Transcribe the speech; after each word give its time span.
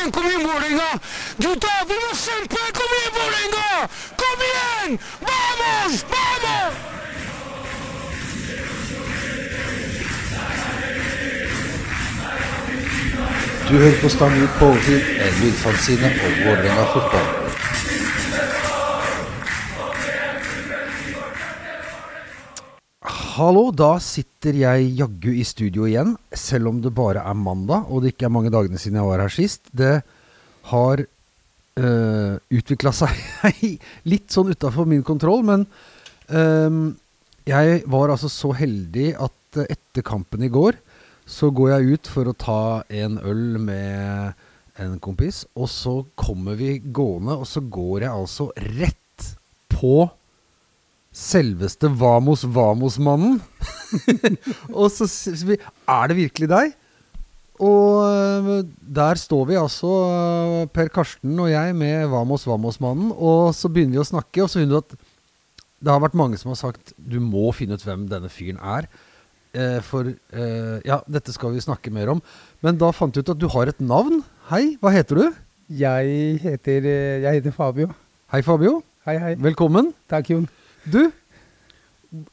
igjen, 0.00 0.12
kom 0.12 0.26
igjen, 0.26 0.46
Vålerenga! 0.46 0.98
Gutta, 1.36 1.72
vi 1.88 1.94
må 1.94 2.14
kjempe! 2.14 2.60
Kom 2.78 2.94
igjen, 2.96 3.12
Vålerenga! 3.16 3.88
Kom 4.16 4.46
igjen! 4.48 4.98
Vamos! 5.20 6.04
Vamos! 6.14 6.74
Du 13.68 13.76
hører 13.78 14.00
på 14.02 14.08
Stang 14.08 14.42
ut 14.42 14.56
på 14.58 14.66
overtid, 14.66 15.04
en 15.20 15.44
lydfanzine 15.44 16.14
om 16.26 16.42
Vålerenga 16.44 16.88
fotball. 16.94 17.39
Hallo, 23.40 23.70
da 23.72 23.94
sitter 24.04 24.52
jeg 24.52 24.88
jaggu 24.98 25.30
i 25.32 25.44
studio 25.48 25.86
igjen, 25.88 26.10
selv 26.36 26.68
om 26.68 26.80
det 26.84 26.90
bare 26.92 27.22
er 27.24 27.38
mandag 27.38 27.86
og 27.88 28.02
det 28.02 28.10
ikke 28.12 28.26
er 28.28 28.34
mange 28.34 28.50
dagene 28.52 28.76
siden 28.76 28.98
jeg 28.98 29.08
var 29.08 29.22
her 29.22 29.32
sist. 29.32 29.70
Det 29.72 29.92
har 30.68 31.02
uh, 31.80 32.34
utvikla 32.52 32.92
seg 32.92 33.16
litt 34.12 34.28
sånn 34.34 34.52
utafor 34.52 34.90
min 34.90 35.00
kontroll, 35.06 35.40
men 35.48 35.64
øhm, 36.28 36.82
jeg 37.48 37.80
var 37.88 38.12
altså 38.12 38.28
så 38.28 38.52
heldig 38.60 39.08
at 39.16 39.62
eh, 39.62 39.72
etter 39.72 40.04
kampen 40.04 40.44
i 40.44 40.52
går 40.52 40.76
så 41.24 41.48
går 41.48 41.72
jeg 41.72 41.96
ut 41.96 42.12
for 42.12 42.28
å 42.28 42.36
ta 42.36 42.62
en 42.92 43.16
øl 43.24 43.56
med 43.56 44.36
en 44.84 45.00
kompis, 45.00 45.46
og 45.56 45.72
så 45.72 46.02
kommer 46.12 46.60
vi 46.60 46.76
gående, 46.84 47.40
og 47.40 47.48
så 47.48 47.64
går 47.64 48.04
jeg 48.04 48.12
altså 48.12 48.52
rett 48.76 49.30
på 49.72 50.10
selveste 51.10 51.90
Vamos 51.98 52.44
Vamos-mannen. 52.46 53.40
og 54.80 54.90
så 54.94 55.08
sier 55.10 55.42
vi 55.48 55.56
Er 55.58 56.10
det 56.10 56.16
virkelig 56.18 56.48
deg? 56.50 56.76
Og 57.60 58.06
øh, 58.06 58.64
der 58.80 59.18
står 59.20 59.44
vi 59.50 59.58
altså, 59.60 59.90
øh, 60.08 60.66
Per 60.72 60.88
Karsten 60.88 61.34
og 61.38 61.50
jeg, 61.50 61.74
med 61.76 62.06
Vamos 62.08 62.46
Vamos-mannen. 62.48 63.12
Og 63.12 63.52
så 63.54 63.68
begynner 63.68 63.98
vi 63.98 64.04
å 64.04 64.08
snakke, 64.08 64.44
og 64.44 64.48
så 64.48 64.62
finner 64.62 64.78
du 64.78 64.80
at 64.80 64.94
det 65.80 65.92
har 65.92 66.00
vært 66.00 66.16
mange 66.16 66.38
som 66.40 66.52
har 66.52 66.60
sagt 66.60 66.92
du 66.96 67.18
må 67.24 67.50
finne 67.56 67.76
ut 67.76 67.84
hvem 67.84 68.06
denne 68.08 68.30
fyren 68.32 68.60
er. 68.60 68.88
Eh, 69.52 69.80
for 69.84 70.08
eh, 70.08 70.76
Ja, 70.86 71.00
dette 71.10 71.34
skal 71.36 71.52
vi 71.56 71.64
snakke 71.64 71.92
mer 71.92 72.14
om. 72.14 72.22
Men 72.64 72.78
da 72.80 72.92
fant 72.96 73.12
du 73.12 73.20
ut 73.20 73.34
at 73.34 73.40
du 73.40 73.48
har 73.52 73.68
et 73.68 73.82
navn. 73.82 74.22
Hei, 74.52 74.78
hva 74.80 74.94
heter 74.94 75.20
du? 75.20 75.42
Jeg 75.80 76.38
heter, 76.42 76.86
eh, 76.86 77.20
jeg 77.26 77.40
heter 77.40 77.56
Fabio. 77.56 77.90
Hei, 78.32 78.40
Fabio. 78.46 78.78
Hei, 79.08 79.18
hei. 79.18 79.34
Velkommen. 79.40 79.92
Takk, 80.08 80.32
Jon. 80.32 80.48
Du, 80.88 81.02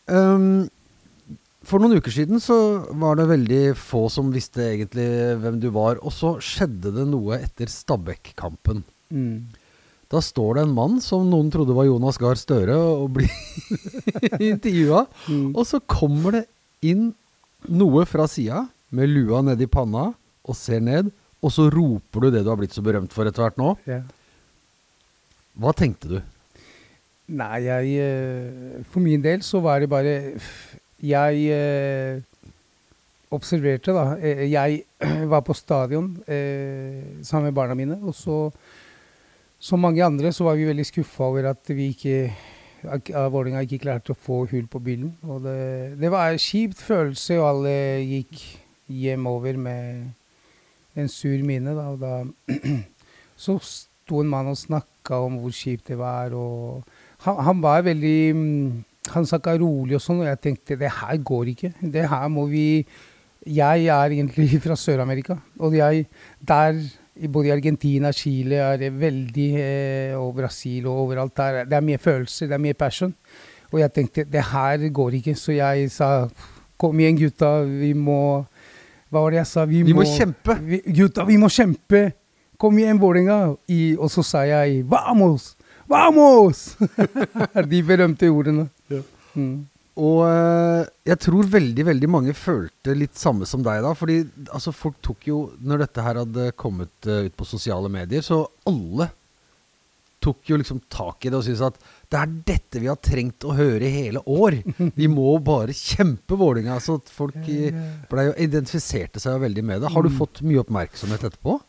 um, 0.07 0.67
for 1.67 1.83
noen 1.83 1.99
uker 1.99 2.13
siden 2.13 2.39
så 2.43 2.57
var 2.95 3.17
det 3.19 3.27
veldig 3.27 3.61
få 3.75 4.05
som 4.11 4.31
visste 4.31 4.63
egentlig 4.63 5.07
hvem 5.41 5.59
du 5.59 5.67
var. 5.75 5.99
Og 5.99 6.13
så 6.15 6.37
skjedde 6.43 6.93
det 6.95 7.07
noe 7.11 7.41
etter 7.41 7.71
Stabæk-kampen. 7.71 8.85
Mm. 9.11 9.49
Da 10.07 10.21
står 10.23 10.55
det 10.55 10.63
en 10.63 10.75
mann 10.75 11.01
som 11.03 11.27
noen 11.27 11.49
trodde 11.51 11.75
var 11.75 11.89
Jonas 11.89 12.19
Gahr 12.21 12.39
Støre, 12.39 12.77
og 12.77 13.17
blir 13.17 13.31
intervjua. 14.53 15.03
Mm. 15.27 15.51
Og 15.51 15.63
så 15.67 15.81
kommer 15.83 16.39
det 16.39 16.45
inn 16.87 17.09
noe 17.67 18.05
fra 18.07 18.29
sida, 18.31 18.63
med 18.95 19.11
lua 19.11 19.41
nedi 19.43 19.67
panna, 19.67 20.13
og 20.47 20.55
ser 20.55 20.79
ned. 20.79 21.11
Og 21.43 21.51
så 21.51 21.67
roper 21.73 22.23
du 22.23 22.31
det 22.31 22.45
du 22.45 22.53
har 22.53 22.59
blitt 22.59 22.75
så 22.75 22.83
berømt 22.85 23.11
for 23.11 23.27
etter 23.27 23.43
hvert 23.43 23.59
nå. 23.59 23.73
Yeah. 23.89 24.07
Hva 25.59 25.75
tenkte 25.75 26.15
du? 26.15 26.17
Nei, 27.27 27.59
jeg 27.67 27.99
eh, 27.99 28.83
For 28.87 29.03
min 29.03 29.23
del 29.23 29.43
så 29.43 29.59
var 29.63 29.81
det 29.83 29.89
bare 29.91 30.13
Jeg 31.03 31.41
eh, 31.51 32.21
observerte, 33.35 33.91
da. 33.91 34.15
Eh, 34.15 34.45
Jeg 34.47 34.83
var 35.31 35.43
på 35.43 35.53
stadion 35.53 36.13
sammen 37.21 37.49
med 37.49 37.53
barna 37.53 37.75
mine, 37.75 37.99
og 38.01 38.15
så 38.15 38.51
Som 39.59 39.83
mange 39.83 40.03
andre 40.05 40.31
så 40.31 40.45
var 40.47 40.55
vi 40.55 40.69
veldig 40.69 40.85
skuffa 40.85 41.23
over 41.23 41.49
at 41.49 41.75
vi 41.75 41.89
ikke 41.91 42.31
at 42.87 43.09
Vålerenga 43.09 43.63
ikke 43.65 43.81
klarte 43.81 44.13
å 44.13 44.19
få 44.21 44.43
hull 44.51 44.67
på 44.69 44.79
bilen. 44.79 45.09
Og 45.25 45.41
det, 45.43 45.97
det 45.99 46.11
var 46.13 46.29
en 46.29 46.39
kjipt 46.39 46.77
følelse, 46.77 47.39
og 47.41 47.47
alle 47.49 47.73
gikk 48.05 48.43
hjemover 48.87 49.57
med 49.57 50.05
en 50.95 51.09
sur 51.09 51.41
mine. 51.43 51.73
Da, 51.73 51.87
og 51.89 51.99
da 51.99 52.53
så 53.47 53.57
sto 53.65 54.21
en 54.21 54.29
mann 54.29 54.53
og 54.53 54.59
snakka 54.61 55.19
om 55.25 55.39
hvor 55.41 55.57
kjipt 55.57 55.89
det 55.89 55.97
var. 55.99 56.37
og 56.37 56.85
han, 57.25 57.41
han 57.47 57.63
var 57.63 57.81
veldig 57.87 58.19
mm, 58.35 58.83
Han 59.13 59.25
snakka 59.25 59.53
rolig 59.57 59.95
og 59.95 60.03
sånn, 60.03 60.19
og 60.19 60.27
jeg 60.27 60.39
tenkte 60.43 60.75
det 60.75 60.89
her 60.91 61.19
går 61.23 61.51
ikke. 61.53 61.69
Det 61.79 62.03
her 62.11 62.27
må 62.27 62.43
vi 62.51 62.85
Jeg 63.47 63.85
er 63.87 64.11
egentlig 64.11 64.49
fra 64.65 64.75
Sør-Amerika, 64.75 65.37
og 65.63 65.77
jeg 65.77 66.07
der 66.39 66.81
både 67.31 67.47
i 67.47 67.51
Argentina, 67.51 68.11
Chile 68.11 68.59
er 68.61 68.77
det 68.77 68.91
veldig, 68.93 69.47
eh, 69.57 70.17
og 70.17 70.35
Brasil 70.35 70.85
og 70.85 71.07
overalt 71.07 71.35
der. 71.37 71.65
Det 71.65 71.73
er 71.73 71.81
mye 71.81 71.97
følelser, 71.97 72.47
det 72.47 72.53
er 72.53 72.61
mye 72.61 72.77
passion. 72.77 73.13
Og 73.71 73.79
jeg 73.79 73.93
tenkte 73.93 74.23
det 74.23 74.43
her 74.51 74.89
går 74.89 75.17
ikke, 75.17 75.35
så 75.35 75.51
jeg 75.51 75.89
sa 75.91 76.27
kom 76.77 76.99
igjen, 76.99 77.17
gutta, 77.17 77.61
vi 77.65 77.93
må 77.93 78.45
Hva 79.09 79.21
var 79.23 79.31
det 79.31 79.39
jeg 79.39 79.47
sa? 79.47 79.65
Vi 79.65 79.93
må 79.95 80.03
kjempe! 80.03 80.57
Vi, 80.61 80.81
gutta, 80.93 81.23
vi 81.25 81.37
må 81.39 81.47
kjempe! 81.47 82.11
Kom 82.59 82.77
igjen, 82.77 82.99
Vålerenga! 82.99 83.55
Og 83.97 84.09
så 84.11 84.23
sa 84.23 84.43
jeg 84.43 84.83
Vamos! 84.89 85.56
Vamos! 85.87 86.75
De 87.71 87.81
berømte 87.87 88.29
ordene. 88.33 88.67
Ja. 88.91 89.01
Mm. 89.37 89.65
Og 89.97 90.19
eh, 90.27 90.83
jeg 91.09 91.17
tror 91.25 91.47
veldig 91.49 91.83
veldig 91.87 92.09
mange 92.13 92.33
følte 92.37 92.93
litt 92.93 93.17
samme 93.17 93.47
som 93.49 93.63
deg 93.65 93.79
da. 93.85 93.93
Fordi 93.97 94.19
altså, 94.53 94.73
folk 94.75 94.99
tok 95.05 95.25
jo 95.29 95.37
Når 95.65 95.81
dette 95.85 96.03
her 96.05 96.19
hadde 96.21 96.51
kommet 96.59 97.07
eh, 97.09 97.23
ut 97.29 97.37
på 97.39 97.47
sosiale 97.49 97.89
medier, 97.89 98.21
så 98.25 98.43
alle 98.69 99.09
tok 100.21 100.49
jo 100.49 100.57
liksom 100.59 100.79
tak 100.91 101.25
i 101.25 101.29
det 101.31 101.37
og 101.39 101.43
syntes 101.45 101.61
at 101.69 101.75
det 102.11 102.17
er 102.19 102.31
dette 102.49 102.79
vi 102.81 102.87
har 102.89 102.97
trengt 103.05 103.45
å 103.47 103.53
høre 103.55 103.85
i 103.85 103.91
hele 103.93 104.21
år. 104.27 104.55
Vi 104.97 105.07
må 105.11 105.35
bare 105.45 105.75
kjempe 105.77 106.35
Vålerenga. 106.39 106.79
Så 106.83 106.97
folk 107.13 107.37
i- 107.47 107.69
ble 108.09 108.25
jo, 108.29 108.33
identifiserte 108.47 109.21
seg 109.23 109.35
jo 109.37 109.43
veldig 109.45 109.63
med 109.69 109.81
det. 109.85 109.91
Har 109.93 110.03
du 110.03 110.09
Mm. 110.09 110.17
fått 110.17 110.41
mye 110.43 110.61
oppmerksomhet 110.65 111.23
etterpå? 111.29 111.59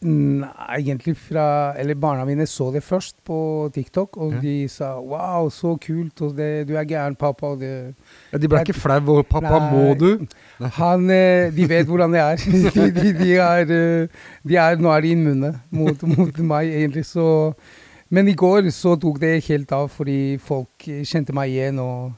Nei, 0.00 0.76
egentlig 0.78 1.16
fra 1.18 1.74
Eller 1.76 1.96
barna 1.98 2.22
mine 2.24 2.44
så 2.46 2.68
det 2.70 2.84
først 2.86 3.16
på 3.26 3.66
TikTok, 3.74 4.16
og 4.16 4.32
Ja. 4.34 4.40
de 4.40 4.68
sa 4.68 4.92
'wow, 5.00 5.48
så 5.50 5.76
kult', 5.76 6.22
og 6.22 6.36
det, 6.36 6.68
'du 6.68 6.76
er 6.76 6.84
gæren, 6.84 7.16
pappa', 7.16 7.42
og 7.46 7.58
det 7.58 7.94
Ja, 8.32 8.38
de 8.38 8.46
ble 8.48 8.60
ikke 8.60 8.74
flau 8.74 9.00
'Pappa, 9.00 9.40
'pappa, 9.40 9.58
må 9.72 9.94
du'? 9.98 10.26
Han, 10.78 11.10
eh, 11.10 11.50
De 11.50 11.68
vet 11.68 11.86
hvordan 11.86 12.12
det 12.12 12.20
er. 12.20 12.36
De, 12.74 12.90
de, 12.90 13.12
de 13.18 13.32
er, 13.34 13.60
eh, 13.62 14.06
de 14.48 14.56
er 14.56 14.76
Nå 14.76 14.88
er 14.96 15.00
de 15.00 15.10
immune 15.10 15.60
mot, 15.70 16.02
mot 16.02 16.38
meg, 16.38 16.68
egentlig, 16.68 17.04
så 17.04 17.52
Men 18.10 18.28
i 18.28 18.34
går 18.34 18.70
så 18.70 18.94
tok 18.96 19.18
det 19.20 19.44
helt 19.48 19.72
av, 19.72 19.88
fordi 19.90 20.38
folk 20.38 20.78
kjente 21.04 21.32
meg 21.34 21.50
igjen, 21.50 21.78
og 21.78 22.12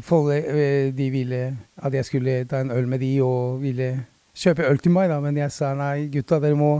folk, 0.00 0.32
eh, 0.46 0.90
de 0.92 1.10
ville 1.10 1.56
at 1.82 1.92
jeg 1.92 2.04
skulle 2.04 2.44
ta 2.44 2.60
en 2.60 2.70
øl 2.70 2.86
med 2.88 3.00
de, 3.00 3.20
og 3.22 3.60
ville 3.62 4.04
kjøpe 4.36 4.66
øl 4.70 4.78
til 4.78 4.92
meg, 4.94 5.10
da, 5.10 5.18
men 5.20 5.36
jeg 5.40 5.52
sa 5.54 5.72
nei, 5.78 6.08
gutta, 6.12 6.38
dere 6.42 6.56
må 6.58 6.72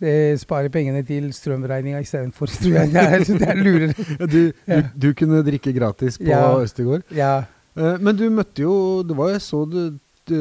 eh, 0.00 0.34
spare 0.40 0.70
pengene 0.72 1.02
til 1.06 1.30
strømregninga 1.34 2.00
istedenfor. 2.04 2.50
Tror 2.62 2.76
jeg 2.80 2.92
det 2.94 3.04
er, 3.04 3.24
det 3.28 3.48
er 3.52 3.62
lurere. 3.62 4.08
Ja, 4.18 4.26
du, 4.30 4.40
du, 4.66 4.90
du 5.06 5.08
kunne 5.18 5.42
drikke 5.46 5.74
gratis 5.76 6.18
på 6.20 6.28
Ja. 6.30 6.42
Østegård? 6.62 7.06
Ja. 7.14 7.32
Eh, 7.78 7.96
Men 8.02 8.16
du 8.18 8.28
møtte 8.32 8.64
jo 8.64 8.74
Det 9.06 9.14
var 9.18 9.30
jeg 9.34 9.42
så 9.44 9.62
du, 9.70 9.98
du, 10.28 10.38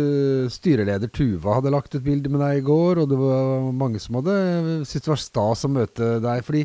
styreleder 0.49 1.09
Tuva 1.13 1.57
hadde 1.59 1.73
lagt 1.73 1.95
et 1.97 2.03
bilde 2.05 2.31
med 2.33 2.41
deg 2.43 2.61
i 2.61 2.65
går, 2.65 3.03
og 3.03 3.09
det 3.11 3.19
var 3.19 3.67
mange 3.77 4.01
som 4.03 4.17
hadde 4.19 4.35
syntes 4.87 5.05
det 5.05 5.13
var 5.13 5.21
stas 5.21 5.65
å 5.67 5.71
møte 5.71 6.09
deg. 6.23 6.41
Fordi 6.47 6.63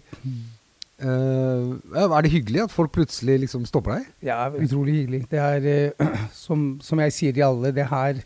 uh, 1.05 1.75
Er 2.03 2.25
det 2.25 2.33
hyggelig 2.33 2.65
at 2.67 2.75
folk 2.75 2.93
plutselig 2.95 3.41
liksom 3.45 3.67
stopper 3.69 3.99
deg? 3.99 4.09
Ja, 4.31 4.47
utrolig 4.51 5.01
hyggelig. 5.03 5.25
Det 5.31 5.43
er, 5.43 5.95
uh, 6.01 6.25
som, 6.45 6.67
som 6.83 7.03
jeg 7.05 7.15
sier 7.19 7.37
til 7.37 7.47
alle, 7.49 7.75
det 7.75 7.89
her 7.91 8.23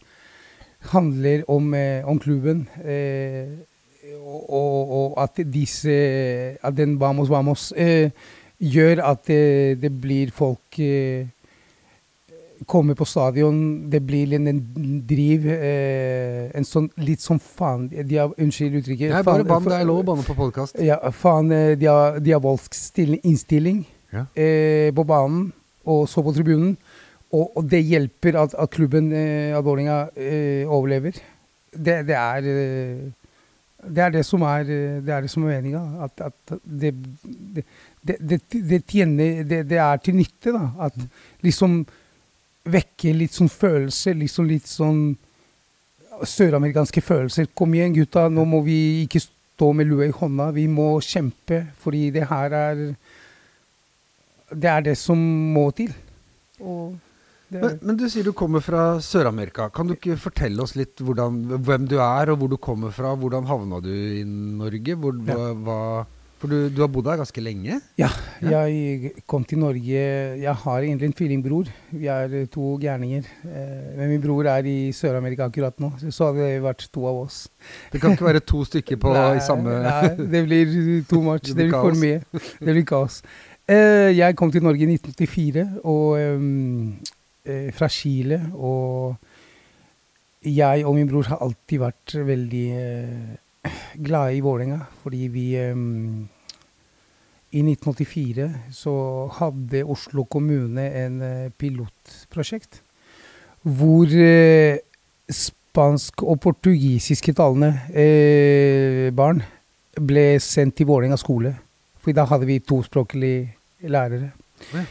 handler 0.92 1.42
om, 1.50 1.74
eh, 1.74 2.08
om 2.08 2.18
klubben. 2.18 2.68
Eh, 2.84 3.46
og, 4.26 4.50
og, 4.52 4.90
og 4.90 5.22
at 5.22 5.38
disse 5.52 5.90
At 6.62 6.76
den 6.76 6.96
Vamos 7.00 7.28
Vamos 7.30 7.72
eh, 7.76 8.10
gjør 8.60 9.02
at 9.04 9.24
det, 9.26 9.80
det 9.82 9.90
blir 10.00 10.30
folk 10.34 10.78
Kommer 12.66 12.94
på 12.96 13.04
stadion, 13.04 13.90
det 13.90 14.00
blir 14.06 14.32
en, 14.38 14.46
driv 15.06 15.44
eh, 15.52 16.46
En 16.56 16.64
sånn 16.64 16.86
litt 17.04 17.20
sånn 17.20 17.38
faen 17.42 17.84
de 17.92 18.16
har, 18.16 18.32
Unnskyld 18.40 18.78
uttrykket. 18.80 19.12
Nei, 19.12 19.22
bare 19.26 19.44
band, 19.44 19.66
bann. 19.66 19.68
Det 19.74 19.80
er 19.82 19.90
lov 19.90 20.00
å 20.00 20.06
banne 20.08 20.24
på 20.24 20.34
podkast. 20.38 20.78
ja, 20.80 20.96
faen, 21.12 21.50
de 21.52 21.86
har, 21.90 22.16
de 22.18 22.32
har 22.32 22.40
valgt 22.40 22.98
innstilling 23.22 23.84
Ja. 24.14 24.24
eh, 24.34 24.88
på 24.94 25.04
banen 25.04 25.50
og 25.84 26.08
så 26.08 26.22
på 26.24 26.32
tribunen. 26.34 26.76
Og, 27.34 27.56
og 27.58 27.64
det 27.70 27.82
hjelper 27.82 28.38
at, 28.38 28.54
at 28.54 28.70
klubben, 28.70 29.10
eh, 29.12 29.56
at 29.56 29.64
Vålerenga, 29.64 30.08
eh, 30.14 30.68
overlever. 30.68 31.18
Det, 31.72 32.00
det 32.06 32.16
er 32.16 32.50
eh, 32.52 33.06
det 33.86 34.02
er 34.02 34.10
det 34.10 34.24
som 34.26 34.42
er 34.42 34.64
det 34.66 35.12
er 35.12 35.22
det 35.22 35.30
som 35.30 35.44
er 35.44 35.60
meninga. 35.60 35.82
At, 36.06 36.22
at 36.30 36.58
det, 36.64 36.94
det, 38.02 38.80
tjener 38.88 39.44
det, 39.44 39.78
er 39.78 40.00
til 40.02 40.16
nytte, 40.16 40.54
da. 40.54 40.70
At 40.88 40.96
liksom 41.44 41.84
vekke 42.66 43.14
litt 43.14 43.36
sånn 43.36 43.50
følelser, 43.52 44.16
liksom 44.18 44.48
litt 44.50 44.66
sånn 44.66 45.00
søramerikanske 46.26 47.02
følelser. 47.04 47.50
Kom 47.54 47.74
igjen, 47.76 47.94
gutta, 47.94 48.26
nå 48.32 48.46
må 48.48 48.62
vi 48.66 49.04
ikke 49.04 49.22
stå 49.22 49.70
med 49.76 49.90
lua 49.90 50.08
i 50.08 50.14
hånda. 50.14 50.50
Vi 50.56 50.66
må 50.72 50.96
kjempe, 51.04 51.66
fordi 51.82 52.10
det 52.16 52.26
her 52.30 52.52
er 52.52 52.86
Det 54.46 54.68
er 54.70 54.80
det 54.80 54.96
som 54.96 55.18
må 55.52 55.70
til. 55.74 55.92
Og 56.60 56.94
Men, 57.54 57.78
men 57.82 57.96
du 57.98 58.08
sier 58.10 58.26
du 58.26 58.32
kommer 58.34 58.60
fra 58.64 58.96
Sør-Amerika. 59.02 59.68
Kan 59.70 59.86
du 59.86 59.94
ikke 59.94 60.16
fortelle 60.18 60.58
oss 60.64 60.74
litt 60.74 60.98
hvordan, 60.98 61.44
hvem 61.62 61.86
du 61.86 61.96
er, 62.02 62.32
og 62.32 62.40
hvor 62.40 62.50
du 62.50 62.56
kommer 62.58 62.90
fra? 62.94 63.14
Hvordan 63.14 63.46
havna 63.46 63.78
du 63.84 63.92
i 63.92 64.24
Norge? 64.26 64.96
Hvor, 64.98 65.14
hva, 65.28 65.52
hva, 65.54 65.78
for 66.42 66.50
du, 66.52 66.66
du 66.74 66.82
har 66.82 66.90
bodd 66.92 67.06
her 67.08 67.20
ganske 67.22 67.40
lenge? 67.40 67.78
Ja, 67.96 68.10
jeg 68.44 69.14
kom 69.30 69.46
til 69.48 69.62
Norge 69.62 70.02
Jeg 70.42 70.52
har 70.64 70.82
egentlig 70.84 71.08
en 71.12 71.16
tvillingbror. 71.22 71.70
Vi 71.94 72.10
er 72.12 72.34
to 72.52 72.74
gærninger. 72.82 73.24
Eh, 73.46 73.88
Men 73.96 74.10
min 74.16 74.20
bror 74.26 74.50
er 74.52 74.66
i 74.68 74.76
Sør-Amerika 74.92 75.46
akkurat 75.46 75.78
nå, 75.80 75.94
så 76.10 76.32
hadde 76.32 76.44
det 76.50 76.62
vært 76.66 76.88
to 76.92 77.06
av 77.08 77.22
oss. 77.28 77.44
Det 77.94 78.02
kan 78.02 78.12
ikke 78.18 78.26
være 78.32 78.42
to 78.44 78.64
stykker 78.68 78.98
på 79.06 79.14
Nei, 79.16 79.36
i 79.38 79.44
samme 79.46 79.78
Nei, 79.86 80.14
det 80.34 80.44
blir 80.50 80.78
too 81.08 81.22
much. 81.24 81.46
Det 81.54 81.54
Det 81.54 81.62
blir 81.62 81.70
blir 81.70 81.78
for 81.78 82.02
mye. 82.02 82.48
Det 82.58 82.74
blir 82.74 82.88
kaos. 82.90 83.22
Eh, 83.66 84.12
jeg 84.14 84.36
kom 84.38 84.52
til 84.54 84.62
Norge 84.62 84.84
i 84.84 84.92
1984 84.98 85.64
og, 85.82 86.18
ehm, 86.20 86.98
eh, 87.00 87.14
fra 87.74 87.88
Chile. 87.92 88.40
Og 88.54 89.16
jeg 90.46 90.86
og 90.86 90.94
min 90.94 91.08
bror 91.10 91.26
har 91.30 91.42
alltid 91.42 91.82
vært 91.82 92.14
veldig 92.26 92.64
eh, 92.78 93.72
glade 93.98 94.36
i 94.36 94.42
Vålerenga, 94.44 94.80
fordi 95.02 95.28
vi 95.32 95.46
ehm, 95.58 96.26
I 97.56 97.62
1984 97.62 98.48
så 98.74 98.94
hadde 99.38 99.84
Oslo 99.84 100.26
kommune 100.30 100.86
en 101.04 101.22
eh, 101.22 101.52
pilotprosjekt 101.58 102.82
hvor 103.66 104.06
eh, 104.06 104.78
spansk- 105.26 106.22
og 106.22 106.38
portugisiske 106.44 107.34
talende 107.34 107.72
eh, 107.90 109.10
barn 109.14 109.42
ble 109.96 110.36
sendt 110.42 110.76
til 110.78 110.86
Vålerenga 110.86 111.18
skole. 111.18 111.56
For 111.98 112.14
da 112.14 112.26
hadde 112.28 112.46
vi 112.46 112.60
tospråklige 112.62 113.88
lærere. 113.90 114.30
Ja. 114.70 114.84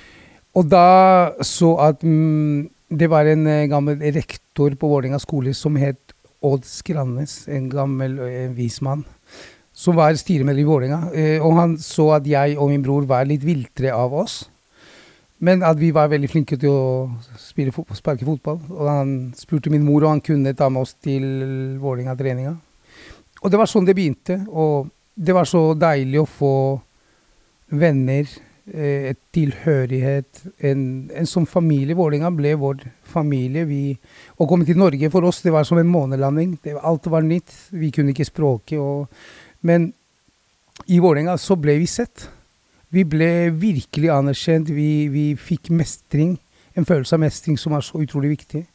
Og 0.56 0.70
da 0.72 1.36
så 1.44 1.74
at 1.84 2.04
mm, 2.04 2.70
det 2.96 3.10
var 3.12 3.28
en 3.28 3.48
eh, 3.48 3.68
gammel 3.68 4.00
rektor 4.16 4.76
på 4.80 4.88
Vålerenga 4.88 5.20
skole 5.20 5.54
som 5.58 5.76
het 5.80 6.14
Odd 6.46 6.66
Skrannes, 6.68 7.46
en 7.52 7.68
gammel 7.72 8.18
eh, 8.24 8.50
vismann, 8.56 9.04
som 9.76 9.98
var 9.98 10.16
styremedlem 10.16 10.64
i 10.64 10.68
Vålerenga. 10.70 11.00
Eh, 11.12 11.38
og 11.44 11.58
han 11.60 11.78
så 11.82 12.12
at 12.20 12.28
jeg 12.30 12.56
og 12.60 12.72
min 12.72 12.86
bror 12.86 13.08
var 13.10 13.28
litt 13.28 13.44
viltre 13.44 13.92
av 13.96 14.14
oss. 14.16 14.44
Men 15.44 15.66
at 15.68 15.76
vi 15.78 15.90
var 15.92 16.08
veldig 16.08 16.30
flinke 16.32 16.56
til 16.58 16.72
å 16.72 17.72
fot 17.76 17.92
sparke 17.98 18.26
fotball. 18.26 18.62
Og 18.72 18.88
han 18.88 19.16
spurte 19.36 19.74
min 19.74 19.84
mor, 19.84 20.06
og 20.06 20.14
han 20.14 20.24
kunne 20.24 20.56
ta 20.56 20.70
med 20.72 20.86
oss 20.86 20.96
til 20.96 21.26
Vålerenga-treninga. 21.82 22.56
Og 23.44 23.52
det 23.52 23.60
var 23.60 23.70
sånn 23.70 23.86
det 23.86 23.98
begynte. 23.98 24.40
Og 24.48 24.88
det 25.16 25.36
var 25.36 25.50
så 25.50 25.74
deilig 25.76 26.22
å 26.22 26.30
få 26.30 26.56
venner, 27.76 28.30
et 28.74 29.20
tilhørighet. 29.36 30.42
En, 30.66 30.82
en 31.14 31.30
sånn 31.30 31.46
familie. 31.50 31.98
Vålerenga 31.98 32.32
ble 32.34 32.56
vår 32.60 32.86
familie. 33.12 33.66
Vi, 33.70 33.82
å 34.42 34.48
komme 34.50 34.66
til 34.66 34.80
Norge 34.82 35.12
for 35.14 35.28
oss, 35.28 35.44
det 35.46 35.54
var 35.54 35.68
som 35.68 35.80
en 35.82 35.92
månelanding. 35.92 36.58
Det, 36.64 36.74
alt 36.82 37.10
var 37.12 37.26
nytt. 37.26 37.54
Vi 37.76 37.92
kunne 37.94 38.16
ikke 38.16 38.28
språket. 38.28 39.12
Men 39.66 39.92
i 40.90 41.02
Vålerenga 41.02 41.38
så 41.42 41.58
ble 41.60 41.78
vi 41.82 41.90
sett. 41.90 42.28
Vi 42.94 43.06
ble 43.08 43.52
virkelig 43.54 44.12
anerkjent. 44.14 44.72
Vi, 44.74 45.08
vi 45.14 45.26
fikk 45.38 45.70
mestring. 45.76 46.38
En 46.76 46.88
følelse 46.88 47.16
av 47.18 47.24
mestring 47.24 47.60
som 47.60 47.76
er 47.78 47.86
så 47.86 48.02
utrolig 48.02 48.34
viktig. 48.34 48.66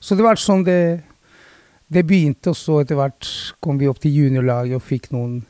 Så 0.00 0.16
det 0.16 0.24
var 0.24 0.40
sånn 0.40 0.64
det, 0.66 1.04
det 1.92 2.02
begynte, 2.08 2.52
og 2.52 2.58
så 2.58 2.80
etter 2.82 2.98
hvert 2.98 3.30
kom 3.62 3.78
vi 3.80 3.88
opp 3.90 4.00
til 4.02 4.14
juniorlaget 4.16 4.78
og 4.78 4.84
fikk 4.84 5.10
noen 5.14 5.40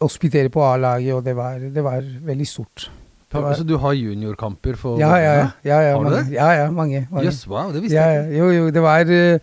hospitere 0.00 0.50
på 0.52 0.62
A-laget, 0.64 1.14
og 1.14 1.24
det 1.24 1.36
var, 1.36 1.58
det 1.58 1.84
var 1.84 2.02
veldig 2.26 2.46
stort. 2.48 2.90
Var- 3.32 3.54
Så 3.54 3.62
du 3.64 3.76
har 3.78 3.92
juniorkamper 3.94 4.74
for 4.76 4.98
Ja, 4.98 5.14
ja, 5.16 5.32
ja. 5.38 5.50
ja, 5.64 5.80
ja 5.80 5.96
Har 5.96 6.04
du 6.04 6.16
det? 6.16 6.32
Ja, 6.34 6.48
ja, 6.50 6.70
mange. 6.70 7.06
mange. 7.10 7.26
Yes, 7.26 7.46
wow, 7.48 7.70
det 7.72 7.82
visste 7.82 7.94
Ja, 7.94 8.06
jeg 8.10 8.24
ikke. 8.32 8.38
jo, 8.38 8.50
jo, 8.50 8.70
det 8.70 8.82
var 8.82 9.00
uh, 9.06 9.38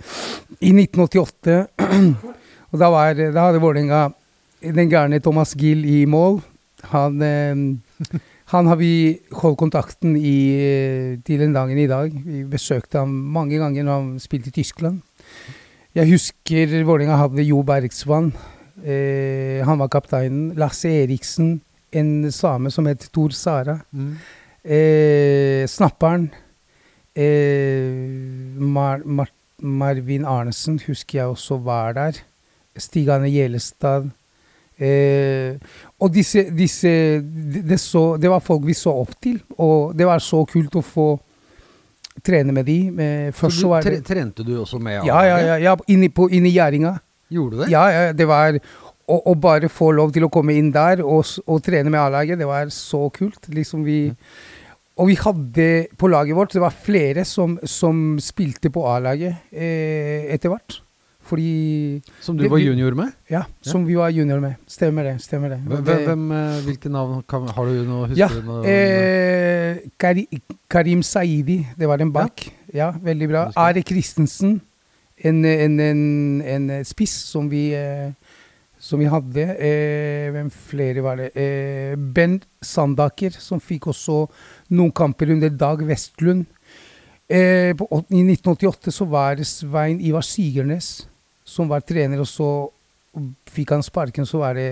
i 0.60 0.72
1988. 0.76 1.68
og 2.72 2.80
da, 2.80 2.90
var, 2.92 3.14
da 3.14 3.46
hadde 3.46 3.62
Vålerenga 3.64 4.10
den 4.62 4.90
gærne 4.92 5.22
Thomas 5.24 5.56
Gill 5.56 5.86
i 5.86 6.04
mål. 6.06 6.42
Han, 6.92 7.22
uh, 7.24 8.20
han 8.54 8.68
har 8.68 8.76
vi 8.76 9.20
holdt 9.32 9.58
kontakten 9.58 10.18
i, 10.20 10.36
uh, 10.60 11.24
til 11.24 11.40
den 11.40 11.56
dagen 11.56 11.78
i 11.80 11.88
dag. 11.88 12.12
Vi 12.12 12.44
besøkte 12.44 13.00
ham 13.00 13.08
mange 13.10 13.56
ganger 13.58 13.84
når 13.88 13.94
han 14.02 14.20
spilte 14.20 14.52
i 14.52 14.58
Tyskland. 14.60 15.00
Jeg 15.96 16.12
husker 16.12 16.84
Vålerenga 16.84 17.16
hadde 17.24 17.48
Jo 17.48 17.64
Bergsvann. 17.64 18.34
Eh, 18.84 19.66
han 19.66 19.80
var 19.80 19.90
kapteinen. 19.90 20.52
Lasse 20.58 20.90
Eriksen, 21.04 21.60
en 21.92 22.32
same 22.32 22.72
som 22.72 22.86
het 22.86 23.10
Tor 23.14 23.34
Sara. 23.34 23.80
Mm. 23.92 24.18
Eh, 24.64 25.68
snapperen. 25.68 26.30
Eh, 27.16 27.90
Mar 28.58 29.02
Mar 29.06 29.32
Marvin 29.58 30.26
Arnesen 30.26 30.78
husker 30.86 31.20
jeg 31.20 31.28
også 31.28 31.58
var 31.64 31.94
der. 31.94 32.20
Stig 32.78 33.10
Arne 33.10 33.30
Gjelestad. 33.32 34.12
Eh, 34.78 35.58
og 35.98 36.12
disse, 36.14 36.44
disse 36.54 36.90
det, 37.18 37.80
så, 37.82 38.18
det 38.22 38.30
var 38.30 38.44
folk 38.46 38.68
vi 38.68 38.76
så 38.78 38.94
opp 38.94 39.16
til, 39.24 39.40
og 39.58 39.96
det 39.98 40.06
var 40.06 40.22
så 40.22 40.44
kult 40.46 40.78
å 40.78 40.84
få 40.86 41.08
trene 42.22 42.54
med 42.54 42.68
de. 42.70 42.78
Først 43.34 43.58
Så 43.58 43.58
du, 43.58 43.62
så 43.64 43.72
var 43.72 43.88
det 43.88 44.04
trente 44.06 44.46
du 44.46 44.54
også 44.62 44.78
med 44.78 45.08
Ja, 45.08 45.24
ja, 45.26 45.40
ja. 45.42 45.58
ja 45.58 45.74
på, 46.14 46.30
inni 46.30 46.54
gjerdinga. 46.54 46.94
Gjorde 47.30 47.58
du 47.58 47.64
det? 47.64 47.72
Ja, 47.74 47.86
ja, 47.92 48.12
det 48.14 48.28
var 48.30 48.58
å, 49.08 49.34
bare 49.40 49.70
få 49.72 49.92
lov 49.96 50.12
til 50.16 50.24
å 50.28 50.30
komme 50.32 50.56
inn 50.58 50.72
der 50.76 51.02
og, 51.04 51.26
og 51.48 51.62
trene 51.64 51.90
med 51.92 52.00
A-laget, 52.00 52.38
det 52.40 52.48
var 52.48 52.68
så 52.76 53.06
kult. 53.16 53.48
Liksom 53.54 53.84
vi, 53.88 54.10
og 54.98 55.08
vi 55.08 55.16
hadde 55.16 55.68
på 55.98 56.10
laget 56.12 56.36
vårt 56.36 56.52
Det 56.58 56.62
var 56.64 56.74
flere 56.76 57.24
som, 57.26 57.58
som 57.64 58.18
spilte 58.20 58.72
på 58.74 58.84
A-laget 58.90 59.38
eh, 59.52 60.28
etter 60.36 60.50
hvert. 60.52 60.82
Fordi 61.28 62.02
Som 62.24 62.38
du 62.38 62.44
Det- 62.46 62.50
var 62.52 62.58
junior 62.64 62.94
med? 62.96 63.12
Ja, 63.30 63.42
som 63.62 63.84
vi 63.86 63.96
var 64.00 64.10
junior 64.16 64.40
med. 64.40 64.56
Stemmer 64.68 65.04
det. 65.04 65.18
stemmer 65.22 65.50
det. 65.50 65.58
Hvem, 65.68 65.84
hvem, 66.06 66.32
eh, 66.32 66.62
hvilke 66.64 66.90
navn 66.90 67.22
kan, 67.28 67.48
har 67.52 67.66
du 67.68 67.84
noe? 67.84 68.08
Husker 68.08 68.18
Ja, 68.22 68.28
du 68.30 68.42
noe? 68.48 68.64
eh, 68.64 69.78
Kari, 70.00 70.24
Karim 70.70 71.04
Saidi, 71.04 71.66
det 71.78 71.86
var 71.88 72.00
en 72.00 72.12
bak. 72.16 72.48
Ja, 72.74 72.92
veldig 72.92 73.28
bra. 73.28 73.52
Are 73.58 73.84
Christensen, 73.84 74.62
en, 75.26 75.46
en, 75.46 75.80
en, 75.82 76.02
en 76.42 76.86
spiss 76.86 77.16
som 77.32 77.50
vi, 77.50 77.72
eh, 77.74 78.12
som 78.80 79.02
vi 79.02 79.10
hadde. 79.10 79.48
Eh, 79.58 80.30
hvem 80.36 80.52
flere 80.52 81.04
var 81.06 81.18
det? 81.22 81.32
Eh, 81.36 81.96
Ben 81.98 82.40
Sandaker, 82.62 83.34
som 83.34 83.62
fikk 83.64 83.90
også 83.94 84.26
noen 84.78 84.94
kamper 84.94 85.34
under 85.34 85.50
Dag 85.50 85.82
Vestlund. 85.88 86.46
Eh, 87.28 87.74
på, 87.76 87.88
I 88.14 88.24
1988 88.24 88.94
så 88.94 89.08
var 89.10 89.36
det 89.36 89.48
Svein 89.50 90.00
Ivar 90.00 90.24
Sigernes 90.24 91.08
som 91.48 91.70
var 91.72 91.84
trener, 91.88 92.22
og 92.22 92.28
så 92.28 92.50
fikk 93.52 93.74
han 93.76 93.86
sparken. 93.86 94.28
Så 94.28 94.42
var 94.42 94.58
det 94.58 94.70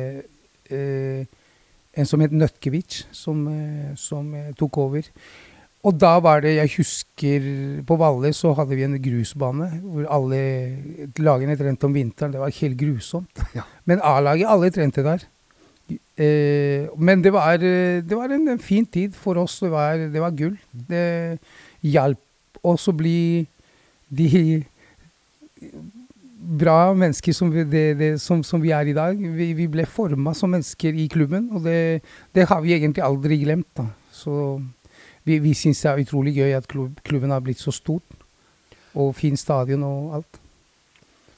eh, 0.69 1.25
en 1.95 2.07
som 2.07 2.21
het 2.23 2.35
Nøtkevic, 2.35 3.05
som, 3.15 3.45
eh, 3.47 3.91
som 3.99 4.33
eh, 4.35 4.51
tok 4.59 4.79
over. 4.83 5.07
Og 5.85 5.93
da 6.01 6.15
var 6.23 6.41
det, 6.41 6.55
jeg 6.55 6.71
husker 6.79 7.45
På 7.85 7.97
Valle 8.01 8.31
så 8.33 8.55
hadde 8.57 8.77
vi 8.77 8.85
en 8.87 8.97
grusbane 9.01 9.67
hvor 9.83 10.07
alle 10.17 10.41
lagene 11.21 11.57
trente 11.59 11.85
om 11.85 11.93
vinteren. 11.93 12.33
Det 12.33 12.41
var 12.41 12.53
helt 12.59 12.77
grusomt. 12.79 13.45
Ja. 13.53 13.65
Men 13.85 14.01
A-laget, 14.01 14.49
alle 14.49 14.71
trente 14.73 15.05
der. 15.05 15.27
Eh, 16.17 16.89
men 16.97 17.21
det 17.21 17.33
var, 17.33 17.61
eh, 17.61 18.01
det 18.01 18.17
var 18.17 18.33
en, 18.33 18.47
en 18.49 18.59
fin 18.59 18.85
tid 18.85 19.13
for 19.13 19.37
oss. 19.37 19.59
Det 19.61 19.69
var, 19.71 20.07
det 20.09 20.21
var 20.21 20.33
gull. 20.33 20.55
Det 20.71 21.37
hjalp 21.85 22.63
oss 22.65 22.87
å 22.89 22.95
bli 22.97 23.45
de 24.09 24.63
bra 26.45 26.93
mennesker 26.93 27.33
som 27.33 27.51
vi, 27.53 27.65
det, 27.69 27.85
det, 27.99 28.09
som, 28.21 28.41
som 28.45 28.61
vi 28.61 28.73
er 28.73 28.89
i 28.89 28.95
dag. 28.97 29.17
Vi, 29.17 29.51
vi 29.57 29.67
ble 29.71 29.85
forma 29.89 30.33
som 30.37 30.53
mennesker 30.53 30.97
i 30.97 31.07
klubben, 31.11 31.49
og 31.53 31.65
det, 31.65 32.01
det 32.35 32.47
har 32.49 32.61
vi 32.65 32.73
egentlig 32.75 33.05
aldri 33.05 33.39
glemt. 33.43 33.69
Da. 33.77 33.87
Så 34.13 34.57
vi, 35.25 35.39
vi 35.43 35.53
syns 35.57 35.81
det 35.83 35.91
er 35.91 36.03
utrolig 36.05 36.35
gøy 36.37 36.55
at 36.57 36.67
klubb, 36.71 36.99
klubben 37.05 37.33
har 37.33 37.43
blitt 37.45 37.61
så 37.61 37.73
stort, 37.75 38.05
og 38.95 39.15
fin 39.17 39.37
stadion 39.37 39.83
og 39.85 40.19
alt. 40.19 40.39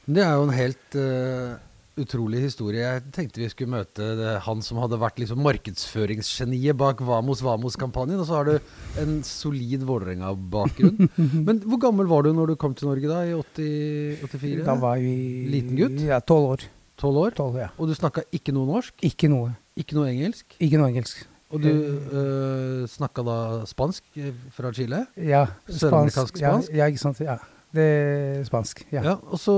Det 0.08 0.24
er 0.24 0.36
jo 0.38 0.44
en 0.46 0.56
helt 0.56 0.96
uh, 0.96 1.58
utrolig 2.00 2.44
historie. 2.46 2.84
Jeg 2.84 3.04
tenkte 3.16 3.42
vi 3.42 3.50
skulle 3.52 3.74
møte 3.74 4.12
det, 4.20 4.36
han 4.46 4.62
som 4.64 4.80
hadde 4.80 5.00
vært 5.02 5.20
liksom 5.20 5.42
markedsføringsgeniet 5.44 6.78
bak 6.80 7.02
Vamos 7.08 7.42
Vamos-kampanjen, 7.44 8.22
og 8.22 8.30
så 8.30 8.38
har 8.40 8.48
du 8.48 9.02
en 9.04 9.18
solid 9.28 9.84
Vålerenga-bakgrunn. 9.88 11.12
Men 11.48 11.62
hvor 11.66 11.82
gammel 11.88 12.10
var 12.12 12.28
du 12.28 12.32
når 12.38 12.54
du 12.54 12.60
kom 12.62 12.78
til 12.78 12.92
Norge 12.92 13.12
da, 13.12 13.24
i 13.28 13.36
80, 13.36 14.28
84? 14.28 14.66
Da 14.68 14.78
var 14.80 15.02
vi 15.04 15.16
Liten 15.52 15.80
gutt? 15.80 16.00
Ja, 16.06 16.22
tolv 16.22 16.54
år. 16.54 16.68
12 16.98 17.18
år? 17.22 17.34
12, 17.38 17.58
ja. 17.62 17.72
Og 17.78 17.90
du 17.90 17.94
snakka 17.98 18.24
ikke 18.34 18.54
noe 18.56 18.66
norsk? 18.70 18.96
Ikke 19.06 19.30
noe. 19.30 19.52
Ikke 19.78 19.98
noe 19.98 20.08
engelsk? 20.10 20.56
Ikke 20.58 20.80
noe 20.82 20.90
engelsk. 20.90 21.28
Og 21.50 21.62
du 21.64 21.70
øh, 21.70 22.88
snakka 22.92 23.24
da 23.24 23.38
spansk 23.70 24.04
eh, 24.20 24.34
fra 24.52 24.72
Chile? 24.76 25.06
Ja, 25.16 25.46
Søramerikansk 25.70 26.38
spansk? 26.42 26.72
Ja, 26.74 26.82
ja, 26.84 26.88
ikke 26.92 27.00
sant. 27.00 27.22
Ja. 27.24 27.38
Det 27.76 27.86
er 27.88 28.44
spansk. 28.48 28.82
Ja. 28.92 29.02
Ja, 29.06 29.14
og 29.32 29.40
så 29.40 29.56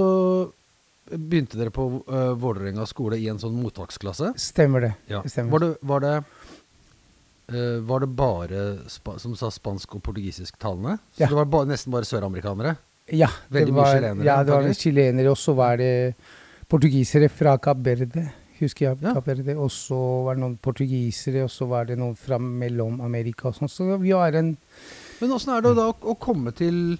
begynte 1.09 1.57
dere 1.57 1.73
på 1.73 1.87
øh, 2.05 2.35
Vålerenga 2.41 2.85
skole 2.89 3.17
i 3.17 3.25
en 3.31 3.39
sånn 3.41 3.55
mottaksklasse. 3.57 4.35
Stemmer 4.37 4.85
det. 4.85 4.91
Ja. 5.09 5.23
stemmer. 5.25 5.55
Var 5.55 5.63
det, 5.65 5.71
var 5.89 6.03
det, 6.05 6.13
eh, 7.53 7.79
var 7.89 8.05
det 8.05 8.11
bare 8.17 8.61
som 9.17 9.33
sa, 9.39 9.49
spansk 9.53 9.95
og 9.97 10.03
portugisisk 10.05 10.59
talende? 10.61 10.99
Så 11.17 11.23
Ja. 11.25 11.31
det 11.31 11.39
var 11.41 11.49
ba, 11.49 11.63
nesten 11.65 11.91
bare 11.95 12.05
søramerikanere? 12.05 12.75
Ja, 13.09 13.31
Veldig 13.49 13.65
det 13.65 13.73
mye 13.73 13.81
var, 13.81 13.95
chilenere, 13.95 14.25
Ja, 14.29 14.43
det 14.45 14.53
var 14.53 14.73
chilenere, 14.77 15.31
og 15.33 15.37
så 15.41 15.55
var 15.57 15.77
det 15.81 16.13
portugisere 16.69 17.29
fra 17.33 17.57
Kapp 17.57 17.77
Verde. 17.81 18.27
Husker 18.59 18.89
jeg 18.89 18.97
Ja. 19.01 19.13
Og 19.15 19.71
så 19.71 19.99
var 20.25 20.35
det 20.35 20.43
noen 20.43 20.57
portugisere, 20.57 21.45
og 21.45 21.51
så 21.53 21.67
var 21.69 21.85
det 21.85 21.97
noen 21.99 22.17
fra 22.19 22.39
Mellom-Amerika 22.39 23.49
og 23.49 23.55
sånn. 23.55 23.71
Så 23.71 23.97
vi 24.01 24.11
var 24.11 24.35
en 24.35 24.57
Men 25.19 25.31
åssen 25.35 25.53
er 25.55 25.61
det 25.61 25.75
da 25.75 25.89
å, 25.91 25.95
å 25.95 26.15
komme 26.15 26.51
til 26.55 26.97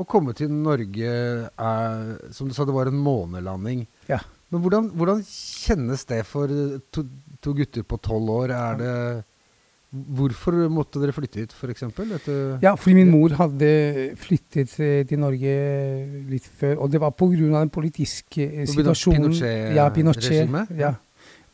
Å 0.00 0.04
komme 0.08 0.32
til 0.32 0.48
Norge 0.48 1.10
er, 1.52 2.04
Som 2.32 2.48
du 2.48 2.54
sa, 2.54 2.64
det 2.64 2.72
var 2.72 2.88
en 2.88 3.00
månelanding. 3.00 3.86
Ja. 4.08 4.20
Men 4.50 4.62
hvordan, 4.64 4.90
hvordan 4.96 5.20
kjennes 5.26 6.04
det 6.08 6.24
for 6.26 6.50
to, 6.90 7.04
to 7.40 7.52
gutter 7.54 7.84
på 7.86 8.00
tolv 8.02 8.32
år? 8.34 8.54
Er 8.56 8.80
det 8.80 8.94
Hvorfor 9.90 10.54
måtte 10.70 11.00
dere 11.02 11.10
flytte 11.10 11.40
hit, 11.42 11.52
f.eks.? 11.56 11.82
Ja, 12.62 12.76
fordi 12.78 12.94
min 13.00 13.08
mor 13.10 13.32
hadde 13.34 13.70
flyttet 14.22 14.76
eh, 14.78 15.00
til 15.10 15.18
Norge 15.18 15.54
litt 16.30 16.46
før, 16.60 16.76
og 16.84 16.92
det 16.92 17.00
var 17.02 17.10
pga. 17.18 17.34
den 17.58 17.72
politiske 17.74 18.44
eh, 18.46 18.66
På 18.70 18.76
grunn 18.76 18.92
av 18.92 18.94
situasjonen. 18.94 19.32
Pinochet- 19.34 19.74
ja, 19.74 19.88
Pinochet. 19.90 20.76
Ja. 20.78 20.92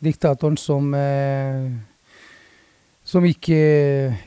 Diktatoren 0.05 0.59
som 0.61 0.93
eh, 0.95 1.71
som 3.07 3.25
ikke, 3.25 3.57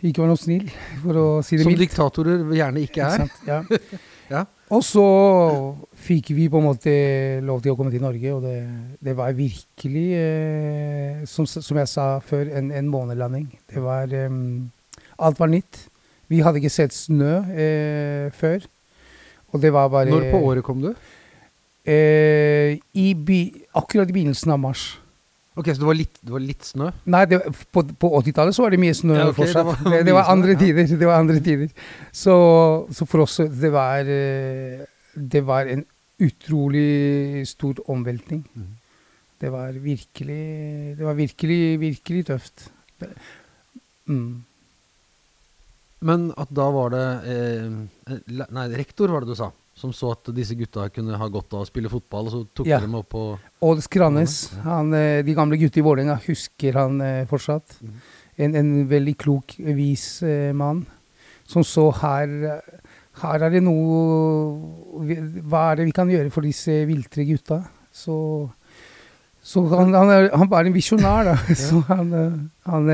ikke 0.01 0.21
var 0.23 0.29
noe 0.31 0.39
snill, 0.39 0.69
for 1.03 1.13
å 1.19 1.27
si 1.43 1.57
det 1.59 1.65
Som 1.67 1.73
mildt. 1.75 1.83
diktatorer 1.83 2.45
gjerne 2.55 2.81
ikke 2.87 3.03
er. 3.05 3.25
sant? 3.25 3.41
Ja. 3.45 3.61
Ja. 4.29 4.43
Og 4.69 4.83
så 4.85 5.03
fikk 5.97 6.29
vi 6.37 6.45
på 6.51 6.59
en 6.59 6.67
måte 6.67 6.91
lov 7.45 7.63
til 7.63 7.73
å 7.73 7.77
komme 7.77 7.89
til 7.93 8.03
Norge, 8.03 8.33
og 8.35 8.43
det, 8.45 8.57
det 9.01 9.15
var 9.17 9.33
virkelig, 9.33 10.07
eh, 10.13 11.23
som, 11.29 11.47
som 11.49 11.79
jeg 11.81 11.89
sa 11.89 12.09
før, 12.21 12.51
en, 12.59 12.69
en 12.77 12.91
månelanding. 12.91 13.47
Det 13.69 13.81
var 13.81 14.13
eh, 14.13 14.29
Alt 15.19 15.39
var 15.41 15.49
nytt. 15.51 15.81
Vi 16.29 16.43
hadde 16.45 16.61
ikke 16.61 16.71
sett 16.71 16.93
snø 16.95 17.39
eh, 17.49 18.29
før. 18.37 18.67
Og 19.49 19.61
det 19.63 19.73
var 19.73 19.89
bare 19.89 20.13
Når 20.13 20.29
på 20.29 20.41
året 20.45 20.63
kom 20.63 20.83
du? 20.83 20.93
Eh, 21.89 22.77
i 22.93 23.07
akkurat 23.73 24.09
i 24.09 24.13
begynnelsen 24.13 24.53
av 24.53 24.61
mars. 24.61 24.99
Ok, 25.59 25.69
Så 25.73 25.81
det 25.81 25.87
var 25.89 25.97
litt, 25.99 26.17
det 26.23 26.33
var 26.33 26.43
litt 26.43 26.67
snø? 26.67 26.89
Nei, 27.11 27.21
det, 27.27 27.39
på, 27.75 27.83
på 27.99 28.11
80-tallet 28.21 28.55
så 28.55 28.63
var 28.63 28.73
det 28.73 28.81
mye 28.81 28.95
snø 28.95 29.17
Ja, 29.17 29.27
ok, 29.27 29.35
det 29.35 29.39
fortsatt. 29.41 29.67
var 29.67 29.79
Det, 29.83 30.01
det, 30.07 30.15
var 30.15 30.21
var 30.21 30.27
snø, 30.29 30.33
andre 30.37 30.55
ja. 30.55 30.59
tider. 30.63 30.91
Det 31.01 31.09
var 31.09 31.23
andre 31.23 31.39
tider. 31.43 31.71
Så, 32.15 32.35
så 32.95 33.07
for 33.09 33.25
oss 33.25 33.39
det 33.63 33.71
var 33.73 34.11
eh, 34.15 34.83
Det 35.13 35.43
var 35.45 35.71
en 35.71 35.83
utrolig 36.19 37.45
stor 37.47 37.79
omveltning. 37.91 38.43
Mm. 38.55 38.69
Det 39.39 39.51
var 39.51 39.75
virkelig 39.83 40.43
Det 40.99 41.07
var 41.07 41.15
virkelig, 41.19 41.61
virkelig 41.79 42.25
tøft. 42.31 42.69
Det, 42.99 43.11
mm. 44.07 44.29
Men 46.07 46.29
at 46.39 46.51
da 46.55 46.69
var 46.71 46.93
det 46.95 47.05
eh, 47.27 47.79
Nei, 48.55 48.67
rektor 48.79 49.11
var 49.11 49.25
det 49.25 49.35
du 49.35 49.39
sa. 49.39 49.51
Som 49.79 49.93
så 49.95 50.11
at 50.11 50.27
disse 50.35 50.57
gutta 50.59 50.89
kunne 50.91 51.15
ha 51.15 51.27
godt 51.31 51.53
av 51.55 51.61
å 51.63 51.67
spille 51.69 51.87
fotball, 51.91 52.27
og 52.27 52.33
så 52.33 52.41
tok 52.59 52.67
Ja. 52.67 52.81
de 52.81 52.87
dem 52.89 52.97
opp 52.99 53.09
på 53.13 53.21
Odd 53.63 53.79
Skrannes, 53.85 54.51
han, 54.65 54.91
eh, 54.93 55.21
de 55.23 55.33
gamle 55.37 55.55
gutta 55.61 55.79
i 55.79 55.85
Vålerenga, 55.85 56.17
husker 56.25 56.75
han 56.75 56.99
eh, 57.01 57.25
fortsatt. 57.29 57.77
Mm. 57.81 57.93
En, 58.43 58.55
en 58.59 58.71
veldig 58.91 59.15
klok, 59.17 59.55
vis 59.57 60.21
eh, 60.27 60.51
mann. 60.51 60.85
Som 61.47 61.63
så 61.63 61.89
her 62.03 62.61
Her 63.19 63.41
er 63.43 63.49
det 63.51 63.59
noe 63.65 65.09
Hva 65.49 65.63
er 65.71 65.79
det 65.79 65.85
vi 65.89 65.95
kan 65.97 66.07
gjøre 66.11 66.29
for 66.31 66.45
disse 66.45 66.75
viltre 66.87 67.25
gutta? 67.27 67.57
Så, 67.91 68.13
så 69.41 69.63
han, 69.73 69.95
han, 69.97 70.11
er, 70.13 70.29
han 70.37 70.51
var 70.51 70.67
en 70.69 70.75
visjonær, 70.75 71.31
da. 71.31 71.33
Så 71.57 71.81
han, 71.89 72.13
han 72.69 72.91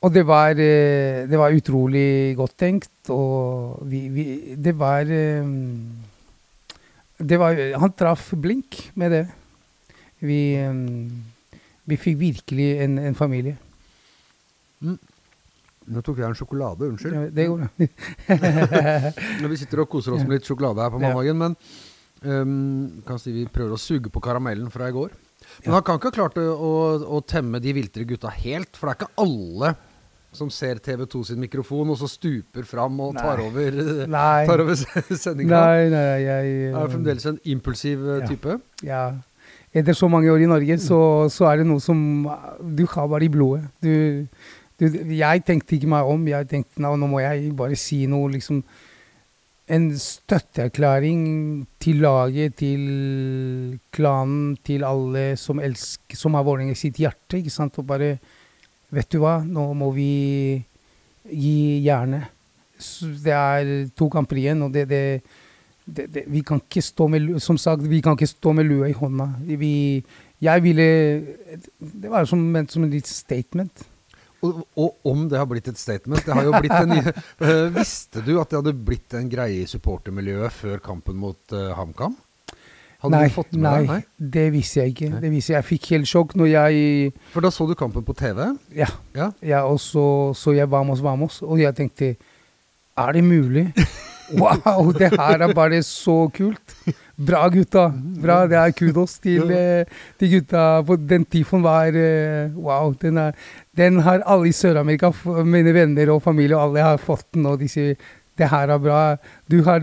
Og 0.00 0.12
det 0.14 0.22
var, 0.24 0.56
eh, 0.56 1.26
det 1.28 1.38
var 1.38 1.52
utrolig 1.52 2.36
godt 2.38 2.56
tenkt, 2.56 3.10
og 3.12 3.82
vi, 3.84 4.06
vi 4.08 4.24
Det 4.56 4.72
var 4.78 5.04
eh, 5.04 5.44
det 7.20 7.36
var, 7.36 7.58
han 7.76 7.92
traff 7.92 8.30
blink 8.40 8.78
med 8.96 9.12
det. 9.12 9.24
Vi, 10.24 10.56
um, 10.64 11.10
vi 11.84 11.98
fikk 12.00 12.16
virkelig 12.20 12.68
en, 12.84 12.96
en 13.10 13.16
familie. 13.16 13.58
Nå 14.80 16.02
tok 16.04 16.20
jeg 16.22 16.28
en 16.28 16.38
sjokolade, 16.38 16.88
unnskyld. 16.88 17.16
Ja, 17.16 17.26
det 17.34 17.46
går 17.50 17.60
bra. 17.60 17.68
Vi 19.50 19.58
sitter 19.58 19.82
og 19.82 19.90
koser 19.90 20.14
oss 20.14 20.22
med 20.22 20.36
litt 20.38 20.46
sjokolade 20.48 20.84
her 20.84 20.92
på 20.94 21.00
mandagen, 21.02 21.40
men 21.40 21.56
um, 22.22 23.02
kan 23.04 23.18
si 23.20 23.32
vi 23.34 23.46
prøver 23.50 23.74
å 23.74 23.80
suge 23.80 24.12
på 24.12 24.22
karamellen 24.22 24.70
fra 24.72 24.88
i 24.88 24.94
går. 24.94 25.12
Men 25.64 25.74
han 25.74 25.84
kan 25.84 25.98
ikke 25.98 26.12
ha 26.12 26.16
klart 26.20 26.38
å, 26.40 26.44
å, 26.54 26.72
å 27.18 27.20
temme 27.26 27.60
de 27.64 27.74
viltre 27.76 28.06
gutta 28.08 28.30
helt, 28.32 28.70
for 28.76 28.86
det 28.86 28.94
er 28.94 29.00
ikke 29.00 29.24
alle 29.24 29.74
som 30.32 30.50
ser 30.50 30.78
TV2 30.78 31.24
sin 31.26 31.40
mikrofon, 31.42 31.88
og 31.90 31.96
så 31.98 32.06
stuper 32.08 32.62
fram 32.68 33.00
og 33.02 33.16
tar 33.18 33.40
Nei. 33.40 33.46
over, 33.48 33.80
Nei. 34.06 34.44
tar 34.50 34.62
over 34.62 34.74
sendinga. 34.78 35.50
Nei, 35.56 35.88
nei, 35.90 36.04
jeg 36.22 36.52
Er 36.70 36.76
jo 36.76 36.84
fremdeles 36.92 37.26
en 37.26 37.40
impulsiv 37.44 38.04
eh, 38.06 38.20
Ja. 38.22 38.26
type. 38.30 38.60
ja. 38.86 39.02
Etter 39.74 39.94
så 39.94 40.08
mange 40.10 40.26
år 40.32 40.42
i 40.42 40.46
Norge, 40.50 40.76
så, 40.82 40.96
så 41.30 41.44
er 41.46 41.60
det 41.60 41.66
noe 41.70 41.78
som 41.82 41.98
du 42.74 42.80
har 42.90 43.06
bare 43.06 43.22
i 43.22 43.30
blodet. 43.30 43.68
Du, 43.78 44.26
du, 44.82 44.86
jeg 45.14 45.44
tenkte 45.46 45.76
ikke 45.76 45.86
meg 45.92 46.08
om. 46.10 46.24
Jeg 46.26 46.48
tenkte 46.50 46.82
nå, 46.82 46.90
nå 46.98 47.06
må 47.06 47.20
jeg 47.22 47.52
bare 47.54 47.76
si 47.78 48.00
noe, 48.10 48.30
liksom 48.34 48.64
En 49.70 49.84
støtteerklæring 49.94 51.20
til 51.78 52.00
laget, 52.02 52.56
til 52.58 53.78
klanen, 53.94 54.56
til 54.66 54.82
alle 54.82 55.36
som 55.38 55.60
elsker 55.62 56.18
Som 56.18 56.34
har 56.34 56.42
Vålerenga 56.42 56.74
i 56.74 56.80
sitt 56.80 56.98
hjerte. 56.98 57.38
ikke 57.38 57.54
sant? 57.54 57.78
Og 57.78 57.86
bare 57.86 58.16
Vet 58.90 59.10
du 59.12 59.20
hva, 59.22 59.38
nå 59.46 59.70
må 59.78 59.92
vi 59.94 60.10
gi 61.30 61.56
jernet. 61.84 62.30
Det 63.24 63.34
er 63.36 63.70
to 63.96 64.08
kamper 64.10 64.40
igjen, 64.40 64.64
og 64.66 64.72
det, 64.74 64.86
det 64.90 65.04
det, 65.90 66.24
vi 66.30 66.42
kan 66.46 66.60
ikke 66.62 66.82
stå 66.82 67.06
med, 67.10 67.38
som 67.42 67.58
sagt, 67.58 67.82
vi 67.88 68.00
kan 68.04 68.14
ikke 68.14 68.30
stå 68.30 68.52
med 68.54 68.68
lua 68.68 68.88
i 68.90 68.96
hånda. 68.96 69.26
Vi, 69.58 69.72
jeg 70.40 70.62
ville 70.62 70.86
Det 71.78 72.10
var 72.10 72.24
som, 72.24 72.44
som 72.68 72.84
en 72.84 72.92
litt 72.92 73.08
statement. 73.10 73.86
Og, 74.40 74.62
og 74.76 74.96
om 75.04 75.26
det 75.28 75.36
har 75.36 75.44
blitt 75.44 75.66
et 75.68 75.76
statement 75.76 76.24
Det 76.24 76.32
har 76.32 76.46
jo 76.46 76.54
blitt 76.62 76.72
en 76.72 76.94
Eh, 77.44 77.66
Visste 77.74 78.22
du 78.24 78.38
at 78.40 78.48
det 78.48 78.56
hadde 78.56 78.72
blitt 78.72 79.12
en 79.18 79.28
greie 79.28 79.66
i 79.66 79.68
supportermiljøet 79.68 80.54
før 80.56 80.80
kampen 80.80 81.18
mot 81.20 81.52
uh, 81.52 81.74
HamKam? 81.76 82.16
Hadde 83.00 83.16
nei, 83.16 83.28
du 83.30 83.34
fått 83.34 83.54
med 83.54 83.64
nei, 83.64 83.76
deg? 83.78 83.90
Nei? 83.90 84.28
det 84.36 84.46
visste 84.52 84.82
jeg 84.82 84.94
ikke. 84.94 85.08
Nei. 85.14 85.22
Det 85.22 85.30
visste 85.32 85.54
jeg. 85.54 85.56
jeg 85.56 85.68
fikk 85.70 85.88
helt 85.94 86.10
sjokk 86.10 86.36
når 86.36 86.50
jeg 86.52 87.14
For 87.32 87.44
da 87.46 87.52
så 87.54 87.66
du 87.68 87.72
kampen 87.78 88.04
på 88.04 88.16
TV? 88.18 88.42
Ja. 88.76 88.90
Ja. 89.16 89.30
ja 89.40 89.64
og 89.64 89.80
så 89.80 90.04
så 90.36 90.52
jeg 90.56 90.68
Vamos, 90.70 91.00
Vamos, 91.04 91.40
og 91.42 91.60
jeg 91.62 91.74
tenkte 91.78 92.14
Er 92.98 93.16
det 93.16 93.24
mulig? 93.24 93.70
Wow, 94.30 94.92
det 94.94 95.10
her 95.10 95.42
er 95.42 95.52
bare 95.54 95.80
så 95.82 96.28
kult. 96.30 96.74
Bra, 97.18 97.48
gutta. 97.52 97.88
Bra. 98.22 98.44
Det 98.46 98.58
er 98.58 98.74
kudos 98.78 99.18
til, 99.18 99.50
eh, 99.50 99.84
til 100.18 100.36
gutta. 100.36 100.82
Den 100.96 101.24
tifoen 101.24 101.64
var 101.64 101.90
eh, 101.90 102.54
Wow. 102.54 102.94
Den, 103.00 103.18
er, 103.18 103.32
den 103.76 103.98
har 104.06 104.22
alle 104.26 104.48
i 104.48 104.52
Sør-Amerika, 104.52 105.10
mine 105.44 105.74
venner 105.74 106.14
og 106.14 106.22
familie, 106.22 106.56
og 106.56 106.68
alle 106.68 106.86
har 106.92 107.02
fått 107.02 107.26
den, 107.34 107.46
og 107.46 107.58
de 107.58 107.68
sier 107.68 107.98
det 108.38 108.48
her 108.48 108.70
er 108.70 108.78
bra. 108.78 109.16
Du 109.50 109.62
har 109.66 109.82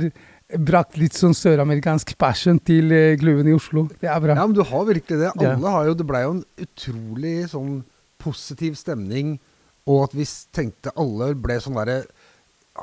brakt 0.56 0.96
litt 0.98 1.14
sånn 1.18 1.34
søramerikansk 1.36 2.14
passion 2.18 2.60
til 2.64 2.88
Gluven 3.20 3.50
i 3.52 3.56
Oslo. 3.58 3.88
Det 4.00 4.08
er 4.08 4.20
bra. 4.24 4.36
Ja, 4.38 4.46
men 4.48 4.56
du 4.56 4.64
har 4.64 4.86
virkelig 4.88 5.20
det. 5.20 5.32
Ja. 5.36 5.54
Alle 5.56 5.74
har 5.74 5.86
jo, 5.90 5.94
Det 5.94 6.08
blei 6.08 6.22
jo 6.24 6.32
en 6.38 6.46
utrolig 6.64 7.50
sånn 7.52 7.84
positiv 8.22 8.78
stemning, 8.80 9.40
og 9.88 10.04
at 10.08 10.16
vi 10.16 10.24
tenkte 10.56 10.92
alle 10.98 11.34
ble 11.36 11.60
sånn 11.64 11.76
derre 11.76 12.06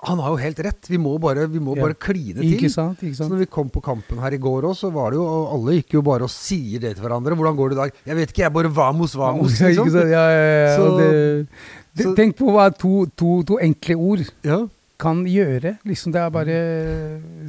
Han 0.09 0.18
har 0.18 0.30
jo 0.33 0.38
helt 0.42 0.59
rett. 0.59 0.88
Vi 0.90 0.99
må 0.99 1.21
bare, 1.23 1.47
vi 1.47 1.61
må 1.62 1.76
Ja. 1.76 1.83
bare 1.85 1.94
kline 1.94 2.42
Ikke 2.42 2.68
sant? 2.68 2.99
Ikke 2.99 3.14
Så 3.14 3.28
når 3.30 3.38
vi 3.38 3.47
kom 3.47 3.71
på 3.71 3.80
kampen 3.80 4.18
her 4.18 4.33
i 4.35 4.38
går 4.38 4.62
òg, 4.66 4.75
så 4.75 4.90
var 4.92 5.11
det 5.12 5.18
jo 5.21 5.23
og 5.25 5.52
Alle 5.54 5.76
gikk 5.80 5.92
jo 5.94 6.02
bare 6.02 6.25
og 6.25 6.30
sier 6.30 6.80
det 6.80 6.97
til 6.97 7.04
hverandre. 7.04 7.30
'Hvordan 7.37 7.56
går 7.56 7.68
det 7.71 7.76
i 7.78 7.80
dag?' 7.80 7.92
'Jeg 8.04 8.16
vet 8.16 8.28
ikke, 8.33 8.42
jeg 8.42 8.52
bare 8.52 8.75
vamos, 8.75 9.14
vamos'. 9.14 9.54
Ikke 9.54 9.68
Liksom. 9.71 9.90
sant? 9.92 10.11
Ja, 10.11 10.26
ja, 10.35 10.66
ja. 10.66 10.76
Så- 10.76 10.99
det, 10.99 11.49
det, 11.94 12.06
så- 12.06 12.16
tenk 12.16 12.35
på 12.37 12.50
hva 12.50 12.76
to, 12.76 13.06
to, 13.16 13.42
to 13.44 13.59
enkle 13.62 13.94
ord 13.97 14.30
Ja. 14.42 14.66
Kan 15.04 15.20
gjøre. 15.28 15.75
Liksom, 15.84 16.14
det 16.14 16.20
er 16.23 16.32
bare 16.32 16.56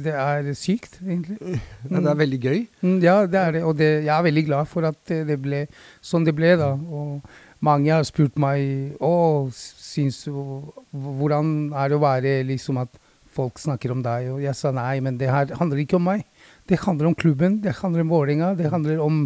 Det 0.04 0.12
er 0.12 0.52
sykt, 0.58 0.98
egentlig. 1.02 1.38
ja, 1.90 1.96
det 1.96 2.12
er 2.12 2.20
veldig 2.20 2.40
gøy. 2.44 2.60
Mm, 2.82 2.98
Ja, 3.04 3.16
det 3.26 3.40
er 3.40 3.56
det. 3.56 3.64
Og 3.64 3.74
det, 3.78 3.90
jeg 4.04 4.12
er 4.12 4.28
veldig 4.28 4.44
glad 4.50 4.70
for 4.70 4.86
at 4.88 5.00
det 5.08 5.40
ble 5.42 5.64
sånn 6.04 6.28
det 6.28 6.36
ble, 6.36 6.54
da. 6.60 6.74
Og 6.76 7.20
mange 7.64 7.92
har 7.92 8.04
spurt 8.06 8.36
meg 8.38 8.96
å, 9.00 9.48
syns 9.56 10.26
Hvordan 10.28 11.72
er 11.72 11.90
det 11.90 11.96
å 11.98 12.04
være 12.04 12.38
liksom 12.52 12.82
at 12.84 13.00
folk 13.36 13.60
snakker 13.60 13.92
om 13.92 14.02
deg? 14.04 14.30
Og 14.34 14.42
jeg 14.44 14.56
sa 14.56 14.72
nei, 14.76 14.98
men 15.04 15.18
det 15.20 15.32
her 15.32 15.56
handler 15.58 15.82
ikke 15.82 15.98
om 15.98 16.06
meg. 16.12 16.26
Det 16.68 16.80
handler 16.84 17.10
om 17.10 17.16
klubben, 17.16 17.60
det 17.64 17.78
handler 17.80 18.04
om 18.04 18.12
Vålerenga, 18.12 18.54
det 18.58 18.72
handler 18.72 19.00
om 19.04 19.24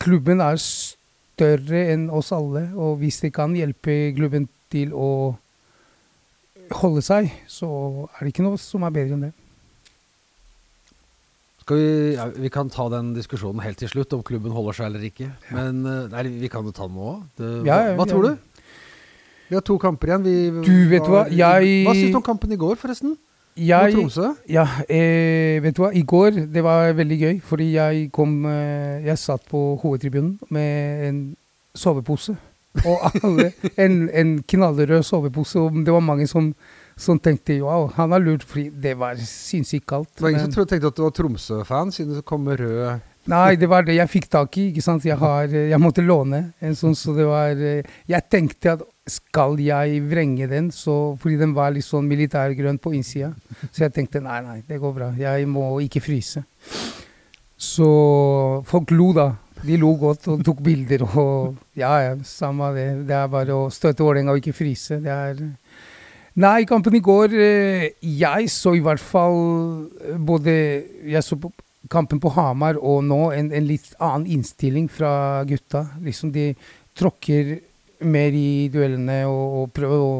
Klubben 0.00 0.40
er 0.42 0.56
større 0.58 1.80
enn 1.92 2.08
oss 2.10 2.32
alle, 2.34 2.64
og 2.74 2.96
hvis 2.98 3.20
det 3.22 3.30
kan 3.36 3.52
hjelpe 3.54 4.14
klubben 4.16 4.48
til 4.72 4.90
å 4.96 5.36
holde 6.80 7.02
seg, 7.04 7.30
så 7.50 7.68
er 8.14 8.24
det 8.26 8.32
ikke 8.34 8.44
noe 8.46 8.58
som 8.60 8.84
er 8.86 8.94
bedre 8.94 9.16
enn 9.16 9.26
det. 9.28 9.32
Skal 11.64 11.78
vi, 11.80 11.90
ja, 12.18 12.26
vi 12.28 12.50
kan 12.52 12.68
ta 12.72 12.90
den 12.92 13.14
diskusjonen 13.16 13.62
helt 13.64 13.78
til 13.80 13.88
slutt, 13.88 14.12
om 14.12 14.22
klubben 14.26 14.52
holder 14.52 14.76
seg 14.76 14.90
eller 14.90 15.04
ikke. 15.08 15.30
Men 15.54 15.78
eh, 15.88 16.02
nei, 16.12 16.24
vi 16.42 16.50
kan 16.52 16.66
jo 16.66 16.74
ta 16.76 16.84
den 16.88 16.98
nå 16.98 17.06
òg. 17.14 17.44
Ja, 17.64 17.78
ja, 17.88 17.94
hva 17.96 18.04
ja. 18.04 18.10
tror 18.10 18.26
du? 18.26 18.34
Vi 19.48 19.56
har 19.56 19.64
to 19.64 19.76
kamper 19.80 20.10
igjen. 20.12 20.26
Vi, 20.26 20.64
Du, 20.66 20.74
vet 20.90 21.08
hva, 21.08 21.24
jeg- 21.32 21.84
Hva 21.86 21.94
syns 21.96 22.12
du 22.12 22.18
om 22.20 22.26
kampen 22.26 22.52
i 22.52 22.60
går, 22.60 22.76
forresten? 22.80 23.16
Mot 23.54 23.92
Tromsø? 23.94 24.32
ja, 24.50 24.64
eh, 24.90 25.60
vet 25.62 25.76
du 25.76 25.82
hva, 25.84 25.92
i 25.94 26.02
går 26.02 26.40
det 26.50 26.62
var 26.66 26.88
veldig 26.98 27.18
gøy, 27.20 27.36
fordi 27.40 27.68
jeg 27.76 28.08
kom 28.12 28.44
eh, 28.50 29.04
Jeg 29.06 29.16
satt 29.22 29.44
på 29.46 29.78
hovedtribunen 29.78 30.40
med 30.50 31.04
en 31.08 31.20
sovepose. 31.72 32.34
Og 32.82 33.04
alle, 33.22 33.50
en, 33.78 33.98
en 34.10 34.36
knallrød 34.50 35.04
sovepose, 35.06 35.60
og 35.62 35.78
det 35.86 35.94
var 35.94 36.02
mange 36.02 36.26
som, 36.30 36.50
som 36.98 37.20
tenkte 37.22 37.60
wow, 37.62 37.86
han 37.94 38.14
har 38.14 38.22
lurt, 38.22 38.42
fordi 38.48 38.68
det 38.82 38.96
var 38.98 39.20
sinnssykt 39.20 39.86
kaldt. 39.86 40.10
Det 40.16 40.26
var 40.26 40.34
ingen 40.34 40.50
som 40.50 40.66
tenkte 40.66 40.90
at 40.90 40.98
du 40.98 41.04
var 41.06 41.14
Tromsø-fan, 41.14 41.94
siden 41.94 42.18
du 42.18 42.24
kom 42.26 42.46
med 42.48 42.62
rød 42.62 43.02
Nei, 43.30 43.54
det 43.56 43.70
var 43.72 43.86
det 43.86 43.94
jeg 43.96 44.10
fikk 44.12 44.26
tak 44.28 44.56
i. 44.60 44.66
ikke 44.68 44.82
sant? 44.84 45.04
Jeg, 45.08 45.16
har, 45.16 45.48
jeg 45.48 45.80
måtte 45.80 46.02
låne 46.04 46.42
en 46.60 46.74
sånn, 46.76 46.92
så 46.92 47.14
det 47.16 47.24
var 47.24 47.56
Jeg 47.56 48.26
tenkte 48.28 48.74
at 48.74 48.82
skal 49.08 49.56
jeg 49.60 50.02
vrenge 50.08 50.48
den, 50.48 50.70
så, 50.72 51.14
fordi 51.20 51.38
den 51.40 51.54
var 51.56 51.72
litt 51.72 51.86
sånn 51.86 52.08
militærgrønn 52.08 52.80
på 52.80 52.92
innsida. 52.96 53.32
Så 53.70 53.86
jeg 53.86 53.94
tenkte 53.96 54.20
nei, 54.24 54.40
nei, 54.44 54.58
det 54.68 54.80
går 54.80 54.94
bra. 54.96 55.08
Jeg 55.16 55.48
må 55.48 55.66
ikke 55.84 56.04
fryse. 56.04 56.44
Så 57.56 57.88
folk 58.68 58.92
lo, 58.92 59.10
da. 59.16 59.28
De 59.62 59.76
lo 59.80 59.94
godt 60.00 60.28
og 60.32 60.44
tok 60.44 60.62
bilder 60.64 61.04
og 61.06 61.56
Ja, 61.78 61.94
ja, 62.02 62.14
samme 62.26 62.72
det. 62.74 62.88
Det 63.08 63.16
er 63.16 63.30
bare 63.32 63.56
å 63.56 63.70
støtte 63.72 64.04
Vålerenga 64.04 64.34
og 64.34 64.42
ikke 64.42 64.56
fryse. 64.56 65.00
Det 65.02 65.12
er 65.12 65.42
Nei, 66.34 66.64
kampen 66.66 66.96
i 66.98 67.02
går 67.04 67.34
eh, 67.38 67.84
Jeg 68.02 68.48
så 68.50 68.72
i 68.74 68.82
hvert 68.82 69.02
fall 69.02 69.38
eh, 70.02 70.18
både 70.18 70.54
Jeg 71.06 71.22
så 71.22 71.38
på 71.38 71.52
kampen 71.92 72.18
på 72.18 72.32
Hamar 72.32 72.78
og 72.80 73.02
nå 73.04 73.28
en, 73.36 73.50
en 73.52 73.66
litt 73.68 73.90
annen 74.02 74.24
innstilling 74.38 74.88
fra 74.88 75.44
gutta. 75.44 75.84
Liksom 76.02 76.32
de 76.32 76.48
tråkker 76.96 77.58
mer 78.08 78.32
i 78.34 78.70
duellene 78.72 79.20
og, 79.28 79.58
og 79.60 79.74
prøver 79.76 80.06
å 80.06 80.14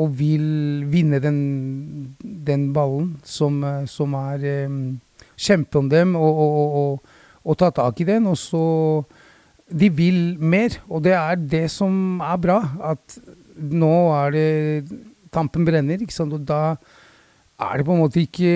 og 0.00 0.12
vil 0.16 0.86
vinne 0.90 1.20
den, 1.20 1.40
den 2.20 2.70
ballen 2.72 3.16
som, 3.26 3.62
eh, 3.64 3.86
som 3.90 4.14
er 4.18 4.66
um, 4.66 5.00
Kjempe 5.40 5.80
om 5.80 5.88
dem 5.88 6.14
og, 6.20 6.38
og, 6.44 6.74
og, 6.80 7.12
og, 7.44 7.56
ta 7.58 7.70
tak 7.74 8.00
i 8.00 8.08
den. 8.08 8.26
Og 8.30 8.38
så 8.38 9.04
De 9.70 9.86
vil 9.88 10.34
mer, 10.38 10.80
og 10.90 11.04
det 11.04 11.12
er 11.14 11.36
det 11.38 11.68
som 11.70 12.20
er 12.20 12.38
bra. 12.42 12.58
At 12.82 13.20
nå 13.54 13.94
er 14.16 14.34
det 14.34 14.48
Tampen 15.30 15.62
brenner, 15.62 16.00
ikke 16.02 16.16
sant. 16.16 16.34
Og 16.34 16.42
da 16.42 16.74
er 17.60 17.78
det 17.78 17.86
på 17.86 17.94
en 17.94 18.02
måte 18.02 18.24
ikke 18.24 18.54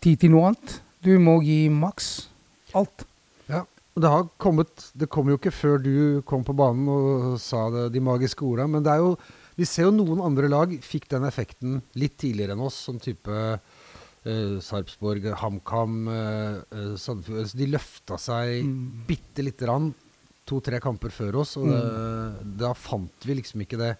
tid 0.00 0.22
til 0.22 0.32
noe 0.32 0.50
annet. 0.50 0.80
Du 1.04 1.12
må 1.20 1.38
gi 1.44 1.66
maks 1.72 2.30
alt. 2.76 3.04
Ja, 3.50 3.64
og 3.96 4.02
det 4.04 4.10
har 4.12 4.26
kommet 4.40 4.90
Det 4.94 5.08
kom 5.10 5.30
jo 5.30 5.38
ikke 5.38 5.52
før 5.52 5.80
du 5.82 6.22
kom 6.28 6.44
på 6.46 6.54
banen 6.56 6.88
og 6.88 7.38
sa 7.42 7.66
det, 7.72 7.88
de 7.94 8.02
magiske 8.04 8.44
orda, 8.46 8.68
men 8.70 8.84
det 8.84 8.92
er 8.92 9.04
jo 9.04 9.16
Vi 9.58 9.66
ser 9.68 9.88
jo 9.88 9.96
noen 9.96 10.22
andre 10.24 10.48
lag 10.48 10.72
fikk 10.84 11.08
den 11.10 11.26
effekten 11.28 11.80
litt 11.98 12.16
tidligere 12.20 12.54
enn 12.54 12.64
oss, 12.64 12.78
sånn 12.86 13.00
type 13.02 13.58
eh, 14.24 14.58
Sarpsborg, 14.60 15.24
HamKam, 15.40 16.08
eh, 16.08 16.60
eh, 16.72 16.92
Sandefjord 16.96 17.38
altså, 17.44 17.56
De 17.58 17.66
løfta 17.66 18.18
seg 18.18 18.64
Mm. 18.64 19.06
bitte 19.06 19.42
lite 19.44 19.64
grann 19.66 19.94
to-tre 20.46 20.80
kamper 20.80 21.10
før 21.10 21.36
oss, 21.42 21.56
og 21.56 21.68
det, 21.68 22.56
da 22.58 22.72
fant 22.74 23.22
vi 23.24 23.34
liksom 23.34 23.60
ikke 23.62 23.78
det 23.78 23.96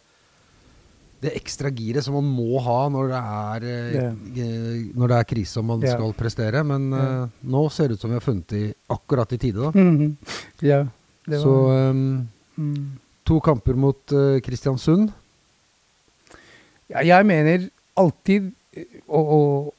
det 1.21 1.35
ekstra 1.37 1.69
giret 1.71 2.03
som 2.03 2.15
man 2.17 2.25
må 2.33 2.59
ha 2.65 2.89
når 2.89 3.09
det 3.12 3.19
er, 3.21 3.65
eh, 4.00 4.93
når 4.97 5.09
det 5.12 5.17
er 5.19 5.25
krise 5.29 5.59
og 5.61 5.67
man 5.67 5.81
Ja. 5.83 5.93
skal 5.93 6.15
prestere. 6.15 6.65
Men 6.65 6.91
Ja. 6.91 7.25
eh, 7.25 7.29
nå 7.45 7.71
ser 7.71 7.89
det 7.89 7.95
ut 7.97 8.00
som 8.00 8.09
vi 8.11 8.17
har 8.17 8.25
funnet 8.25 8.47
det 8.49 8.75
akkurat 8.89 9.31
i 9.35 9.37
tide. 9.37 9.61
da. 9.61 9.71
Mhm. 9.71 10.17
Ja. 10.62 10.85
Det 11.29 11.39
Så 11.43 11.91
um, 11.91 12.27
mm. 12.59 12.99
to 13.27 13.39
kamper 13.41 13.75
mot 13.76 14.00
uh, 14.13 14.41
Kristiansund. 14.41 15.13
Ja, 16.89 17.02
jeg 17.02 17.26
mener 17.26 17.71
alltid, 17.97 18.52
Å 19.11 19.19
og, 19.19 19.26
og 19.35 19.75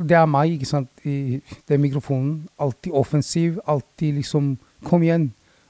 det 0.00 0.16
er 0.16 0.28
meg, 0.30 0.54
ikke 0.56 0.68
sant, 0.68 0.90
i 1.04 1.40
den 1.68 1.82
mikrofonen, 1.82 2.48
alltid 2.58 2.92
offensiv, 2.96 3.60
alltid 3.66 4.20
liksom 4.20 4.56
Kom 4.80 5.02
igjen. 5.04 5.26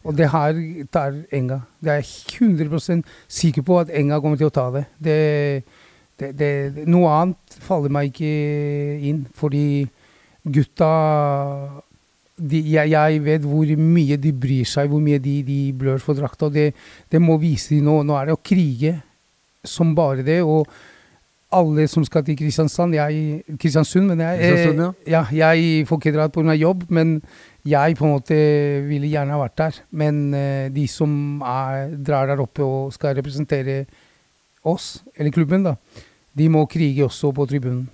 Og 0.07 0.15
det 0.15 0.29
her 0.31 0.55
tar 0.93 1.17
Enga. 1.35 1.61
Det 1.83 1.91
er 1.91 1.97
jeg 1.99 2.45
100 2.47 3.03
sikker 3.29 3.65
på 3.67 3.81
at 3.81 3.91
Enga 3.91 4.21
kommer 4.23 4.39
til 4.39 4.47
å 4.47 4.55
ta 4.55 4.69
det. 4.71 4.85
Det, 5.03 5.17
det, 6.21 6.29
det. 6.39 6.85
Noe 6.87 7.11
annet 7.11 7.57
faller 7.61 7.91
meg 7.91 8.13
ikke 8.13 8.31
inn, 9.11 9.25
fordi 9.35 9.89
gutta 10.47 10.93
de, 12.41 12.63
jeg, 12.73 12.93
jeg 12.95 13.21
vet 13.27 13.45
hvor 13.45 13.75
mye 13.77 14.17
de 14.17 14.33
bryr 14.33 14.69
seg, 14.69 14.89
hvor 14.89 15.03
mye 15.05 15.21
de, 15.21 15.41
de 15.45 15.59
blør 15.77 16.01
for 16.01 16.17
drakta. 16.17 16.49
Det, 16.49 16.71
det 17.13 17.21
må 17.21 17.37
vise 17.43 17.75
de 17.75 17.83
nå. 17.85 18.01
Nå 18.07 18.17
er 18.17 18.31
det 18.31 18.39
å 18.39 18.41
krige 18.41 18.95
som 19.67 19.93
bare 19.99 20.25
det. 20.25 20.41
Og 20.47 20.71
alle 21.51 21.87
som 21.91 22.05
skal 22.07 22.23
til 22.27 22.37
Kristiansand, 22.39 22.95
jeg, 22.95 23.41
Kristiansund, 23.59 24.07
men 24.13 24.23
jeg, 24.23 24.39
Kristiansund, 24.39 25.01
ja. 25.09 25.23
ja, 25.35 25.49
jeg 25.51 25.87
får 25.89 26.01
ikke 26.01 26.13
dratt 26.15 26.35
pga. 26.35 26.55
jobb. 26.55 26.85
Men 26.89 27.17
jeg 27.67 27.97
på 27.99 28.07
en 28.07 28.15
måte 28.15 28.37
ville 28.87 29.11
gjerne 29.11 29.35
ha 29.35 29.41
vært 29.43 29.57
der. 29.59 29.81
Men 29.91 30.23
eh, 30.37 30.69
de 30.75 30.87
som 30.91 31.43
er, 31.43 31.97
drar 32.07 32.31
der 32.31 32.43
oppe 32.43 32.65
og 32.65 32.95
skal 32.95 33.17
representere 33.19 33.83
oss, 34.63 35.01
eller 35.17 35.35
klubben, 35.35 35.67
da, 35.67 35.75
de 36.37 36.49
må 36.53 36.65
krige 36.71 37.05
også 37.09 37.33
på 37.35 37.49
tribunen. 37.51 37.89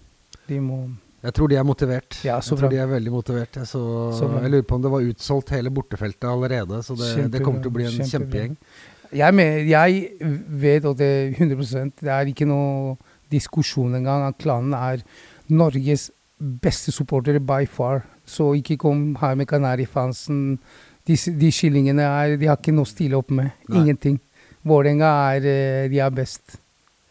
De 0.46 0.60
må 0.60 0.84
Jeg 1.24 1.34
tror 1.34 1.48
de 1.50 1.56
er 1.56 1.64
motivert. 1.66 2.20
Ja, 2.22 2.40
så 2.40 2.54
jeg 2.54 2.60
tror 2.60 2.70
de 2.70 2.82
er 2.82 2.90
veldig 2.90 3.12
motivert. 3.12 3.56
Jeg, 3.56 3.66
så, 3.66 4.12
Så 4.14 4.28
jeg 4.42 4.50
lurer 4.52 4.68
på 4.68 4.76
om 4.76 4.84
det 4.84 4.92
var 4.92 5.08
utsolgt 5.08 5.50
hele 5.50 5.72
bortefeltet 5.74 6.28
allerede. 6.28 6.82
Så 6.82 6.94
det, 6.94 7.32
det 7.32 7.42
kommer 7.42 7.64
til 7.64 7.72
å 7.72 7.78
bli 7.78 7.88
en 7.88 8.12
kjempegjeng. 8.12 8.54
Jeg, 9.16 9.48
jeg 9.70 10.06
vet, 10.60 10.84
at 10.84 10.98
det 10.98 11.08
er 11.08 11.34
100% 11.38 12.02
det 12.02 12.10
er 12.12 12.30
ikke 12.30 12.46
noe 12.46 12.96
diskusjon 13.32 13.96
engang, 13.98 14.26
at 14.28 14.38
klanen 14.42 14.76
er 14.76 15.02
Norges 15.48 16.10
beste 16.38 16.92
supportere 16.92 17.40
by 17.40 17.64
far. 17.70 18.04
Så 18.26 18.52
ikke 18.58 18.78
kom 18.82 19.14
her 19.20 19.36
med 19.38 19.48
Kanarifansen. 19.50 20.58
De, 21.06 21.14
de 21.14 21.52
skillingene 21.54 22.02
er, 22.02 22.36
de 22.40 22.48
har 22.50 22.58
ikke 22.58 22.74
noe 22.74 22.86
å 22.86 22.90
stille 22.90 23.18
opp 23.18 23.30
med. 23.34 23.52
Nei. 23.68 23.84
Ingenting. 23.84 24.18
Vålerenga 24.66 25.12
er 25.36 25.46
eh, 25.46 25.86
de 25.92 26.02
er 26.02 26.10
best. 26.14 26.58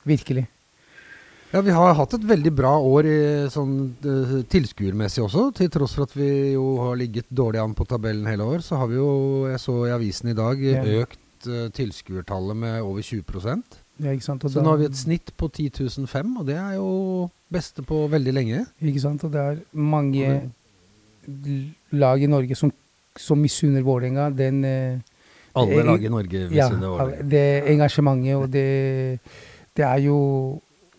Virkelig. 0.05 0.45
Ja, 1.55 1.61
Vi 1.63 1.71
har 1.71 1.93
hatt 1.95 2.13
et 2.17 2.25
veldig 2.27 2.51
bra 2.51 2.73
år 2.83 3.07
sånn, 3.53 3.75
eh, 4.03 4.33
tilskuermessig 4.51 5.23
også. 5.23 5.47
Til 5.55 5.69
tross 5.71 5.93
for 5.95 6.03
at 6.03 6.15
vi 6.17 6.51
jo 6.51 6.65
har 6.81 6.97
ligget 6.99 7.29
dårlig 7.31 7.61
an 7.63 7.77
på 7.77 7.87
tabellen 7.87 8.27
hele 8.27 8.43
år, 8.43 8.65
så 8.65 8.81
har 8.81 8.91
vi 8.91 8.99
jo, 8.99 9.11
jeg 9.47 9.61
så 9.63 9.77
i 9.87 9.93
avisen 9.95 10.33
i 10.33 10.35
dag, 10.35 10.59
økt 11.05 11.47
uh, 11.47 11.69
tilskuertallet 11.71 12.59
med 12.59 12.81
over 12.81 13.05
20 13.05 13.23
Ja, 14.03 14.11
ikke 14.11 14.23
sant? 14.25 14.43
Og 14.43 14.51
Så 14.51 14.59
da- 14.59 14.63
nå 14.65 14.69
har 14.73 14.77
vi 14.77 14.85
et 14.85 14.95
snitt 14.99 15.31
på 15.37 15.47
10.005, 15.49 16.37
og 16.39 16.45
det 16.45 16.55
er 16.59 16.73
jo 16.75 17.29
beste 17.51 17.81
på 17.85 18.07
veldig 18.11 18.33
lenge. 18.33 18.65
Ikke 18.83 18.99
sant? 18.99 19.23
Og 19.23 19.31
det 19.31 19.41
er 19.41 19.57
mange 19.71 20.51
lag 21.95 22.21
i 22.21 22.27
Norge 22.29 22.55
som, 22.57 22.71
som 23.17 23.39
misunner 23.41 23.81
Vålerenga 23.85 24.29
den 24.35 24.63
eh, 24.65 24.97
Alle 25.55 25.83
lag 25.87 26.03
i 26.03 26.09
Norge 26.11 26.41
Ja, 26.51 26.67
misunner 26.69 26.89
Vålerenga. 26.91 27.17
alle- 27.21 27.29
det 27.29 27.45
engasjementet, 27.71 28.35
og 28.35 28.51
det, 28.51 29.19
det 29.75 29.85
er 29.85 30.01
jo 30.05 30.17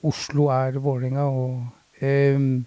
Oslo 0.06 0.48
er 0.54 0.78
Vålerenga, 0.78 1.24
og 1.26 1.66
um, 2.02 2.66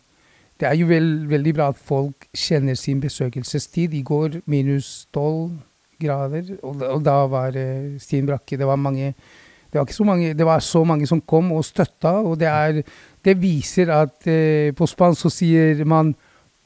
det 0.59 0.67
er 0.67 0.75
jo 0.75 0.87
veld, 0.89 1.27
veldig 1.31 1.53
bra 1.55 1.67
at 1.71 1.77
folk 1.77 2.27
kjenner 2.35 2.75
sin 2.75 2.99
besøkelsestid. 2.99 3.93
I 3.95 4.01
går 4.03 4.41
minus 4.45 5.07
tolv 5.13 5.53
grader, 6.01 6.57
og, 6.63 6.81
og 6.83 7.03
da 7.05 7.13
var 7.31 7.55
uh, 7.55 7.95
Stien 7.99 8.25
Brakke 8.27 8.57
Det 8.59 8.67
var 8.67 8.75
mange 8.79 9.13
det 9.71 9.79
var, 9.79 10.05
mange, 10.05 10.34
det 10.34 10.45
var 10.45 10.60
så 10.60 10.84
mange 10.86 11.08
som 11.08 11.21
kom 11.21 11.51
og 11.53 11.65
støtta, 11.65 12.15
og 12.25 12.39
det, 12.41 12.47
er, 12.47 12.82
det 13.25 13.36
viser 13.41 13.91
at 13.93 14.25
eh, 14.27 14.71
på 14.73 14.88
spansk 14.89 15.27
så 15.27 15.29
sier 15.29 15.86
man 15.86 16.15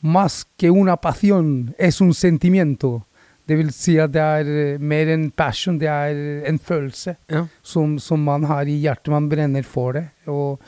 Más 0.03 0.41
que 0.59 0.67
una 0.69 0.97
pasión 0.97 1.73
es 1.79 2.01
un 2.01 2.13
sentimiento. 2.13 3.03
Det 3.47 3.55
vil 3.57 3.69
si 3.71 3.93
at 3.99 4.11
det 4.11 4.19
er 4.21 4.49
eh, 4.51 4.79
mer 4.79 5.07
enn 5.13 5.29
passion, 5.31 5.77
det 5.79 5.87
er 5.87 6.43
en 6.49 6.59
følelse 6.59 7.15
Ja. 7.31 7.45
som, 7.63 7.97
som 7.99 8.19
man 8.19 8.43
har 8.43 8.67
i 8.67 8.75
hjertet. 8.83 9.07
Man 9.11 9.29
brenner 9.29 9.63
for 9.63 9.93
det. 9.93 10.03
Og 10.27 10.59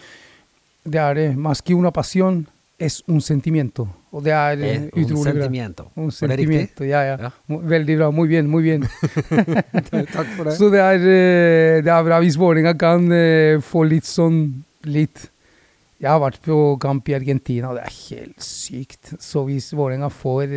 det 0.85 1.01
er 1.01 1.13
det. 1.15 1.27
Más 1.35 1.59
que 1.61 1.75
una 1.75 1.91
pasión 1.91 2.45
es 2.79 3.01
un 3.07 3.21
sentimiento. 3.21 3.87
Og 4.11 4.23
det 4.23 4.33
er 4.35 4.63
eh, 4.63 4.87
utrolig 4.93 5.23
bra. 5.23 5.31
sentimiento. 5.31 5.85
Un 5.95 6.11
sentimiento. 6.11 6.83
Ja, 6.87 7.03
ja. 7.03 7.15
Ja. 7.27 7.31
Veldig 7.47 7.97
bra. 7.97 8.09
Muy 8.11 8.27
bien, 8.27 8.47
muy 8.47 8.63
bien. 8.63 8.83
Takk 8.83 10.27
for 10.35 10.43
det. 10.49 10.57
Så 10.57 10.69
det 10.71 10.81
er, 10.83 10.99
eh, 10.99 11.83
det 11.83 11.91
er 11.91 12.03
bra 12.07 12.19
hvis 12.23 12.37
Vålerenga 12.39 12.75
kan 12.79 13.07
få 13.63 13.85
litt 13.87 14.07
sånn 14.07 14.43
litt 14.85 15.29
Jeg 15.95 16.11
har 16.11 16.19
vært 16.19 16.41
på 16.43 16.75
kamp 16.83 17.07
i 17.09 17.15
Argentina, 17.15 17.69
og 17.71 17.77
det 17.79 17.85
er 17.87 17.93
helt 18.11 18.43
sykt. 18.43 19.15
Så 19.23 19.45
hvis 19.47 19.71
Vålerenga 19.73 20.11
får 20.11 20.51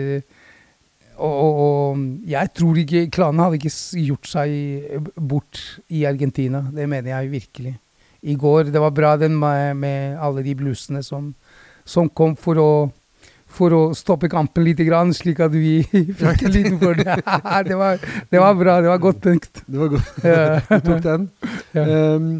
og, 1.19 1.35
og, 1.35 1.61
og 1.63 2.31
jeg 2.31 2.53
tror 2.55 2.79
ikke 2.79 3.05
Klanen 3.15 3.43
hadde 3.43 3.59
ikke 3.59 3.75
gjort 4.05 4.31
seg 4.31 4.55
eh, 4.55 5.13
bort 5.19 5.61
i 5.95 6.05
Argentina. 6.09 6.63
Det 6.75 6.87
mener 6.91 7.15
jeg 7.17 7.33
virkelig. 7.33 7.75
I 8.23 8.35
går 8.35 8.73
Det 8.75 8.81
var 8.83 8.91
bra 8.95 9.13
den 9.17 9.37
med, 9.39 9.77
med 9.79 10.19
alle 10.19 10.43
de 10.43 10.55
blusene 10.59 11.03
som, 11.07 11.33
som 11.89 12.11
kom 12.13 12.37
for 12.39 12.61
å 12.61 12.71
for 13.59 13.75
å 13.75 13.81
stoppe 13.97 14.29
kampen 14.31 14.67
litt, 14.67 14.83
slik 15.17 15.41
at 15.41 15.55
vi 15.55 15.81
fikk 16.21 16.45
en 16.45 16.55
liten 16.55 16.79
fordel. 16.81 17.23
det, 17.69 17.79
var, 17.81 17.99
det 18.31 18.43
var 18.43 18.55
bra. 18.61 18.79
Det 18.85 18.93
var 18.93 19.03
godt 19.03 19.23
tenkt. 19.25 19.63
Det 19.67 19.81
var 19.81 19.93
godt. 19.97 20.15
Du 20.69 20.79
tok 20.85 21.03
den. 21.07 21.29
Ja. 21.73 21.85
Um, 22.15 22.31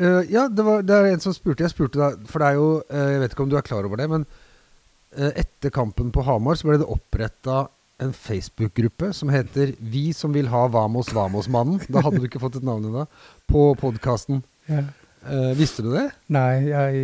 uh, 0.00 0.22
ja, 0.28 0.46
det, 0.52 0.66
var, 0.66 0.84
det 0.86 0.96
er 0.98 1.10
en 1.14 1.24
som 1.24 1.34
spurte. 1.34 1.64
Jeg 1.64 1.74
spurte 1.74 2.00
deg, 2.02 2.24
for 2.28 2.44
det 2.44 2.50
er 2.50 2.60
jo 2.60 2.68
uh, 2.84 3.04
Jeg 3.14 3.22
vet 3.24 3.36
ikke 3.36 3.46
om 3.46 3.52
du 3.52 3.58
er 3.58 3.66
klar 3.66 3.88
over 3.88 4.00
det, 4.00 4.08
men 4.12 4.26
uh, 4.28 5.30
etter 5.30 5.72
kampen 5.74 6.12
på 6.14 6.24
Hamar 6.28 6.60
så 6.60 6.68
ble 6.68 6.82
det 6.82 6.90
oppretta 6.90 7.64
en 8.02 8.12
Facebook-gruppe 8.16 9.12
som 9.14 9.30
heter 9.30 9.76
'Vi 9.78 10.10
som 10.16 10.32
vil 10.34 10.48
ha 10.50 10.66
Vamos 10.66 11.12
Vamos-mannen'. 11.14 11.84
Da 11.86 12.02
hadde 12.02 12.18
du 12.18 12.26
ikke 12.26 12.42
fått 12.42 12.58
et 12.58 12.66
navn 12.66 12.88
ennå. 12.88 13.06
På 13.48 13.72
podkasten. 13.78 14.42
Ja. 14.68 14.84
Eh, 15.22 15.52
visste 15.54 15.84
du 15.84 15.92
det? 15.92 16.08
Nei, 16.34 16.64
jeg, 16.66 17.02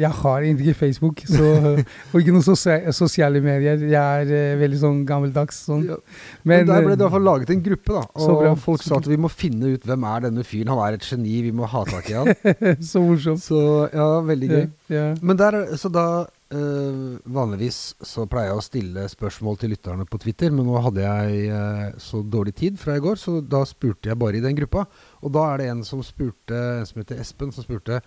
jeg 0.00 0.10
har 0.18 0.42
egentlig 0.42 0.72
ikke 0.72 0.78
Facebook, 0.80 1.20
så, 1.30 1.50
og 1.78 2.16
ikke 2.18 2.34
noen 2.34 2.42
sosia 2.46 2.90
sosiale 2.96 3.42
medier. 3.44 3.84
Jeg 3.86 4.26
er 4.26 4.32
uh, 4.32 4.58
veldig 4.62 4.80
sånn 4.80 5.00
gammeldags. 5.06 5.60
Sånn. 5.68 5.84
Ja. 5.92 5.98
Men, 6.42 6.64
Men, 6.64 6.70
der 6.72 6.86
ble 6.88 6.96
det 6.96 6.98
i 6.98 6.98
eh, 6.98 7.04
hvert 7.04 7.14
fall 7.14 7.28
laget 7.28 7.54
en 7.54 7.62
gruppe, 7.68 7.94
da. 8.00 8.04
Så 8.18 8.30
Og 8.34 8.42
bra. 8.42 8.52
folk 8.66 8.82
sa 8.86 8.98
at 8.98 9.08
vi 9.12 9.20
må 9.20 9.30
finne 9.30 9.76
ut 9.76 9.86
hvem 9.86 10.08
er 10.10 10.26
denne 10.26 10.46
fyren. 10.46 10.74
Han 10.74 10.82
er 10.88 10.98
et 10.98 11.06
geni, 11.06 11.38
vi 11.46 11.54
må 11.54 11.70
ha 11.70 11.84
tak 11.86 12.10
i 12.10 12.18
han. 12.18 12.34
så 12.92 13.04
morsomt. 13.04 13.44
Så 13.44 13.62
ja, 13.92 14.08
veldig 14.26 14.52
gøy. 14.52 14.64
Ja, 14.90 14.96
ja. 14.98 15.08
Men 15.22 15.38
der, 15.38 15.62
er- 15.62 15.76
så 15.78 15.92
da 15.92 16.06
eh, 16.52 17.00
Vanligvis 17.34 17.78
så 18.04 18.26
pleier 18.30 18.50
jeg 18.50 18.58
å 18.60 18.64
stille 18.64 19.06
spørsmål 19.10 19.58
til 19.60 19.72
lytterne 19.74 20.06
på 20.08 20.20
Twitter, 20.22 20.52
men 20.54 20.68
nå 20.68 20.80
hadde 20.84 21.02
jeg 21.04 21.48
uh, 21.50 21.98
så 22.02 22.22
dårlig 22.22 22.54
tid 22.58 22.78
fra 22.80 22.98
i 22.98 23.02
går, 23.02 23.18
så 23.20 23.40
da 23.40 23.62
spurte 23.68 24.12
jeg 24.12 24.20
bare 24.20 24.38
i 24.38 24.44
den 24.44 24.56
gruppa. 24.58 24.84
Og 25.22 25.34
da 25.34 25.46
er 25.50 25.62
det 25.62 25.68
en 25.72 25.82
som 25.86 26.04
spurte, 26.06 26.54
en 26.54 26.88
som 26.88 27.02
heter 27.02 27.20
Espen, 27.22 27.52
som 27.54 27.64
spurte 27.64 28.02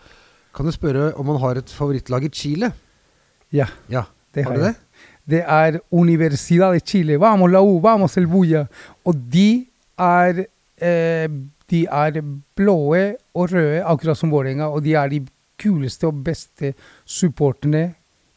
Kan 0.56 0.70
du 0.70 0.72
spørre 0.72 1.12
om 1.20 1.34
han 1.34 1.42
har 1.44 1.60
et 1.60 1.72
favorittlag 1.74 2.30
i 2.30 2.32
Chile? 2.32 2.72
ja, 3.52 3.68
Ja, 3.90 4.06
det 4.34 4.44
har 4.46 4.52
har 4.52 4.58
du 4.58 4.64
det? 4.64 4.76
Det 5.26 5.42
er 5.42 5.80
Universidad 5.92 6.74
de 6.74 6.80
Chile. 6.80 7.18
Vamos 7.18 7.52
la 7.52 7.62
U, 7.62 7.80
vamos 7.82 8.18
el 8.18 8.28
Buya. 8.28 8.68
Og 9.06 9.16
de 9.16 9.66
er 9.98 10.46
eh, 10.78 11.30
De 11.70 11.86
er 11.90 12.22
blåe 12.56 13.16
og 13.34 13.52
røde, 13.52 13.82
akkurat 13.82 14.18
som 14.18 14.30
Vålerenga, 14.30 14.68
og 14.70 14.84
de 14.84 14.94
er 14.94 15.10
de 15.10 15.26
kuleste 15.58 16.06
og 16.06 16.20
beste 16.24 16.76
supporterne 17.06 17.96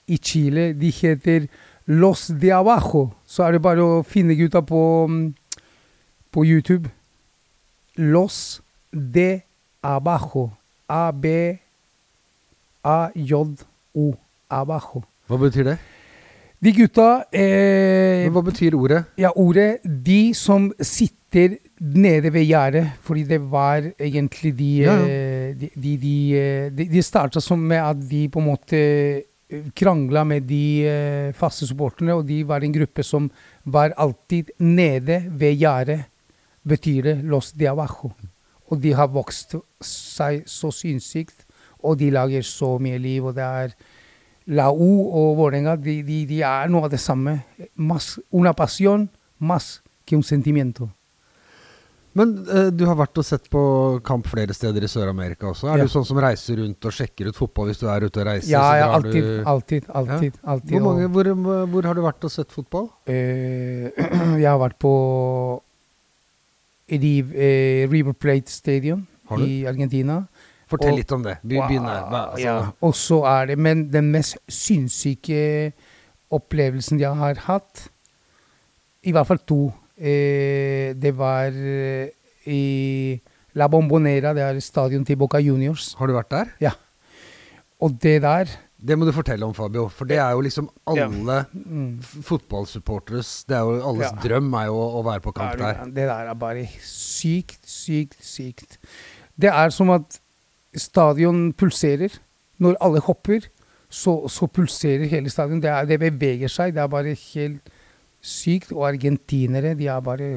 i 0.08 0.16
Chile. 0.18 0.72
De 0.74 0.90
heter 0.90 1.46
Los 1.86 2.26
de 2.40 2.50
Abajo. 2.52 3.08
Så 3.26 3.44
er 3.46 3.52
det 3.56 3.62
bare 3.64 3.80
å 3.84 4.02
finne 4.04 4.34
gutta 4.38 4.60
på, 4.66 4.80
mm, 5.08 5.34
på 6.32 6.44
YouTube. 6.44 6.90
Los 7.96 8.60
de 8.92 9.40
Abajo. 9.82 10.50
A-B-A-J-O. 12.88 14.14
Abajo. 14.50 15.02
Hva 15.28 15.36
betyr 15.42 15.64
det? 15.68 15.76
De 16.58 16.72
gutta 16.74 17.08
eh, 17.30 18.24
Men 18.24 18.32
hva 18.34 18.42
betyr 18.48 18.74
ordet? 18.74 19.04
Ja, 19.20 19.28
ordet 19.38 19.78
De 19.84 20.32
som 20.34 20.72
sitter 20.80 21.58
nede 21.78 22.32
ved 22.34 22.48
gjerdet, 22.48 22.88
fordi 23.04 23.22
det 23.28 23.38
var 23.52 23.84
egentlig 24.00 24.54
de 24.58 24.70
Ja, 24.80 24.94
ja. 24.96 25.04
eh, 25.06 25.54
De, 25.60 25.68
de, 25.76 25.92
de, 26.00 26.14
eh, 26.38 26.70
de, 26.72 27.02
starta 27.02 27.40
som 27.40 27.58
med 27.60 27.78
at 27.82 28.00
de 28.10 28.24
på 28.28 28.40
en 28.40 28.46
måte 28.48 28.80
krangla 29.74 30.24
med 30.28 30.48
de 30.48 30.64
eh, 30.84 31.34
faste 31.36 31.66
supporterne, 31.66 32.14
og 32.18 32.26
de 32.28 32.42
var 32.46 32.64
en 32.64 32.74
gruppe 32.74 33.04
som 33.06 33.30
var 33.64 33.94
alltid 33.96 34.52
nede 34.60 35.22
ved 35.30 35.56
gjerdet, 35.60 36.00
betyr 36.68 37.02
det 37.02 37.16
Los 37.24 37.52
de 37.56 37.68
Abajo. 37.70 38.12
Og 38.68 38.80
de 38.82 38.92
har 38.92 39.08
vokst 39.08 39.56
seg 39.80 40.42
så 40.46 40.70
sinnssykt, 40.74 41.46
og 41.80 41.96
de 42.00 42.10
lager 42.12 42.44
så 42.44 42.74
mye 42.82 42.98
liv, 43.00 43.24
og 43.24 43.38
det 43.38 43.46
er 43.46 43.72
La 44.48 44.68
U 44.72 45.08
og 45.12 45.36
Vålerenga, 45.38 45.76
de, 45.76 46.02
de, 46.02 46.22
de 46.28 46.42
er 46.44 46.68
noe 46.72 46.88
av 46.88 46.92
det 46.92 47.00
samme. 47.00 47.38
Mas, 47.76 48.18
una 48.32 48.54
pasión 48.56 49.08
mas 49.38 49.82
que 50.04 50.16
un 50.16 50.22
sentimiento. 50.22 50.88
Men 52.18 52.32
eh, 52.50 52.68
du 52.74 52.82
har 52.88 52.96
vært 52.98 53.18
og 53.22 53.24
sett 53.28 53.46
på 53.52 53.60
kamp 54.06 54.26
flere 54.26 54.54
steder 54.56 54.82
i 54.82 54.90
Sør-Amerika 54.90 55.46
også. 55.52 55.68
Er 55.70 55.78
Ja. 55.78 55.84
du 55.86 55.92
sånn 55.92 56.04
som 56.08 56.18
reiser 56.18 56.58
rundt 56.58 56.84
og 56.90 56.92
sjekker 56.96 57.28
ut 57.30 57.36
fotball 57.38 57.70
hvis 57.70 57.78
du 57.78 57.86
er 57.88 58.06
ute 58.08 58.20
og 58.20 58.26
reiser? 58.26 58.50
Ja, 58.56 58.64
ja, 58.80 58.88
alltid, 58.96 59.22
du- 59.22 59.44
alltid, 59.46 59.84
alltid. 59.94 60.38
alltid. 60.44 60.72
Hvor, 60.74 60.86
mange, 60.88 61.06
hvor, 61.14 61.64
hvor 61.70 61.82
har 61.90 61.94
du 61.94 62.02
vært 62.02 62.24
og 62.26 62.30
sett 62.34 62.50
fotball? 62.52 62.88
eh, 63.06 63.90
jeg 64.42 64.48
har 64.50 64.58
vært 64.58 64.78
på 64.82 64.92
Riv, 66.88 67.32
eh, 67.36 67.86
River 67.90 68.14
Plate 68.16 68.48
Stadium 68.50 69.06
i 69.38 69.64
Argentina. 69.68 70.22
Fortell 70.68 70.92
Og- 70.92 70.98
litt 70.98 71.12
om 71.12 71.22
det. 71.22 71.38
Hva- 71.44 72.32
altså, 72.32 72.40
ja. 72.40 72.72
Og 72.82 72.94
så 72.94 73.22
er 73.26 73.46
det 73.46 73.58
Men 73.58 73.90
den 73.90 74.10
mest 74.12 74.36
sinnssyke 74.48 75.72
opplevelsen 76.32 76.98
jeg 77.00 77.14
har 77.16 77.34
hatt, 77.46 77.88
i 79.04 79.12
hvert 79.12 79.26
fall 79.26 79.38
to, 79.46 79.72
det 79.98 81.12
var 81.18 81.50
eh, 81.54 82.08
i 82.46 82.62
La 83.58 83.66
Bombonera, 83.68 84.32
det 84.36 84.44
er 84.44 84.60
stadion 84.62 85.04
til 85.04 85.18
Boca 85.18 85.40
Juniors. 85.42 85.94
Har 85.98 86.06
du 86.06 86.14
vært 86.14 86.30
der? 86.30 86.52
Ja. 86.62 86.72
Og 87.80 87.94
det 88.02 88.22
der 88.22 88.50
Det 88.78 88.94
må 88.98 89.04
du 89.06 89.10
fortelle 89.12 89.42
om, 89.44 89.54
Fabio. 89.54 89.88
For 89.90 90.06
det 90.06 90.18
er 90.22 90.30
jo 90.36 90.40
liksom 90.46 90.68
alle 90.86 91.40
mm, 91.52 91.98
fotballsupporteres 92.22 93.44
Det 93.48 93.56
er 93.56 93.60
jo 93.66 93.80
alles 93.90 94.06
Ja. 94.06 94.20
drøm 94.22 94.52
er 94.54 94.66
jo 94.68 94.76
å, 94.78 94.86
å 95.00 95.02
være 95.02 95.20
på 95.24 95.32
kamp 95.34 95.56
er, 95.56 95.56
der. 95.58 95.84
Det 95.86 96.06
der 96.06 96.30
er 96.30 96.34
bare 96.38 96.62
sykt, 96.86 97.58
sykt, 97.66 98.14
sykt. 98.22 98.78
Det 99.34 99.50
er 99.50 99.70
som 99.74 99.90
at 99.90 100.20
stadion 100.76 101.52
pulserer. 101.52 102.20
Når 102.58 102.78
alle 102.80 103.00
hopper, 103.00 103.48
så, 103.90 104.28
så 104.28 104.46
pulserer 104.46 105.06
hele 105.10 105.30
stadion. 105.30 105.60
Det, 105.62 105.70
er, 105.70 105.84
det 105.86 105.98
beveger 105.98 106.48
seg. 106.50 106.74
Det 106.74 106.82
er 106.82 106.90
bare 106.90 107.14
helt 107.18 107.74
sykt. 108.28 108.74
Og 108.76 108.86
argentinere, 108.92 109.74
de 109.78 109.88
er 109.90 110.00
bare 110.04 110.28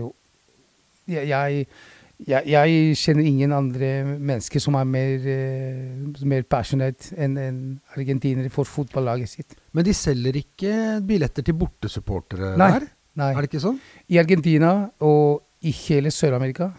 Jeg, 1.11 1.67
jeg, 2.27 2.45
jeg, 2.47 2.95
kjenner 2.95 3.25
ingen 3.25 3.51
andre 3.51 3.89
mennesker 4.05 4.61
som 4.61 4.77
er 4.77 4.85
mer, 4.87 5.25
eh, 5.27 6.25
mer 6.29 6.45
passionate 6.47 7.15
enn 7.17 7.37
en 7.41 7.61
argentinere 7.97 8.51
for 8.53 8.69
fotballaget 8.69 9.29
sitt. 9.29 9.55
Men 9.73 9.87
de 9.87 9.95
selger 9.97 10.37
ikke 10.39 10.75
billetter 11.07 11.43
til 11.43 11.57
bortesupportere 11.57 12.53
Nei. 12.61 12.69
der? 12.77 12.87
Nei. 13.19 13.33
Er 13.33 13.41
det 13.41 13.49
ikke 13.49 13.65
sånn? 13.65 13.81
I 14.07 14.21
Argentina 14.21 14.71
og 15.03 15.41
i 15.67 15.73
hele 15.83 16.13
Sør-Amerika 16.13 16.71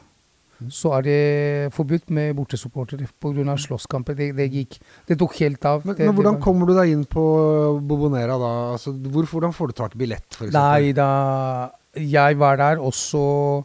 så 0.71 0.93
er 0.99 1.03
det 1.03 1.73
forbudt 1.75 2.11
med 2.11 2.37
bortesupportere 2.37 3.09
pga. 3.21 3.57
slåsskamper. 3.57 4.15
Det, 4.15 4.37
det 4.37 4.51
gikk 4.53 4.79
Det 5.09 5.19
tok 5.19 5.35
helt 5.41 5.65
av. 5.65 5.85
Men, 5.87 5.97
det, 5.97 6.07
men 6.07 6.15
hvordan 6.15 6.41
kommer 6.41 6.67
du 6.67 6.75
deg 6.75 6.93
inn 6.93 7.05
på 7.05 7.81
Bobonera 7.81 8.39
da? 8.39 8.53
Altså, 8.77 8.93
hvor, 8.93 9.25
hvordan 9.27 9.53
får 9.53 9.69
du 9.69 9.73
tak 9.73 9.95
i 9.95 9.99
billett, 9.99 10.27
f.eks.? 10.37 10.53
Nei, 10.53 10.93
da 10.93 11.71
jeg 11.97 12.39
var 12.39 12.57
der, 12.57 12.79
og 12.81 12.93
så 12.97 13.65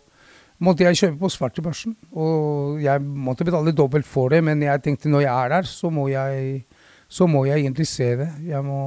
måtte 0.60 0.84
jeg 0.88 0.98
kjøpe 0.98 1.20
på 1.22 1.30
svartebørsen. 1.30 1.94
Og 2.18 2.82
jeg 2.82 3.02
måtte 3.02 3.46
betale 3.48 3.72
dobbelt 3.78 4.06
for 4.10 4.30
det, 4.34 4.44
men 4.44 4.62
jeg 4.66 4.82
tenkte 4.84 5.10
når 5.14 5.22
jeg 5.28 5.34
er 5.46 5.50
der, 5.58 5.70
så 5.70 5.90
må 5.94 6.08
jeg, 6.10 6.66
så 7.08 7.28
må 7.30 7.46
jeg 7.48 7.62
egentlig 7.64 7.88
se 7.88 8.16
det. 8.24 8.32
Jeg 8.50 8.64
må, 8.66 8.82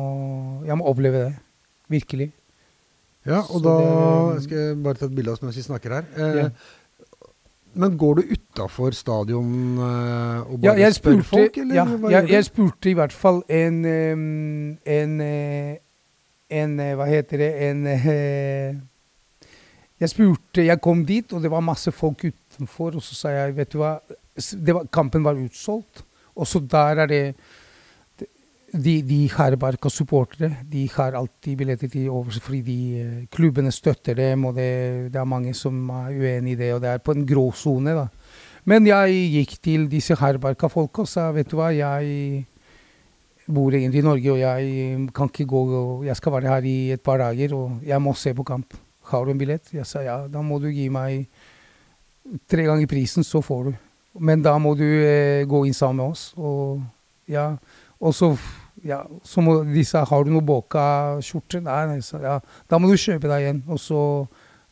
jeg 0.67 0.77
må 0.77 0.85
oppleve 0.91 1.25
det. 1.29 1.33
Virkelig. 1.91 2.33
Ja, 3.27 3.43
og 3.43 3.61
Så 3.61 3.63
da 3.65 3.73
det- 4.35 4.43
skal 4.45 4.57
jeg 4.59 4.83
bare 4.83 4.95
ta 4.97 5.05
et 5.07 5.15
bilde 5.15 5.29
av 5.29 5.35
oss 5.37 5.43
mens 5.43 5.57
vi 5.57 5.63
snakker 5.63 5.93
her. 5.93 6.05
Eh, 6.17 6.37
Ja. 6.41 6.49
Men 7.75 7.97
går 7.99 8.15
du 8.15 8.33
utafor 8.35 8.95
stadion 8.97 9.79
eh, 9.79 10.41
og 10.41 10.59
Ja, 10.65 10.73
bare 10.73 10.81
jeg 10.81 10.95
spør 10.97 11.13
spurte, 11.13 11.29
folk, 11.29 11.59
eller 11.63 11.75
ja, 11.75 11.85
jeg, 12.17 12.31
jeg 12.31 12.45
spurte 12.49 12.91
i 12.91 12.95
hvert 12.99 13.15
fall 13.15 13.43
en 13.49 13.85
em, 13.87 14.25
En, 14.85 15.21
eh, 15.21 15.77
en 16.51 16.81
eh, 16.81 16.95
Hva 16.99 17.07
heter 17.11 17.45
det? 17.45 17.51
En 17.69 17.87
Jeg 20.01 20.11
spurte 20.11 20.67
Jeg 20.67 20.81
kom 20.83 21.05
dit, 21.07 21.33
og 21.33 21.43
det 21.43 21.51
var 21.51 21.63
masse 21.63 21.93
folk 21.95 22.25
utenfor, 22.25 22.97
og 22.99 23.03
så 23.07 23.15
sa 23.15 23.37
jeg 23.37 23.57
Vet 23.61 23.73
du 23.73 23.79
hva 23.85 23.99
det 24.41 24.75
var, 24.75 24.87
Kampen 24.93 25.25
var 25.27 25.37
utsolgt, 25.37 26.05
og 26.35 26.47
så 26.49 26.63
der 26.65 27.03
er 27.03 27.07
det 27.11 27.25
de, 28.73 29.01
de 29.03 29.25
hardbarka 29.33 29.91
supportere 29.91 30.61
de 30.71 30.85
har 30.95 31.17
alltid 31.19 31.59
billetter 31.59 31.91
til 31.91 32.11
overs 32.11 32.39
fordi 32.43 32.61
de, 32.67 32.79
eh, 33.01 33.17
klubbene 33.33 33.73
støtter 33.75 34.15
dem, 34.15 34.45
og 34.47 34.55
det, 34.55 35.11
det 35.13 35.19
er 35.21 35.27
mange 35.29 35.55
som 35.55 35.89
er 35.91 36.15
uenig 36.15 36.55
i 36.55 36.61
det, 36.61 36.75
og 36.75 36.83
det 36.85 36.93
er 36.93 37.03
på 37.03 37.17
en 37.17 37.27
gråsone. 37.27 37.97
da. 37.97 38.07
Men 38.65 38.87
jeg 38.87 39.27
gikk 39.35 39.57
til 39.63 39.89
disse 39.91 40.15
Herbarka-folka 40.21 41.03
og 41.03 41.11
sa 41.11 41.31
vet 41.35 41.51
du 41.51 41.57
hva, 41.59 41.73
jeg 41.75 42.45
bor 43.51 43.75
egentlig 43.75 44.05
i 44.05 44.07
Norge, 44.07 44.31
og 44.31 44.39
jeg 44.39 45.09
kan 45.17 45.31
ikke 45.33 45.49
gå 45.51 45.63
og 45.75 46.07
Jeg 46.07 46.17
skal 46.17 46.33
være 46.33 46.55
her 46.55 46.63
i 46.63 46.93
et 46.93 47.03
par 47.03 47.19
dager, 47.19 47.55
og 47.55 47.81
jeg 47.83 48.03
må 48.03 48.15
se 48.15 48.35
på 48.35 48.47
kamp. 48.47 48.75
Har 49.11 49.25
du 49.25 49.33
en 49.33 49.39
billett? 49.39 49.73
Jeg 49.75 49.87
sa 49.87 50.05
ja, 50.05 50.27
da 50.29 50.43
må 50.43 50.61
du 50.63 50.69
gi 50.71 50.89
meg 50.89 51.27
tre 52.47 52.63
ganger 52.63 52.87
prisen, 52.87 53.25
så 53.25 53.41
får 53.43 53.65
du. 53.65 53.73
Men 54.21 54.43
da 54.43 54.57
må 54.59 54.75
du 54.75 54.87
eh, 54.87 55.47
gå 55.47 55.65
inn 55.67 55.75
sammen 55.75 56.05
med 56.05 56.13
oss. 56.13 56.33
Og 56.37 56.83
ja, 57.27 57.57
og 58.01 58.15
så 58.15 58.35
ja, 58.85 59.03
så 59.25 59.43
må 59.45 59.59
de 59.67 59.83
sa 59.85 60.05
har 60.09 60.25
du 60.25 60.31
noe 60.31 60.41
Boka 60.47 61.19
skjorte? 61.25 61.61
Nei, 61.63 61.81
nei, 61.87 61.99
sa, 62.01 62.19
ja, 62.23 62.39
da 62.69 62.79
må 62.79 62.89
du 62.91 62.97
kjøpe 62.97 63.29
deg 63.29 63.49
en. 63.51 63.63
Og 63.69 63.79
så 63.79 64.01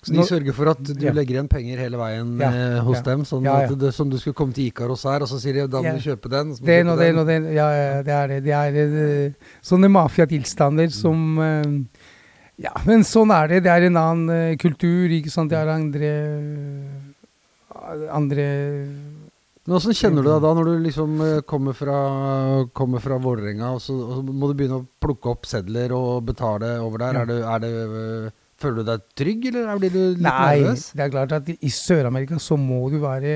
Så 0.00 0.12
de 0.14 0.22
sørger 0.22 0.54
for 0.54 0.68
at 0.70 0.78
du 0.82 0.92
Ja. 1.04 1.10
legger 1.12 1.34
igjen 1.36 1.48
penger 1.50 1.76
hele 1.82 1.98
veien 1.98 2.38
Ja, 2.38 2.48
eh, 2.54 2.78
hos 2.86 2.98
ja. 2.98 3.02
dem? 3.02 3.24
Sånn 3.24 3.44
at 3.50 3.72
det, 3.78 3.92
som 3.92 4.08
du 4.08 4.16
skulle 4.16 4.34
komme 4.38 4.54
til 4.54 4.70
Ikaros 4.70 5.02
her, 5.04 5.20
og 5.22 5.28
så 5.28 5.40
sier 5.42 5.54
de 5.54 5.66
da 5.66 5.82
må 5.82 5.96
du 5.98 6.04
kjøpe 6.04 6.30
den. 6.30 6.54
Så 6.54 6.60
må 6.62 6.66
Den 6.66 6.88
og 6.88 6.98
den 6.98 7.16
den. 7.26 7.44
Ja, 7.52 7.66
ja, 7.74 8.02
det 8.02 8.14
er 8.14 8.26
det. 8.28 8.44
Det 8.44 8.52
er 8.54 8.70
det. 8.72 9.34
sånne 9.62 9.90
mafiatilstander 9.90 10.88
som 10.92 11.38
eh, 11.38 11.82
Ja, 12.58 12.72
men 12.86 13.02
sånn 13.02 13.30
er 13.30 13.48
det. 13.48 13.62
Det 13.64 13.70
er 13.70 13.86
en 13.86 13.96
annen 13.96 14.30
eh, 14.30 14.56
kultur, 14.56 15.08
ikke 15.10 15.30
sant. 15.30 15.50
Det 15.50 15.58
er 15.58 15.68
andre 15.68 16.12
Andre 18.10 18.44
Men 19.68 19.76
Åssen 19.76 19.92
kjenner 19.92 20.24
du 20.24 20.30
deg 20.30 20.40
da, 20.40 20.50
når 20.56 20.64
du 20.70 20.74
liksom 20.86 21.18
eh, 21.20 21.40
kommer 21.44 21.74
fra, 21.76 21.96
kommer 22.72 23.02
fra 23.04 23.18
Vålerenga, 23.20 23.74
og, 23.76 23.82
så- 23.84 23.98
og 24.00 24.14
så 24.16 24.22
må 24.32 24.48
du 24.48 24.54
begynne 24.56 24.78
å 24.80 24.86
plukke 25.04 25.28
opp 25.34 25.44
sedler 25.50 25.92
og 25.92 26.22
betale 26.30 26.70
over 26.80 27.02
der? 27.04 27.18
Er 27.20 27.28
det, 27.28 27.36
er 27.44 27.58
det, 27.66 27.72
eh, 27.84 28.30
føler 28.58 28.80
du 28.80 28.88
deg 28.88 29.04
trygg, 29.20 29.44
eller 29.50 29.68
er- 29.74 29.82
blir 29.82 29.92
du 29.92 29.98
litt 30.14 30.24
Nei, 30.24 30.56
nervøs? 30.62 30.86
det 30.96 31.04
er 31.04 31.12
klart 31.12 31.32
at 31.36 31.50
i 31.52 31.68
Sør-Amerika 31.76 32.40
så 32.40 32.56
må 32.56 32.80
du 32.90 32.96
være 33.04 33.34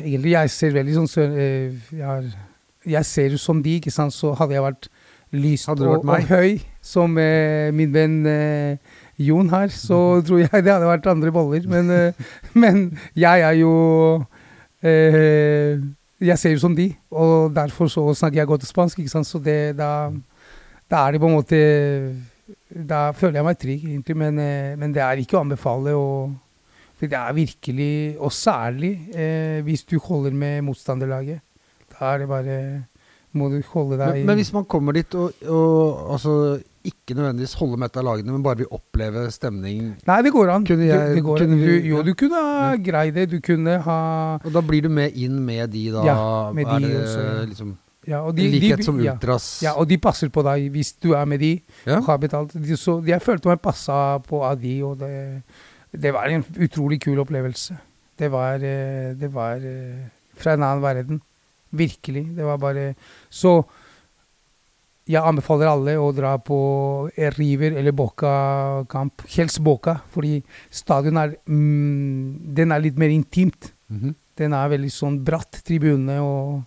Egentlig, 0.00 0.30
jeg 0.32 0.50
ser 0.54 0.72
veldig 0.76 0.94
sånn 0.96 1.08
sør... 1.10 1.32
eh, 1.36 1.72
Jeg, 1.92 2.30
jeg 2.96 3.04
ser 3.04 3.34
jo 3.34 3.40
som 3.40 3.58
de, 3.64 3.74
ikke 3.80 3.92
sant. 3.92 4.14
Så 4.14 4.30
hadde 4.38 4.54
jeg 4.56 4.62
vært 4.64 4.86
lyst 5.36 5.68
og, 5.68 5.82
og 6.06 6.30
høy, 6.30 6.60
som 6.80 7.16
eh, 7.20 7.68
min 7.76 7.92
venn 7.92 8.14
eh, 8.30 8.78
Jon 9.20 9.50
her, 9.52 9.68
så 9.74 10.22
tror 10.24 10.40
jeg 10.44 10.52
det 10.64 10.72
hadde 10.72 10.88
vært 10.88 11.08
andre 11.12 11.32
boller. 11.34 11.66
Men, 11.68 11.90
eh, 11.92 12.24
men 12.62 12.86
jeg 13.18 13.44
er 13.44 13.58
jo 13.60 13.72
Jeg 16.16 16.40
ser 16.40 16.54
jo 16.54 16.62
som 16.62 16.76
de, 16.76 16.88
og 17.12 17.52
derfor 17.52 17.90
så 17.92 18.06
snakker 18.16 18.40
jeg 18.40 18.48
godt 18.48 18.64
spansk, 18.64 19.02
ikke 19.02 19.12
sant. 19.12 19.28
Så 19.28 19.40
det, 19.42 19.76
da, 19.76 20.08
da 20.88 21.02
er 21.04 21.12
det 21.12 21.20
på 21.20 21.28
en 21.28 21.36
måte 21.36 21.60
Da 22.70 23.10
føler 23.12 23.40
jeg 23.40 23.46
meg 23.46 23.58
trygg, 23.60 23.84
egentlig. 23.90 24.16
Men, 24.16 24.38
eh, 24.40 24.72
men 24.78 24.94
det 24.94 25.02
er 25.04 25.20
ikke 25.20 25.36
å 25.36 25.44
anbefale 25.44 25.92
å 25.96 26.08
For 26.96 27.10
det 27.10 27.18
er 27.18 27.36
virkelig, 27.36 28.16
og 28.16 28.32
særlig 28.32 28.94
eh, 29.12 29.60
hvis 29.66 29.84
du 29.84 29.98
holder 30.00 30.32
med 30.32 30.62
motstanderlaget. 30.64 31.42
Da 31.92 32.14
er 32.14 32.24
det 32.24 32.28
bare 32.28 32.56
Må 33.36 33.50
du 33.52 33.60
holde 33.74 33.98
deg 34.00 34.22
Men, 34.22 34.30
men 34.30 34.40
hvis 34.40 34.52
man 34.54 34.64
kommer 34.64 34.96
dit 34.96 35.14
og, 35.14 35.34
og 35.44 36.12
altså, 36.16 36.32
ikke 36.86 37.14
nødvendigvis 37.18 37.54
holde 37.58 37.76
med 37.82 37.90
et 37.90 37.96
av 38.00 38.04
lagene, 38.06 38.32
men 38.32 38.42
bare 38.44 38.58
vil 38.62 38.68
oppleve 38.74 39.26
stemning 39.34 39.94
Nei, 40.06 40.18
det 40.22 40.32
går 40.32 40.52
an. 40.54 40.64
Kunne 40.68 40.86
jeg- 40.86 41.14
det 41.16 41.22
går, 41.24 41.38
kunne 41.42 41.58
du, 41.58 41.80
jo, 41.90 42.02
du 42.02 42.12
kunne 42.14 42.34
ha 42.42 42.70
Ja. 42.70 42.76
greid 42.76 43.14
det. 43.14 43.30
Du 43.30 43.40
kunne 43.40 43.78
ha 43.82 44.38
Og 44.44 44.52
da 44.52 44.60
blir 44.62 44.82
du 44.82 44.88
med 44.88 45.12
inn 45.16 45.40
med 45.44 45.70
de, 45.72 45.90
da? 45.90 46.04
Ja, 46.04 46.52
med 46.52 46.66
er 46.66 46.78
de 46.78 46.86
det 46.88 47.02
også, 47.02 47.24
ja. 47.24 47.44
liksom 47.46 47.76
ja, 48.06 48.20
en 48.28 48.36
likhet 48.36 48.78
de- 48.78 48.84
som 48.84 48.98
ultras? 49.00 49.60
Ja, 49.62 49.72
og 49.74 49.88
de 49.88 49.98
passer 49.98 50.28
på 50.30 50.42
deg 50.46 50.70
hvis 50.72 50.92
du 51.02 51.12
er 51.14 51.24
med 51.26 51.40
de 51.40 51.60
Ja. 51.86 52.00
har 52.00 52.18
betalt. 52.18 52.52
De, 52.52 52.76
så 52.76 53.00
jeg 53.04 53.20
følte 53.20 53.46
meg 53.46 53.60
passa 53.62 54.18
på 54.22 54.42
av 54.44 54.60
de, 54.60 54.82
og 54.82 54.98
det, 54.98 55.42
det 55.92 56.12
var 56.14 56.26
en 56.28 56.44
utrolig 56.58 57.00
kul 57.00 57.18
opplevelse. 57.18 57.76
Det 58.18 58.30
var, 58.30 58.54
eh, 58.62 59.12
det 59.14 59.32
var 59.32 59.56
eh, 59.56 60.08
fra 60.36 60.52
en 60.54 60.62
annen 60.62 60.82
verden. 60.82 61.20
Virkelig. 61.74 62.34
Det 62.36 62.44
var 62.44 62.56
bare 62.58 62.94
Så 63.30 63.64
jeg 65.06 65.22
anbefaler 65.22 65.70
alle 65.70 65.94
å 66.02 66.08
dra 66.14 66.32
på 66.42 66.58
River 67.36 67.76
eller 67.78 67.94
Boca-kamp. 67.94 69.22
Helst 69.30 69.60
Boca, 69.62 70.00
fordi 70.10 70.40
stadion 70.70 71.20
er 71.20 71.36
mm, 71.46 72.54
Den 72.56 72.74
er 72.74 72.82
litt 72.82 72.98
mer 72.98 73.14
intimt. 73.14 73.70
Mhm. 73.88 74.16
Den 74.36 74.52
er 74.52 74.68
veldig 74.68 74.90
sånn 74.92 75.20
bratt, 75.24 75.62
tribune, 75.64 76.18
og, 76.20 76.58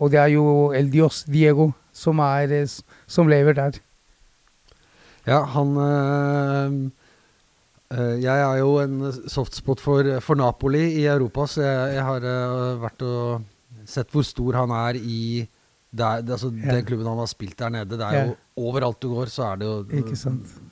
og 0.00 0.10
det 0.10 0.18
er 0.18 0.32
jo 0.32 0.46
El 0.74 0.88
Dios 0.90 1.22
Diego 1.28 1.68
som, 1.94 2.18
er, 2.24 2.50
eh, 2.50 2.80
som 3.06 3.30
lever 3.30 3.54
der. 3.54 3.78
Ja, 5.28 5.44
han 5.44 5.76
øh, 5.76 6.74
øh, 7.92 8.16
Jeg 8.22 8.40
er 8.40 8.56
jo 8.58 8.72
en 8.80 9.12
softspot 9.28 9.80
for, 9.84 10.08
for 10.24 10.34
Napoli 10.34 10.82
i 10.98 11.06
Europa, 11.06 11.46
så 11.46 11.62
jeg, 11.62 11.94
jeg 11.94 12.04
har 12.08 12.26
øh, 12.32 12.82
vært 12.82 13.06
og 13.06 13.86
sett 13.86 14.10
hvor 14.10 14.26
stor 14.26 14.58
han 14.64 14.74
er 14.74 14.98
i 14.98 15.46
det- 15.94 16.30
altså, 16.30 16.50
Ja. 16.54 16.72
den 16.74 16.84
klubben 16.84 17.06
han 17.06 17.18
har 17.18 17.26
spilt 17.26 17.56
der 17.58 17.68
nede. 17.70 17.88
Det 17.88 18.00
er 18.00 18.12
Ja. 18.12 18.26
jo 18.26 18.36
Overalt 18.60 19.00
du 19.00 19.08
går, 19.14 19.26
så 19.26 19.52
er 19.52 19.56
det 19.56 19.66
jo 19.66 20.04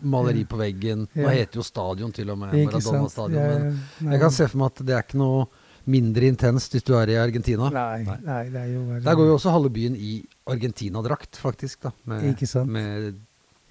maleri 0.03 0.45
på 0.45 0.57
veggen. 0.59 1.07
Nå 1.17 1.23
Ja. 1.23 1.29
heter 1.31 1.57
jo 1.57 1.63
stadion 1.63 2.13
til 2.13 2.29
og 2.31 2.39
med 2.39 2.53
Ikke 2.53 2.73
sant? 2.83 2.85
Maradona 2.85 3.09
stadion. 3.09 3.35
Ja, 3.43 3.77
Men 4.01 4.13
jeg 4.13 4.21
kan 4.21 4.31
se 4.31 4.47
for 4.49 4.59
meg 4.59 4.67
at 4.67 4.87
det 4.87 4.91
er 4.95 5.03
ikke 5.03 5.17
noe 5.19 5.47
mindre 5.87 6.21
intenst 6.29 6.73
hvis 6.73 6.83
du 6.85 6.93
er 6.95 7.07
i 7.09 7.15
Argentina. 7.17 7.71
Nei, 7.71 8.03
Nei. 8.05 8.17
nei, 8.23 8.45
det 8.51 8.57
er 8.61 8.75
jo 8.75 8.81
bare 8.91 9.01
Der 9.01 9.15
går 9.17 9.27
jo 9.27 9.35
også 9.39 9.51
halve 9.51 9.71
byen 9.73 9.97
i 9.97 10.27
Argentina-drakt, 10.47 11.37
faktisk. 11.41 11.81
da 11.83 11.91
Med, 12.05 12.23
Ikke 12.37 12.47
sant? 12.47 12.69
med 12.69 13.15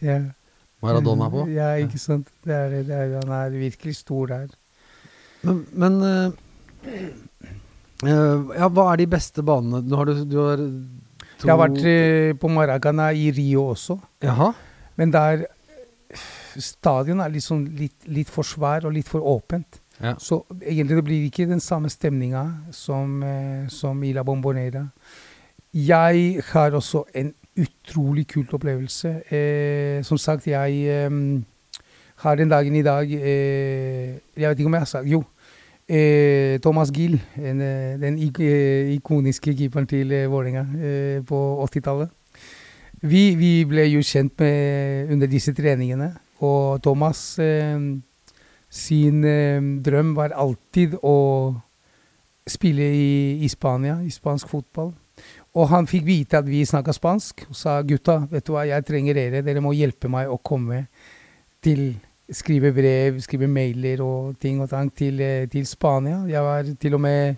ja. 0.01 0.21
Maradona 0.81 1.29
på. 1.29 1.47
Ja, 1.53 1.75
ikke 1.75 1.99
sant. 1.99 2.27
Det 2.43 2.53
er, 2.53 2.69
det 2.83 2.89
er, 2.89 3.21
han 3.23 3.29
er 3.29 3.49
virkelig 3.51 3.95
stor 3.97 4.25
der. 4.27 4.47
Men, 5.43 5.65
men 5.73 6.01
øh, 6.01 6.31
øh, 8.03 8.49
Ja, 8.57 8.67
hva 8.69 8.91
er 8.93 8.97
de 8.97 9.07
beste 9.07 9.43
banene? 9.43 9.81
Nå 9.87 9.95
har 9.95 10.05
du, 10.05 10.25
du 10.25 10.37
har 10.41 10.57
Jeg 11.43 11.51
har 11.51 11.59
vært 11.61 11.83
eh, 11.85 12.31
på 12.39 12.49
Maracana 12.49 13.11
i 13.13 13.29
Rio 13.31 13.67
også, 13.73 13.99
Jaha. 14.25 14.51
men 14.97 15.13
der 15.13 15.45
Stadion 16.57 17.19
er 17.21 17.29
liksom 17.29 17.65
litt, 17.77 18.07
litt 18.09 18.29
for 18.31 18.47
svær 18.47 18.87
og 18.87 18.95
litt 18.95 19.09
for 19.09 19.21
åpent. 19.21 19.81
Ja. 20.01 20.15
Så 20.21 20.39
egentlig 20.61 20.97
det 20.97 21.05
blir 21.05 21.25
ikke 21.27 21.47
den 21.49 21.61
samme 21.61 21.89
stemninga 21.89 22.43
som, 22.73 23.21
eh, 23.23 23.67
som 23.69 24.01
i 24.03 24.13
La 24.13 24.23
Bombonera. 24.23 24.87
Jeg 25.73 26.41
har 26.53 26.71
også 26.71 27.03
en 27.13 27.33
utrolig 27.57 28.27
kult 28.27 28.53
opplevelse. 28.53 29.11
Eh, 29.33 30.03
som 30.05 30.17
sagt, 30.17 30.47
jeg 30.47 30.81
eh, 30.87 31.41
har 32.23 32.35
den 32.35 32.49
dagen 32.49 32.75
i 32.75 32.81
dag 32.85 33.11
eh, 33.13 34.17
Jeg 34.37 34.49
vet 34.49 34.59
ikke 34.59 34.69
om 34.71 34.73
jeg 34.73 34.85
har 34.85 34.89
sagt 34.89 35.09
Jo. 35.09 35.23
Eh, 35.89 36.59
Thomas 36.59 36.91
Gill, 36.91 37.15
en, 37.39 37.61
eh, 37.61 37.95
den 37.99 38.17
eh, 38.19 38.91
ikoniske 38.91 39.53
keeperen 39.55 39.87
til 39.87 40.11
eh, 40.11 40.27
Vålerenga 40.27 40.65
eh, 40.83 41.21
på 41.23 41.63
80-tallet. 41.63 42.09
Vi, 43.07 43.35
vi 43.35 43.63
ble 43.63 43.85
jo 43.87 44.01
kjent 44.03 44.33
med 44.41 45.13
under 45.13 45.27
disse 45.31 45.53
treningene, 45.55 46.09
og 46.43 46.81
Thomas 46.83 47.39
eh, 47.39 47.79
sin 48.67 49.23
drøm 49.83 50.11
var 50.17 50.35
alltid 50.35 50.97
å 50.99 51.55
spille 52.47 52.83
i, 52.83 53.45
i 53.45 53.47
Spania, 53.47 54.01
i 54.03 54.11
spansk 54.11 54.49
fotball. 54.51 54.91
Og 55.55 55.69
han 55.71 55.87
fikk 55.87 56.03
vite 56.03 56.41
at 56.41 56.49
vi 56.49 56.65
snakka 56.67 56.91
spansk, 56.91 57.45
og 57.47 57.55
sa 57.55 57.79
gutta, 57.87 58.25
vet 58.27 58.43
du 58.43 58.51
hva, 58.57 58.67
jeg 58.67 58.85
trenger 58.85 59.15
dere, 59.15 59.41
dere 59.45 59.63
må 59.63 59.71
hjelpe 59.71 60.11
meg 60.11 60.27
å 60.27 60.35
komme 60.43 60.83
til 61.63 61.93
Skrive 62.31 62.73
brev, 62.73 63.19
skrive 63.23 63.47
mailer 63.47 64.01
og 64.03 64.35
ting 64.41 64.61
og 64.61 64.69
tang 64.69 64.89
til, 64.91 65.21
eh, 65.21 65.47
til 65.47 65.65
Spania. 65.65 66.25
Jeg 66.27 66.43
var 66.43 66.65
til 66.81 66.93
og 66.93 67.01
med 67.01 67.35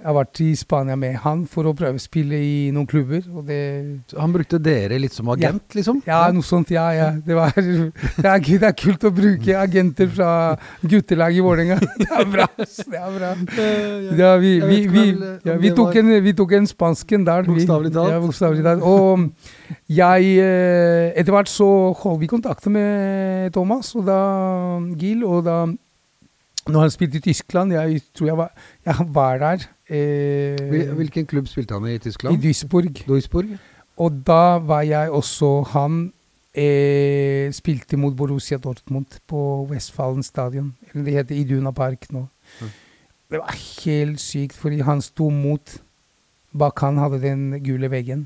jeg 0.00 0.08
har 0.08 0.14
vært 0.16 0.38
i 0.40 0.48
Spania 0.56 0.94
med 0.96 1.18
han 1.20 1.42
for 1.50 1.68
å 1.68 1.74
prøve 1.76 1.98
å 1.98 2.00
spille 2.00 2.38
i 2.40 2.70
noen 2.72 2.86
klubber. 2.88 3.20
Og 3.36 3.44
det, 3.44 3.58
Så 4.08 4.16
han 4.16 4.32
brukte 4.32 4.56
dere 4.62 4.96
litt 4.96 5.12
som 5.12 5.28
agent, 5.28 5.74
liksom? 5.76 5.98
ja, 6.08 6.22
noe 6.32 6.46
sånt. 6.46 6.70
Ja, 6.72 6.86
ja. 6.96 7.08
Det, 7.20 7.36
var, 7.36 7.52
det, 7.60 8.24
er, 8.24 8.40
det 8.40 8.68
er 8.70 8.76
kult 8.80 9.04
å 9.04 9.10
bruke 9.12 9.58
agenter 9.60 10.08
fra 10.08 10.30
guttelaget 10.80 11.42
i 11.42 11.44
Vålerenga. 11.44 11.76
Det 12.00 12.08
er 12.16 12.30
bra. 12.32 12.46
Det 12.56 12.96
er 12.96 13.18
bra. 13.18 13.32
Ja, 14.16 14.30
vi, 14.40 14.54
vi, 14.64 14.78
vi, 14.88 15.04
eh, 15.12 15.36
ja, 15.44 15.58
vi, 15.60 15.74
tok 15.76 16.00
en, 16.00 16.14
vi 16.24 16.32
tok 16.38 16.56
en 16.56 16.70
spansken 16.70 17.28
der. 17.28 17.44
vi. 17.44 17.58
Bokstavelig 17.60 17.92
talt. 17.98 18.14
Ja, 18.14 18.22
bokstavelig 18.24 18.64
talt. 18.64 18.86
Og 18.88 19.84
jeg 20.00 20.32
eh, 20.40 21.12
Etter 21.20 21.36
hvert 21.36 21.52
så 21.52 21.68
holdt 22.00 22.24
vi 22.24 22.30
kontakt 22.30 22.64
med 22.72 23.52
Thomas 23.52 23.92
og 23.98 24.08
da 24.08 24.20
Gil, 24.96 25.26
og 25.28 25.44
da 25.44 25.60
når 26.72 26.86
han 26.86 26.92
spilte 26.94 27.18
i 27.18 27.24
Tyskland 27.24 27.72
Jeg 27.74 28.00
tror 28.14 28.26
jeg 28.26 28.36
var, 28.38 28.52
jeg 28.86 29.06
var 29.14 29.38
der. 29.42 29.66
Eh, 29.90 30.94
Hvilken 30.94 31.26
klubb 31.26 31.48
spilte 31.50 31.74
han 31.74 31.86
i 31.90 31.94
I 31.94 31.98
Tyskland? 31.98 32.40
Duisburg. 32.42 33.02
Duisburg? 33.08 33.58
Og 34.00 34.22
da 34.26 34.58
var 34.58 34.82
jeg 34.86 35.10
også 35.10 35.50
Han 35.74 36.12
eh, 36.54 37.52
spilte 37.52 37.96
mot 38.00 38.16
Borussia 38.16 38.58
Dortmund 38.58 39.20
på 39.28 39.66
Westfallen 39.70 40.22
stadion. 40.22 40.74
Eller 40.92 41.04
det 41.04 41.12
heter 41.18 41.36
Iduna 41.36 41.70
Park 41.70 42.10
nå. 42.10 42.26
Mm. 42.60 42.70
Det 43.30 43.38
var 43.38 43.54
helt 43.84 44.20
sykt, 44.20 44.56
fordi 44.58 44.80
han 44.82 45.00
sto 45.00 45.28
mot 45.30 45.76
Bak 46.58 46.80
han 46.82 46.98
hadde 46.98 47.20
den 47.22 47.60
gule 47.62 47.90
veggen. 47.90 48.24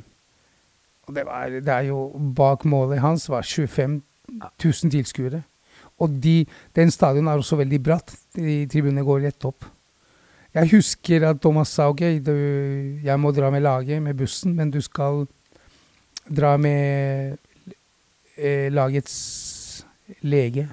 Og 1.04 1.14
det, 1.16 1.26
var, 1.28 1.50
det 1.52 1.68
er 1.68 1.90
jo 1.90 2.06
Bak 2.36 2.64
målet 2.64 3.02
hans 3.04 3.28
var 3.28 3.42
25 3.44 4.02
000 4.64 4.90
tilskuere. 4.94 5.42
Og 6.02 6.10
de, 6.22 6.42
den 6.74 6.90
stadion 6.90 7.28
er 7.30 7.38
også 7.38 7.58
veldig 7.60 7.80
bratt. 7.82 8.14
De 8.34 8.64
tribunene 8.70 9.04
går 9.06 9.28
rett 9.28 9.46
opp. 9.46 9.68
Jeg 10.54 10.70
husker 10.70 11.24
at 11.26 11.40
Thomas 11.42 11.72
sa 11.74 11.88
ok, 11.90 12.02
du, 12.22 12.34
jeg 13.02 13.18
må 13.18 13.32
dra 13.34 13.50
med 13.50 13.64
laget, 13.64 14.02
med 14.02 14.14
bussen, 14.18 14.54
men 14.54 14.70
du 14.70 14.80
skal 14.82 15.24
dra 16.30 16.54
med 16.56 17.34
eh, 18.38 18.70
lagets 18.70 19.84
lege. 20.22 20.68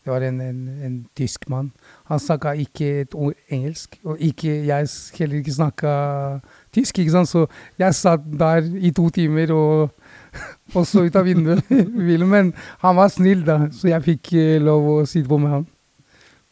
Det 0.00 0.12
var 0.12 0.24
en, 0.24 0.40
en, 0.40 0.60
en 0.86 0.94
tysk 1.16 1.48
mann. 1.50 1.72
Han 2.08 2.22
snakka 2.22 2.54
ikke 2.62 2.86
et 3.02 3.14
ord 3.14 3.34
engelsk, 3.52 3.98
og 4.04 4.16
ikke, 4.22 4.54
jeg 4.66 4.88
heller 5.18 5.42
ikke 5.42 5.58
snakka 5.58 5.92
tysk. 6.72 6.98
ikke 6.98 7.12
sant? 7.12 7.28
Så 7.28 7.44
jeg 7.78 7.94
satt 7.94 8.24
der 8.40 8.64
i 8.78 8.90
to 8.96 9.10
timer 9.10 9.52
og 9.52 9.90
og 10.76 10.86
så 10.88 11.04
ut 11.06 11.18
av 11.18 11.26
vinduet. 11.28 11.66
Men 12.24 12.52
han 12.84 12.96
var 12.98 13.12
snill, 13.12 13.44
da, 13.46 13.64
så 13.74 13.90
jeg 13.92 14.06
fikk 14.06 14.32
eh, 14.38 14.56
lov 14.62 14.88
å 14.94 14.96
sitte 15.08 15.30
på 15.30 15.40
med 15.42 15.54
han. 15.56 15.68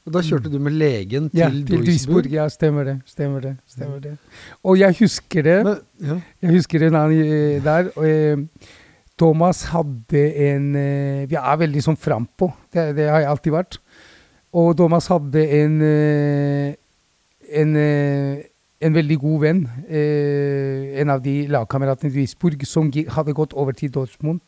Og 0.08 0.14
da 0.14 0.22
kjørte 0.24 0.48
du 0.48 0.56
med 0.64 0.72
legen 0.80 1.26
til 1.28 1.42
Ja, 1.42 1.50
til 1.52 1.82
Duisburg. 1.84 2.30
Ja, 2.32 2.46
stemmer 2.48 2.86
det. 2.88 2.96
Stemmer 3.08 3.42
det. 3.44 3.54
stemmer 3.68 4.00
det. 4.00 4.14
Og 4.64 4.78
jeg 4.80 4.96
husker 5.02 5.44
det. 5.44 5.58
Men, 5.66 5.80
ja. 6.00 6.16
Jeg 6.46 6.54
husker 6.56 6.86
annen 6.88 7.16
eh, 7.20 7.58
der. 7.64 7.90
Og, 7.92 8.06
eh, 8.08 8.76
Thomas 9.18 9.64
hadde 9.72 10.22
en 10.46 10.68
eh, 10.78 11.26
Vi 11.28 11.36
er 11.36 11.60
veldig 11.60 11.82
sånn 11.84 11.98
frampå. 12.00 12.48
Det, 12.72 12.92
det 12.96 13.10
har 13.10 13.24
jeg 13.24 13.32
alltid 13.34 13.56
vært. 13.58 13.80
Og 14.56 14.70
Thomas 14.78 15.10
hadde 15.12 15.44
en 15.58 15.80
eh, 15.84 16.76
en, 17.48 17.76
en 18.80 18.94
veldig 18.94 19.18
god 19.18 19.40
venn, 19.42 19.60
eh, 19.88 21.00
en 21.00 21.10
av 21.10 21.22
de 21.22 21.46
lagkameratene 21.50 22.10
i 22.10 22.14
Duisburg, 22.14 22.64
som 22.66 22.90
hadde 22.92 23.34
gått 23.34 23.52
over 23.54 23.72
til 23.72 23.90
Dortmund. 23.90 24.40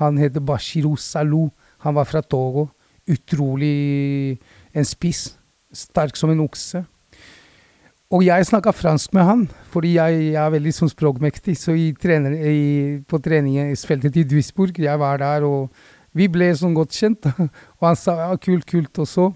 Han 0.00 0.18
het 0.18 0.32
Bashiru 0.44 0.96
Salou. 0.96 1.50
Han 1.80 1.94
var 1.94 2.04
fra 2.04 2.20
Togo. 2.20 2.70
Utrolig 3.08 4.38
en 4.74 4.84
spiss. 4.84 5.36
Sterk 5.72 6.16
som 6.16 6.30
en 6.30 6.40
okse. 6.40 6.84
Og 8.12 8.24
jeg 8.26 8.44
snakka 8.44 8.74
fransk 8.76 9.14
med 9.16 9.24
han, 9.24 9.42
fordi 9.72 9.94
jeg, 9.94 10.32
jeg 10.34 10.36
er 10.36 10.50
veldig 10.52 10.72
sånn 10.76 10.90
språkmektig. 10.92 11.56
Så 11.56 11.72
i 11.72 11.92
trener, 11.96 12.34
i, 12.36 13.00
på 13.08 13.20
treningsfeltet 13.24 14.18
i 14.20 14.26
Duisburg, 14.28 14.76
jeg 14.76 15.00
var 15.00 15.22
der, 15.22 15.46
og 15.48 15.72
vi 16.12 16.26
ble 16.28 16.50
sånn 16.52 16.76
godt 16.76 16.92
kjent. 16.92 17.24
Og 17.80 17.86
han 17.88 17.96
sa 17.96 18.18
ja, 18.18 18.28
kult, 18.36 18.66
kult. 18.68 19.00
Og 19.00 19.08
så, 19.08 19.30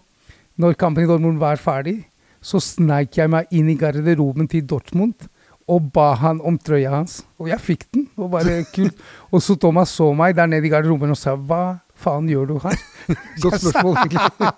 når 0.60 0.76
kampen 0.76 1.06
i 1.06 1.08
Dortmund 1.08 1.40
var 1.40 1.56
ferdig, 1.56 2.02
så 2.46 2.60
sneik 2.62 3.18
jeg 3.18 3.32
meg 3.32 3.50
inn 3.54 3.70
i 3.72 3.78
garderoben 3.78 4.46
til 4.50 4.66
Dortmund 4.70 5.26
og 5.66 5.88
ba 5.94 6.12
han 6.20 6.38
om 6.46 6.58
trøya 6.62 6.92
hans. 6.92 7.20
Og 7.42 7.48
jeg 7.50 7.58
fikk 7.62 7.88
den. 7.94 8.06
Og 8.16 8.30
bare 8.36 8.60
kult. 8.74 9.00
Og 9.34 9.42
så 9.42 9.56
Thomas 9.58 9.94
så 9.98 10.12
meg 10.14 10.36
der 10.38 10.46
nede 10.50 10.68
i 10.68 10.70
garderoben 10.70 11.10
og 11.10 11.18
sa 11.18 11.34
hva 11.34 11.80
faen 11.96 12.28
gjør 12.28 12.50
du 12.50 12.56
her? 12.62 12.76
Godt 13.42 13.62
spørsmål, 13.64 13.98
egentlig. 14.04 14.50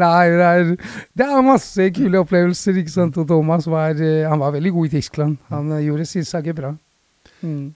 Nei, 0.00 0.24
det 0.30 0.48
er, 0.48 0.72
det 1.18 1.26
er 1.26 1.44
masse 1.44 1.88
kule 1.96 2.22
opplevelser. 2.22 2.80
ikke 2.80 2.94
sant? 2.94 3.18
Og 3.20 3.28
Thomas 3.28 3.68
var, 3.68 3.98
eh, 3.98 4.24
han 4.30 4.40
var 4.40 4.54
veldig 4.54 4.72
god 4.76 4.88
i 4.88 4.94
Tyskland. 4.96 5.36
Han 5.52 5.72
eh, 5.74 5.84
gjorde 5.88 6.08
sin 6.08 6.24
sak 6.24 6.48
bra. 6.56 6.72
Mm. 7.42 7.74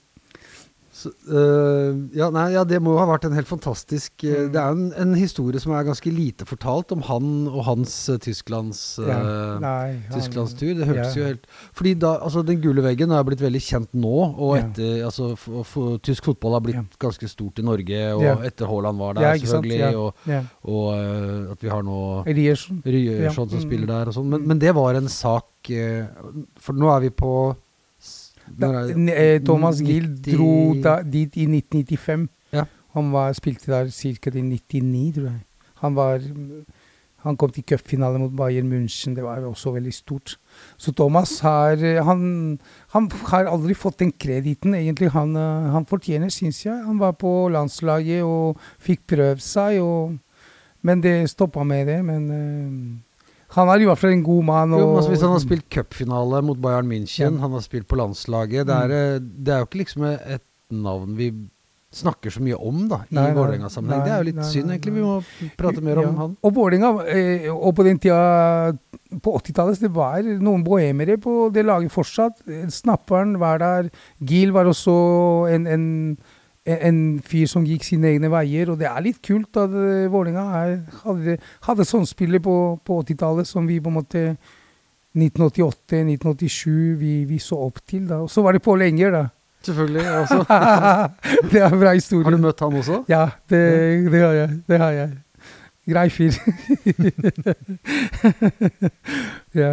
Så, 0.99 1.11
øh, 1.31 1.95
ja, 2.17 2.27
nei, 2.33 2.49
ja, 2.55 2.65
det 2.67 2.81
må 2.83 2.95
jo 2.95 2.99
ha 2.99 3.05
vært 3.07 3.29
en 3.29 3.35
helt 3.37 3.47
fantastisk 3.47 4.25
øh, 4.25 4.39
Mm. 4.39 4.51
Det 4.53 4.59
er 4.61 4.71
en, 4.73 4.93
en 4.97 5.13
historie 5.17 5.59
som 5.61 5.73
er 5.75 5.85
ganske 5.87 6.11
lite 6.11 6.45
fortalt 6.47 6.91
om 6.95 7.01
han 7.07 7.47
og 7.47 7.63
hans 7.67 7.93
uh, 8.09 8.17
Tysklands 8.21 8.81
Ja, 9.01 9.19
nei, 9.61 9.99
han- 10.09 10.15
Tysklandstur. 10.15 10.73
Det 10.77 10.87
hørtes 10.87 11.15
ja. 11.15 11.21
jo 11.21 11.27
helt 11.27 11.45
Fordi 11.75 11.93
da, 11.99 12.15
altså 12.23 12.43
Den 12.47 12.61
gule 12.63 12.83
veggen 12.85 13.11
er 13.11 13.23
blitt 13.27 13.41
veldig 13.43 13.61
kjent 13.63 13.93
nå, 13.93 14.15
og 14.37 14.57
etter 14.57 15.05
altså, 15.07 15.31
f 15.35 15.47
f 15.63 15.75
Tysk 16.05 16.29
fotball 16.31 16.57
har 16.57 16.65
blitt 16.65 16.99
ganske 17.01 17.29
stort 17.29 17.59
i 17.59 17.65
Norge, 17.65 18.01
og 18.15 18.45
etter 18.47 18.69
Haaland 18.69 18.99
var 18.99 19.17
der, 19.17 19.29
sant, 19.37 19.47
selvfølgelig, 19.47 19.79
ja. 20.29 20.41
og, 20.63 20.73
og 20.73 21.53
at 21.53 21.63
vi 21.63 21.71
har 21.71 21.85
nå 21.85 21.99
Ryerson. 22.27 22.81
Som 23.35 23.49
mm. 23.51 23.63
spiller 23.65 23.89
der 23.89 24.11
og 24.11 24.17
sånn. 24.17 24.29
Men, 24.31 24.45
men 24.49 24.61
det 24.61 24.73
var 24.77 24.97
en 24.99 25.09
sak 25.11 25.69
For 25.69 26.77
nå 26.77 26.89
er 26.95 27.03
vi 27.07 27.11
på 27.13 27.33
Da, 28.57 28.87
eh, 28.89 29.39
Thomas 29.45 29.81
Gill 29.81 30.07
90 30.07 30.35
dro 30.35 30.53
da, 30.83 30.99
dit 31.03 31.35
i 31.37 31.45
1995. 31.47 32.27
Ja. 32.55 32.65
Han 32.97 33.11
var, 33.13 33.33
spilte 33.37 33.71
der 33.71 33.89
ca. 33.91 34.31
til 34.31 34.45
99, 34.45 35.13
tror 35.15 35.29
jeg. 35.29 35.41
Han, 35.83 35.95
var, 35.95 36.23
han 37.23 37.37
kom 37.37 37.51
til 37.53 37.63
cupfinale 37.63 38.19
mot 38.19 38.35
Bayern 38.35 38.71
München. 38.71 39.15
Det 39.15 39.23
var 39.23 39.45
også 39.45 39.71
veldig 39.75 39.93
stort. 39.93 40.37
Så 40.77 40.91
Thomas 40.91 41.39
har 41.39 41.77
eh, 41.83 42.03
Han, 42.03 42.59
han 42.91 43.11
har 43.31 43.45
aldri 43.45 43.73
fått 43.73 43.99
den 43.99 44.11
krediten, 44.11 44.73
egentlig. 44.73 45.11
Han, 45.11 45.35
eh, 45.35 45.69
han 45.73 45.85
fortjener, 45.85 46.29
syns 46.29 46.65
jeg. 46.65 46.75
Han 46.85 46.99
var 46.99 47.11
på 47.11 47.49
landslaget 47.49 48.23
og 48.23 48.59
fikk 48.79 49.05
prøvd 49.07 49.45
seg, 49.45 49.79
og, 49.81 50.17
men 50.81 51.01
det 51.01 51.29
stoppa 51.29 51.63
med 51.63 51.87
det. 51.87 52.01
Men 52.05 53.03
han 53.55 53.69
er 53.73 53.81
i 53.81 53.85
hvert 53.89 53.97
fall 53.97 54.11
en 54.13 54.23
god 54.23 54.43
mann. 54.45 54.73
Og, 54.77 54.79
men 54.83 54.97
altså, 54.99 55.09
hvis 55.13 55.21
han 55.25 55.31
har 55.33 55.39
spilt 55.43 55.69
cupfinale 55.73 56.41
mot 56.45 56.57
Bayern 56.61 56.85
München, 56.89 57.37
Ja. 57.39 57.41
han 57.41 57.51
har 57.57 57.61
spilt 57.65 57.87
på 57.89 57.97
landslaget 57.97 58.67
det 58.69 58.75
er, 58.75 58.91
eh, 58.91 59.19
det 59.19 59.53
er 59.55 59.63
jo 59.63 59.65
ikke 59.69 59.83
liksom 59.85 60.05
et 60.05 60.43
navn 60.69 61.15
vi 61.17 61.31
snakker 61.91 62.29
så 62.29 62.39
mye 62.45 62.53
om 62.61 62.83
da, 62.87 62.99
i 63.09 63.15
Vålerenga-sammenheng. 63.33 64.03
Det 64.05 64.11
er 64.13 64.19
jo 64.21 64.25
litt 64.27 64.35
nei, 64.37 64.43
synd, 64.45 64.69
egentlig. 64.69 64.91
Vi 64.93 65.01
må 65.01 65.15
prate 65.57 65.81
mer 65.81 65.97
om 65.97 66.05
Ja. 66.05 66.11
han. 66.19 66.35
Og 66.45 66.53
Vålerenga, 66.53 66.91
eh, 67.09 67.47
og 67.49 67.73
på 67.75 67.83
den 67.83 67.97
tida 67.97 68.77
på 69.25 69.33
80-tallet, 69.41 69.79
det 69.81 69.89
var 69.95 70.21
noen 70.21 70.63
bohemere 70.63 71.17
på 71.17 71.51
det 71.51 71.65
laget 71.65 71.89
fortsatt. 71.91 72.43
Snapperen 72.69 73.39
var 73.39 73.57
der. 73.57 73.89
Gil 74.23 74.51
var 74.53 74.65
også 74.69 75.49
en, 75.51 75.65
en, 75.65 76.17
en, 76.77 76.97
fyr 77.25 77.47
som 77.49 77.65
gikk 77.65 77.83
sine 77.87 78.07
egne 78.13 78.29
veier. 78.31 78.69
Og 78.73 78.77
det 78.81 78.87
er 78.89 79.01
litt 79.05 79.21
kult 79.25 79.57
at 79.57 79.71
eh, 79.73 80.07
Vålerenga 80.11 80.45
er- 80.61 80.79
hadde, 81.05 81.31
hadde 81.67 81.85
sånn 81.89 82.05
spiller 82.09 82.39
på, 82.45 82.55
på 82.85 82.91
80-tallet 83.03 83.45
som 83.49 83.63
vi 83.69 83.79
på 83.81 83.89
en 83.91 83.97
måte 83.99 84.21
1988-1987 85.17 86.69
vi, 87.01 87.13
vi 87.25 87.39
så 87.41 87.55
opp 87.67 87.77
til. 87.89 88.03
da. 88.07 88.15
Og 88.25 88.29
så 88.31 88.39
var 88.45 88.51
det 88.53 88.61
Pål 88.65 88.81
Enger, 88.89 89.09
da. 89.15 89.23
Selvfølgelig. 89.65 90.05
Altså. 90.19 90.37
det 91.51 91.59
er 91.61 91.65
en 91.73 91.79
bra 91.81 91.91
historie. 91.97 92.25
Har 92.29 92.35
du 92.37 92.41
møtt 92.45 92.59
han 92.63 92.77
også? 92.79 92.97
Ja, 93.11 93.23
det, 93.49 93.63
det 94.11 94.21
har 94.23 94.33
jeg. 94.37 94.49
Det 94.69 94.77
har 94.79 94.91
jeg. 94.95 95.09
Grei 95.89 96.09
fyr. 96.13 96.33
ja, 99.57 99.71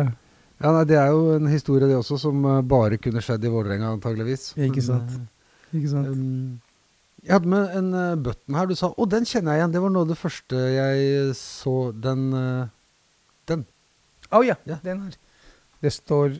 Ja, 0.56 0.70
nei, 0.72 0.84
Det 0.88 0.96
er 0.96 1.10
jo 1.12 1.34
en 1.36 1.48
historie 1.52 1.84
det 1.88 1.96
også, 1.98 2.16
som 2.20 2.38
eh, 2.48 2.62
bare 2.64 2.96
kunne 2.96 3.20
skjedd 3.20 3.44
i 3.44 3.50
Vålerenga, 3.52 3.90
antageligvis. 3.98 4.54
Ikke 4.56 4.80
sant. 4.84 5.10
ikke 5.74 5.84
eh, 5.84 5.90
sant. 5.92 6.08
um, 6.16 6.56
jeg 7.26 7.34
hadde 7.34 7.50
med 7.50 7.72
en 7.74 7.92
uh, 7.92 8.16
button 8.22 8.54
her. 8.54 8.70
Du 8.70 8.76
sa 8.78 8.92
'Å, 8.94 9.06
den 9.10 9.26
kjenner 9.26 9.56
jeg 9.56 9.64
igjen'. 9.64 9.72
Det 9.74 9.82
var 9.82 9.90
noe 9.90 10.06
av 10.06 10.10
det 10.12 10.18
første 10.20 10.56
jeg 10.56 11.34
så. 11.34 11.76
Den 11.92 12.32
uh, 12.32 12.66
Å 14.34 14.42
ja, 14.42 14.56
ja. 14.66 14.78
den 14.82 15.04
her. 15.06 15.14
Det 15.82 15.92
står 15.94 16.38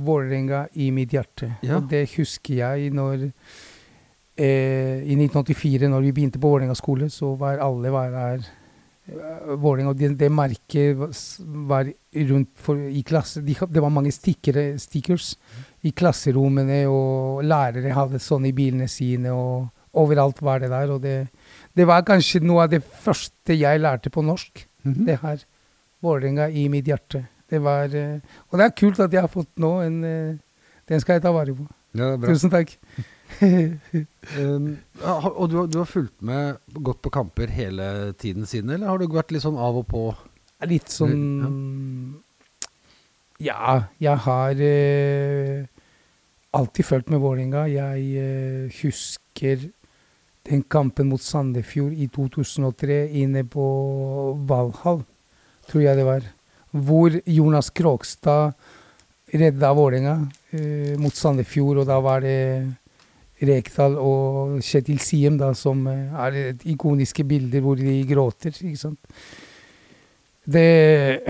Vålerenga 0.00 0.66
i 0.80 0.88
mitt 0.94 1.12
hjerte. 1.12 1.52
Ja. 1.62 1.76
Og 1.76 1.90
det 1.90 2.06
husker 2.16 2.54
jeg 2.62 2.92
når 2.96 3.28
eh, 4.36 5.02
I 5.04 5.16
1984, 5.18 5.90
når 5.92 6.06
vi 6.06 6.14
begynte 6.16 6.40
på 6.40 6.48
Vålerenga 6.48 6.76
skole, 6.78 7.10
så 7.12 7.34
var 7.36 7.60
alle 7.60 7.92
var 7.92 8.16
her 8.16 8.46
eh, 8.46 9.52
Vålerenga, 9.60 9.92
det, 9.98 10.14
det 10.20 10.30
merket 10.32 10.96
var 11.68 11.92
rundt 12.32 12.50
for, 12.56 12.80
i 12.80 13.04
klasse. 13.04 13.44
De, 13.44 13.56
det 13.68 13.84
var 13.84 13.92
mange 13.92 14.14
stickere, 14.14 14.78
stickers 14.80 15.34
i 15.84 15.92
klasserommene, 15.92 16.86
og 16.88 17.44
lærere 17.44 17.92
hadde 17.92 18.22
sånn 18.22 18.48
i 18.48 18.56
bilene 18.56 18.88
sine, 18.88 19.36
og 19.36 19.68
overalt 19.94 20.40
var 20.42 20.58
det 20.62 20.70
der. 20.72 20.90
Og 20.94 21.02
det, 21.02 21.16
det 21.76 21.86
var 21.86 22.02
kanskje 22.08 22.40
noe 22.44 22.64
av 22.66 22.70
det 22.72 22.82
første 22.84 23.56
jeg 23.58 23.80
lærte 23.82 24.10
på 24.10 24.24
norsk. 24.24 24.66
Mhm. 24.84 25.04
Det 25.06 25.18
her. 25.22 25.44
Vålerenga 26.02 26.48
i 26.50 26.66
mitt 26.72 26.86
hjerte. 26.90 27.26
Det 27.52 27.60
var, 27.62 27.84
eh, 27.94 28.18
og 28.50 28.58
det 28.58 28.64
er 28.64 28.76
kult 28.80 28.98
at 29.04 29.12
jeg 29.12 29.20
har 29.22 29.30
fått 29.30 29.50
nå 29.60 29.74
en 29.84 30.00
eh, 30.04 30.36
Den 30.88 31.00
skal 31.00 31.14
jeg 31.18 31.22
ta 31.22 31.30
vare 31.32 31.52
på. 31.54 31.66
Ja, 31.94 32.16
bra. 32.16 32.32
Tusen 32.32 32.50
takk. 32.50 32.72
Um, 34.38 34.78
og 35.02 35.48
du, 35.50 35.56
har- 35.56 35.66
du 35.66 35.78
har 35.80 35.86
fulgt 35.88 36.20
med 36.22 36.56
gått 36.84 37.00
på 37.02 37.10
kamper 37.10 37.50
hele 37.50 38.12
tiden 38.20 38.46
siden, 38.46 38.70
eller 38.70 38.86
har 38.86 38.98
du 39.00 39.06
vært 39.10 39.32
litt 39.32 39.42
sånn 39.42 39.56
av 39.58 39.76
og 39.80 39.86
på? 39.88 40.02
Litt 40.68 40.92
sånn 40.92 42.20
Ja, 43.42 43.88
jeg 44.00 44.16
har 44.26 44.54
uh, 44.62 45.64
alltid 46.54 46.86
fulgt 46.86 47.10
med 47.10 47.22
Vålerenga. 47.24 47.64
Jeg 47.72 48.04
uh, 48.22 48.76
husker 48.82 49.64
den 50.48 50.62
kampen 50.66 51.08
mot 51.12 51.22
Sandefjord 51.22 51.94
i 51.94 52.08
2003 52.10 53.00
inne 53.22 53.44
på 53.48 53.64
Valhall, 54.48 55.02
tror 55.68 55.84
jeg 55.84 55.98
det 55.98 56.06
var. 56.06 56.26
Hvor 56.72 57.14
Jonas 57.28 57.70
Krogstad 57.70 58.54
redda 59.32 59.72
Vålerenga 59.76 60.16
eh, 60.52 60.98
mot 61.00 61.14
Sandefjord, 61.14 61.82
og 61.82 61.88
da 61.88 61.98
var 62.04 62.24
det 62.24 62.38
Rekdal 63.42 63.96
og 63.98 64.58
Kjetil 64.62 65.00
Siem 65.02 65.38
da, 65.40 65.52
som 65.56 65.86
eh, 65.90 66.18
er 66.26 66.66
ikoniske 66.68 67.24
bilder 67.28 67.64
hvor 67.64 67.78
de 67.80 68.00
gråter. 68.08 68.54
ikke 68.60 68.80
sant? 68.80 69.00
Det 70.42 71.22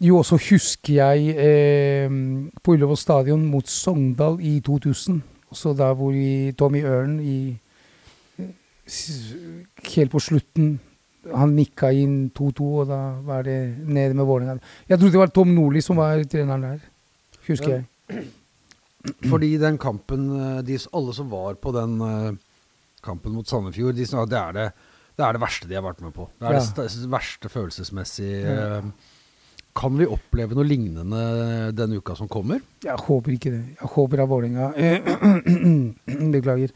Jo, 0.00 0.18
også 0.20 0.38
husker 0.50 0.94
jeg 0.94 1.34
eh, 1.36 2.12
på 2.62 2.72
Ullevål 2.72 2.96
stadion 2.96 3.42
mot 3.44 3.68
Sogndal 3.68 4.38
i 4.40 4.60
2000. 4.64 5.22
Også 5.50 5.74
da 5.76 5.90
hvor 5.92 6.14
Tommy 6.56 6.84
Ørn 6.84 7.18
i 7.20 7.58
Helt 9.94 10.10
på 10.12 10.20
slutten 10.22 10.78
Han 11.36 11.52
nikka 11.54 11.90
inn 11.92 12.30
2-2, 12.32 12.68
og 12.80 12.86
da 12.88 12.98
var 13.26 13.42
det 13.44 13.56
nede 13.86 14.14
med 14.16 14.24
Vålerenga. 14.24 14.58
Jeg 14.88 14.98
trodde 14.98 15.12
det 15.12 15.20
var 15.20 15.32
Tom 15.36 15.50
Nordli 15.54 15.82
som 15.84 15.98
var 16.00 16.22
treneren 16.24 16.62
der. 16.64 16.80
Husker 17.46 17.74
Ja. 17.74 17.82
jeg. 18.08 18.28
Fordi 19.28 19.50
den 19.60 19.76
kampen 19.78 20.24
eh, 20.40 20.62
de, 20.62 20.78
Alle 20.96 21.12
som 21.14 21.28
var 21.30 21.54
på 21.60 21.72
den 21.76 22.00
eh, 22.00 22.32
kampen 23.04 23.32
mot 23.36 23.46
Sandefjord, 23.48 23.94
de 23.96 24.06
sa 24.08 24.22
at 24.24 24.28
det 24.32 24.38
er 24.40 24.52
det, 24.56 24.66
det 25.16 25.24
er 25.26 25.32
det 25.36 25.40
verste 25.44 25.68
de 25.68 25.74
har 25.76 25.84
vært 25.84 26.00
med 26.04 26.12
på. 26.16 26.26
Det 26.40 26.48
er 26.48 26.52
Ja. 26.58 26.60
det 26.88 27.10
verste 27.12 27.48
følelsesmessige 27.52 28.40
Ja. 28.44 28.78
eh, 28.78 28.90
Kan 29.76 29.96
vi 29.96 30.04
oppleve 30.04 30.50
noe 30.56 30.64
lignende 30.66 31.70
denne 31.72 31.96
uka 32.00 32.16
som 32.16 32.26
kommer? 32.28 32.58
Jeg 32.82 32.96
håper 32.98 33.30
ikke 33.36 33.50
det. 33.52 33.64
Jeg 33.80 33.88
håper 33.92 34.22
at 34.24 34.28
Vålerenga 34.28 34.72
Beklager. 36.34 36.72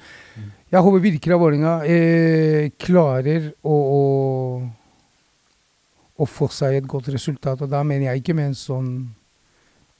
Jeg 0.74 0.82
håper 0.82 0.98
virkelig 0.98 1.34
at 1.34 1.38
Vålerenga 1.38 1.72
eh, 1.86 2.72
klarer 2.82 3.44
å, 3.62 3.74
å, 3.94 4.62
å 6.18 6.26
få 6.26 6.48
seg 6.50 6.80
et 6.80 6.88
godt 6.90 7.12
resultat. 7.14 7.60
Og 7.62 7.70
da 7.70 7.84
mener 7.86 8.08
jeg 8.08 8.24
ikke 8.24 8.34
med 8.34 8.50
en 8.50 8.56
sånn 8.58 8.88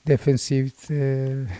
defensivt 0.03 0.89
eh, 0.91 1.53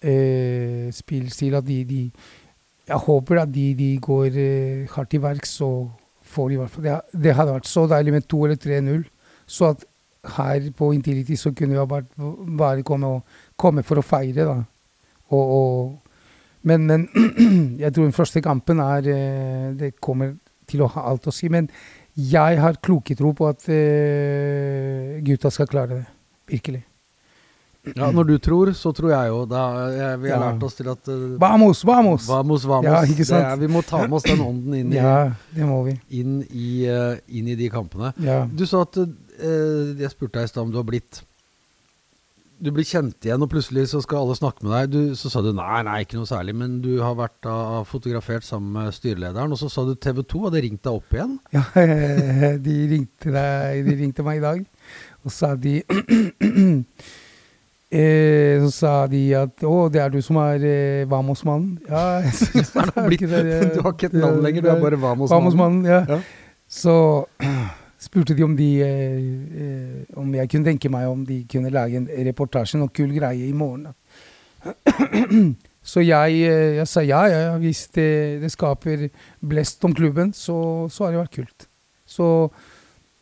eh, 0.00 0.86
spillstil 0.96 1.58
at 1.58 1.66
de, 1.68 1.82
de 1.84 2.00
Jeg 2.88 3.00
håper 3.04 3.42
at 3.42 3.52
de, 3.52 3.66
de 3.76 3.90
går 4.00 4.38
eh, 4.40 4.88
hardt 4.94 5.12
til 5.12 5.22
verks 5.26 5.58
og 5.66 5.90
får 6.24 6.54
i 6.54 6.58
hvert 6.62 6.72
fall 6.72 6.86
det, 6.88 6.96
det 7.26 7.34
hadde 7.36 7.58
vært 7.58 7.68
så 7.68 7.84
deilig 7.90 8.16
med 8.16 8.30
2 8.32 8.40
eller 8.46 8.62
3-0. 8.64 9.04
Så 9.44 9.74
at 9.74 9.84
her 10.38 10.70
på 10.72 10.88
Intility 10.96 11.36
så 11.36 11.52
kunne 11.52 11.76
vi 11.76 11.84
bare, 11.84 12.32
bare 12.56 12.82
komme, 12.82 13.12
og, 13.18 13.44
komme 13.60 13.84
for 13.84 14.00
å 14.00 14.06
feire, 14.08 14.48
da. 14.48 14.56
Og, 15.36 15.44
og, 15.44 16.00
men, 16.64 16.86
men 16.88 17.06
jeg 17.82 17.92
tror 17.94 18.08
den 18.08 18.16
første 18.16 18.40
kampen 18.44 18.80
er 18.80 19.06
eh, 19.12 19.68
Det 19.78 19.92
kommer 20.02 20.34
til 20.70 20.82
å 20.84 20.88
ha 20.94 21.04
alt 21.10 21.28
å 21.28 21.32
si. 21.34 21.48
Men 21.52 21.68
jeg 22.16 22.58
har 22.62 22.78
kloketro 22.80 23.32
på 23.36 23.48
at 23.50 23.64
uh, 23.68 25.20
gutta 25.26 25.50
skal 25.52 25.68
klare 25.68 25.98
det. 26.00 26.04
Virkelig. 26.54 26.82
Ja, 27.94 28.06
Når 28.16 28.24
du 28.30 28.38
tror, 28.40 28.70
så 28.72 28.94
tror 28.96 29.10
jeg 29.12 29.28
jo. 29.28 29.42
Da, 29.50 29.62
jeg, 29.92 30.20
vi 30.22 30.30
har 30.32 30.38
Ja. 30.40 30.46
lært 30.54 30.62
oss 30.64 30.78
til 30.78 30.88
at 30.88 31.08
uh, 31.12 31.34
Vamos, 31.42 31.82
vamos! 31.84 32.28
Vamos, 32.30 32.64
vamos. 32.64 32.88
Ja, 32.88 33.02
ikke 33.04 33.26
sant? 33.28 33.44
Er, 33.44 33.58
vi 33.60 33.68
må 33.68 33.82
ta 33.84 34.00
med 34.06 34.16
oss 34.16 34.24
den 34.24 34.40
ånden 34.40 34.78
inn 34.78 34.94
i, 34.94 34.96
Ja, 34.96 35.34
det 35.52 35.68
må 35.68 35.82
vi. 35.84 35.98
inn 36.16 36.38
i, 36.48 36.86
uh, 36.88 37.18
inn 37.28 37.50
i 37.52 37.58
de 37.60 37.68
kampene. 37.74 38.14
Ja. 38.24 38.46
Du 38.48 38.64
sa 38.64 38.86
at 38.86 38.96
uh, 38.96 39.10
Jeg 40.00 40.14
spurte 40.14 40.38
deg 40.38 40.48
i 40.48 40.52
stad 40.54 40.64
om 40.64 40.72
du 40.72 40.80
har 40.80 40.88
blitt 40.88 41.20
Du 42.64 42.70
blir 42.72 42.86
kjent 42.88 43.26
igjen, 43.26 43.42
og 43.44 43.50
plutselig 43.52 43.90
så 43.90 43.98
skal 44.00 44.22
alle 44.22 44.34
snakke 44.38 44.64
med 44.64 44.72
deg. 44.72 44.92
Du, 44.94 45.16
så 45.18 45.28
sa 45.28 45.42
du 45.44 45.50
nei, 45.52 45.82
nei, 45.84 45.98
ikke 46.04 46.16
noe 46.16 46.28
særlig, 46.28 46.54
men 46.56 46.78
du 46.84 46.94
har 47.02 47.16
vært 47.18 47.36
da, 47.44 47.82
fotografert 47.88 48.46
sammen 48.46 48.72
med 48.72 48.94
styrelederen. 48.96 49.52
Og 49.52 49.60
så 49.60 49.68
sa 49.72 49.84
du 49.84 49.92
TV 50.00 50.22
2 50.24 50.46
hadde 50.46 50.62
ringt 50.64 50.80
deg 50.86 50.96
opp 50.96 51.12
igjen. 51.12 51.34
Ja, 51.52 51.64
de 52.66 52.76
ringte, 52.94 53.34
deg, 53.34 53.84
de 53.84 53.98
ringte 54.00 54.24
meg 54.24 54.40
i 54.40 54.44
dag, 54.46 54.64
og 55.26 55.34
sa 55.34 55.52
de 55.60 55.74
eh, 58.00 58.56
Så 58.64 58.72
sa 58.78 58.94
de 59.12 59.22
at 59.44 59.68
å, 59.68 59.76
det 59.92 60.00
er 60.06 60.16
du 60.16 60.20
som 60.24 60.40
er 60.46 60.64
eh, 60.64 61.04
Vamos-mannen. 61.10 61.78
Ja, 61.84 62.24
du 62.24 63.80
har 63.84 63.92
ikke 63.92 64.08
et 64.08 64.16
navn 64.16 64.40
lenger, 64.40 64.64
du 64.64 64.72
er 64.72 64.80
bare 64.88 65.04
Vamos-mannen. 65.04 65.36
Vamos-mannen. 65.36 65.84
Ja. 65.84 66.04
Ja. 66.16 66.22
Så 66.64 66.96
spurte 68.04 68.36
de 68.36 68.44
om 68.44 68.54
de 68.56 68.68
eh, 68.84 69.18
eh, 69.64 70.16
Om 70.20 70.34
jeg 70.36 70.50
kunne 70.52 70.68
tenke 70.68 70.90
meg 70.92 71.08
om 71.08 71.24
de 71.26 71.42
kunne 71.50 71.72
lage 71.72 71.98
en 71.98 72.08
reportasje, 72.28 72.78
noe 72.78 72.92
kul 72.94 73.12
greie, 73.16 73.48
i 73.48 73.56
morgen. 73.56 73.90
Så 75.84 76.00
jeg, 76.00 76.38
eh, 76.48 76.76
jeg 76.78 76.88
sa 76.88 77.02
ja, 77.04 77.24
ja, 77.28 77.56
hvis 77.60 77.86
det, 77.92 78.40
det 78.40 78.50
skaper 78.54 79.08
blest 79.44 79.84
om 79.84 79.92
klubben, 79.94 80.32
så, 80.32 80.88
så 80.88 81.04
har 81.04 81.12
det 81.12 81.20
vært 81.20 81.34
kult. 81.36 81.66
Så 82.08 82.28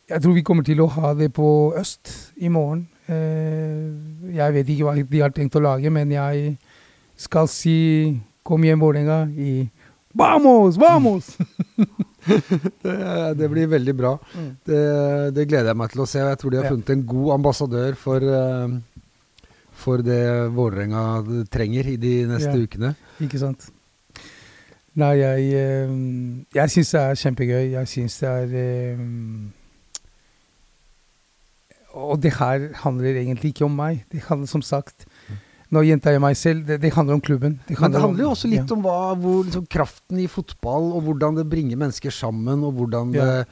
jeg 0.09 0.23
tror 0.23 0.37
vi 0.37 0.45
kommer 0.47 0.63
til 0.63 0.79
å 0.79 0.87
ha 0.95 1.11
det 1.17 1.33
på 1.35 1.47
Øst 1.79 2.13
i 2.39 2.47
morgen. 2.47 2.85
Eh, 3.11 4.31
jeg 4.37 4.55
vet 4.55 4.71
ikke 4.71 4.87
hva 4.87 4.95
de 4.95 5.23
har 5.25 5.35
tenkt 5.35 5.59
å 5.59 5.63
lage, 5.63 5.91
men 5.91 6.11
jeg 6.15 6.55
skal 7.19 7.51
si 7.51 7.75
kom 8.47 8.63
igjen, 8.63 8.79
Vålerenga, 8.79 9.25
i 9.35 9.67
Vamos, 10.13 10.77
vamos! 10.77 11.37
Det, 12.23 13.33
det 13.35 13.47
blir 13.51 13.67
veldig 13.67 13.93
bra. 13.99 14.13
Mm. 14.31 14.51
Det, 14.63 14.77
det 15.35 15.43
gleder 15.49 15.73
jeg 15.73 15.79
meg 15.81 15.89
til 15.91 16.03
å 16.03 16.07
se. 16.07 16.21
Jeg 16.23 16.37
tror 16.39 16.53
de 16.53 16.59
har 16.61 16.69
funnet 16.71 16.91
en 16.93 17.01
god 17.09 17.33
ambassadør 17.33 17.97
for, 17.99 18.23
eh, 18.23 18.75
for 19.83 20.03
det 20.07 20.21
Vålerenga 20.55 21.01
trenger 21.51 21.89
i 21.91 21.97
de 21.99 22.13
neste 22.29 22.53
Ja. 22.53 22.61
ukene. 22.63 22.93
Ikke 23.25 23.41
sant? 23.41 23.67
Nei, 24.95 25.11
jeg, 25.19 25.49
eh, 25.57 25.91
jeg 26.55 26.69
syns 26.77 26.93
det 26.95 27.01
er 27.01 27.19
kjempegøy. 27.25 27.65
Jeg 27.73 27.91
syns 27.91 28.15
det 28.23 28.31
er 28.31 28.55
eh, 28.61 29.03
Og 31.93 32.21
det 32.23 32.33
her 32.39 32.69
handler 32.85 33.19
egentlig 33.19 33.51
ikke 33.51 33.65
om 33.67 33.75
meg. 33.77 34.05
Det 34.11 34.23
handler 34.29 34.47
som 34.47 34.63
sagt 34.63 35.03
Nå 35.73 35.81
gjentar 35.87 36.13
jeg 36.13 36.21
meg 36.21 36.35
selv. 36.37 36.65
Det, 36.67 36.79
det 36.83 36.91
handler 36.93 37.17
om 37.17 37.23
klubben. 37.23 37.55
Men 37.69 37.93
det 37.95 38.01
handler 38.03 38.27
jo 38.27 38.33
også 38.35 38.49
litt 38.51 38.73
om 38.75 38.83
hva, 38.85 38.97
hvor, 39.17 39.39
liksom, 39.47 39.65
kraften 39.73 40.19
i 40.21 40.27
fotball, 40.29 40.91
og 40.97 41.07
hvordan 41.07 41.39
det 41.39 41.47
bringer 41.49 41.79
mennesker 41.81 42.13
sammen, 42.13 42.61
og 42.67 42.75
hvordan, 42.77 43.13
Ja. 43.17 43.25
det, 43.25 43.47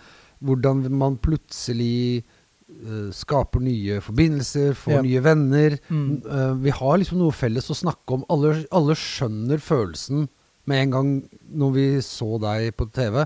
hvordan 0.46 0.84
man 0.94 1.18
plutselig 1.18 2.24
eh, 2.72 3.10
skaper 3.12 3.60
nye 3.66 3.98
forbindelser, 4.06 4.76
får 4.78 4.94
Ja. 5.00 5.02
nye 5.02 5.22
venner. 5.26 5.78
Mm. 5.90 6.22
Uh, 6.26 6.54
vi 6.62 6.70
har 6.72 6.98
liksom 7.02 7.18
noe 7.20 7.32
felles 7.36 7.68
å 7.70 7.76
snakke 7.76 8.16
om. 8.16 8.26
Alle, 8.30 8.66
alle 8.72 8.96
skjønner 8.96 9.60
følelsen 9.60 10.30
med 10.70 10.78
en 10.86 10.92
gang 10.92 11.10
når 11.52 11.74
vi 11.74 11.88
så 12.06 12.38
deg 12.40 12.76
på 12.78 12.88
TV. 12.94 13.26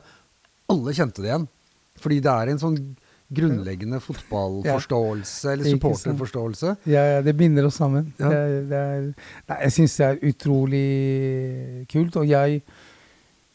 Alle 0.72 0.96
kjente 0.98 1.22
det 1.22 1.30
igjen. 1.30 1.48
Fordi 2.00 2.22
det 2.24 2.32
er 2.32 2.50
en 2.52 2.60
sånn 2.60 2.80
grunnleggende 3.34 3.98
fotballforståelse, 4.00 5.52
eller 5.54 5.66
supporterforståelse. 5.74 6.76
Ja, 6.86 7.04
ja, 7.16 7.22
det 7.26 7.34
binder 7.38 7.66
oss 7.66 7.80
sammen. 7.82 8.14
Ja. 8.20 8.30
Det 8.30 8.70
det 8.70 8.82
er, 8.82 9.08
nei, 9.50 9.58
jeg 9.64 9.72
syns 9.80 9.96
det 9.98 10.06
er 10.06 10.20
utrolig 10.30 11.88
kult. 11.92 12.16
Og 12.22 12.28
jeg 12.30 12.62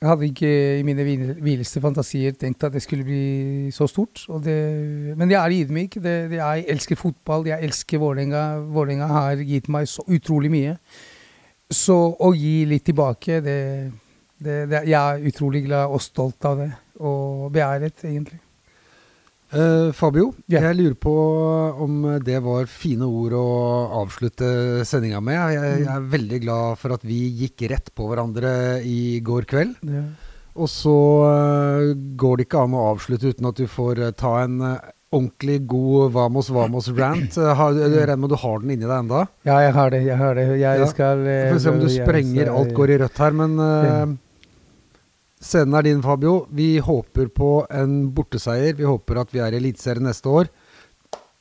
hadde 0.03 0.27
ikke 0.31 0.51
i 0.81 0.83
mine 0.83 1.05
vil- 1.05 1.37
villeste 1.45 1.81
fantasier 1.85 2.33
tenkt 2.41 2.65
at 2.65 2.73
det 2.73 2.83
skulle 2.83 3.05
bli 3.05 3.71
så 3.71 3.87
stort. 3.87 4.25
Det, 4.43 4.57
men 5.17 5.31
jeg 5.31 5.39
er 5.39 5.57
ydmyk. 5.65 5.97
Jeg 6.03 6.65
elsker 6.69 6.97
fotball, 6.97 7.47
jeg 7.47 7.63
elsker 7.69 7.99
Vålerenga. 8.03 8.45
Vålerenga 8.73 9.07
har 9.07 9.37
gitt 9.45 9.69
meg 9.69 9.87
så 9.89 10.03
utrolig 10.09 10.51
mye. 10.51 10.77
Så 11.71 11.95
å 12.19 12.33
gi 12.35 12.65
litt 12.67 12.83
tilbake, 12.89 13.41
det, 13.45 13.59
det, 14.43 14.69
det 14.69 14.81
Jeg 14.89 14.99
er 14.99 15.29
utrolig 15.31 15.65
glad 15.69 15.93
og 15.95 16.01
stolt 16.03 16.45
av 16.45 16.59
det. 16.65 16.73
Og 17.01 17.53
beæret, 17.55 18.03
egentlig. 18.05 18.41
Eh, 19.51 19.91
Fabio, 19.99 20.29
yeah. 20.47 20.69
jeg 20.69 20.77
lurer 20.79 20.95
på 21.03 21.13
om 21.83 22.05
det 22.23 22.39
var 22.45 22.69
fine 22.71 23.03
ord 23.03 23.35
å 23.35 23.47
avslutte 24.05 24.85
sendinga 24.87 25.19
med. 25.25 25.41
Jeg, 25.57 25.81
jeg 25.83 25.91
er 25.91 26.07
veldig 26.13 26.39
glad 26.45 26.79
for 26.79 26.95
at 26.95 27.07
vi 27.07 27.19
gikk 27.43 27.65
rett 27.73 27.91
på 27.99 28.07
hverandre 28.13 28.53
i 28.87 29.19
går 29.27 29.49
kveld. 29.51 29.75
Yeah. 29.83 30.07
Og 30.61 30.71
så 30.71 30.95
uh, 31.27 31.91
går 32.19 32.39
det 32.39 32.47
ikke 32.47 32.63
an 32.67 32.79
å 32.79 32.87
avslutte 32.93 33.31
uten 33.35 33.51
at 33.51 33.59
du 33.59 33.67
får 33.71 34.01
eh, 34.07 34.15
ta 34.19 34.33
en 34.45 34.57
ordentlig 35.11 35.61
god 35.71 36.13
Vamos 36.15 36.51
Vamos-rant. 36.55 37.35
Uh, 37.39 37.67
jeg 37.75 37.91
regner 38.07 38.19
med 38.23 38.31
du 38.31 38.39
har 38.39 38.63
den 38.63 38.75
inni 38.77 38.87
deg 38.87 38.97
enda? 39.01 39.25
ja, 39.47 39.61
jeg 39.67 39.75
har 39.75 39.95
det. 39.95 40.03
Jeg 40.07 40.19
har 40.23 40.39
det. 40.39 40.49
Jeg 40.63 40.83
Ja. 40.85 40.91
skal 40.91 41.23
får 41.27 41.63
se 41.65 41.75
om 41.75 41.81
du 41.83 41.89
sprenger 41.91 42.45
skal- 42.47 42.59
alt 42.63 42.75
går 42.79 42.95
i 42.95 42.99
rødt 43.03 43.25
her, 43.27 43.39
men. 43.43 44.19
Scenen 45.41 45.75
er 45.79 45.87
din, 45.87 46.03
Fabio. 46.05 46.45
Vi 46.53 46.75
håper 46.85 47.31
på 47.33 47.65
en 47.73 48.11
borteseier. 48.13 48.75
Vi 48.77 48.85
håper 48.85 49.23
at 49.23 49.31
vi 49.33 49.41
er 49.41 49.55
i 49.55 49.61
Eliteserien 49.61 50.05
neste 50.05 50.29
år. 50.29 50.51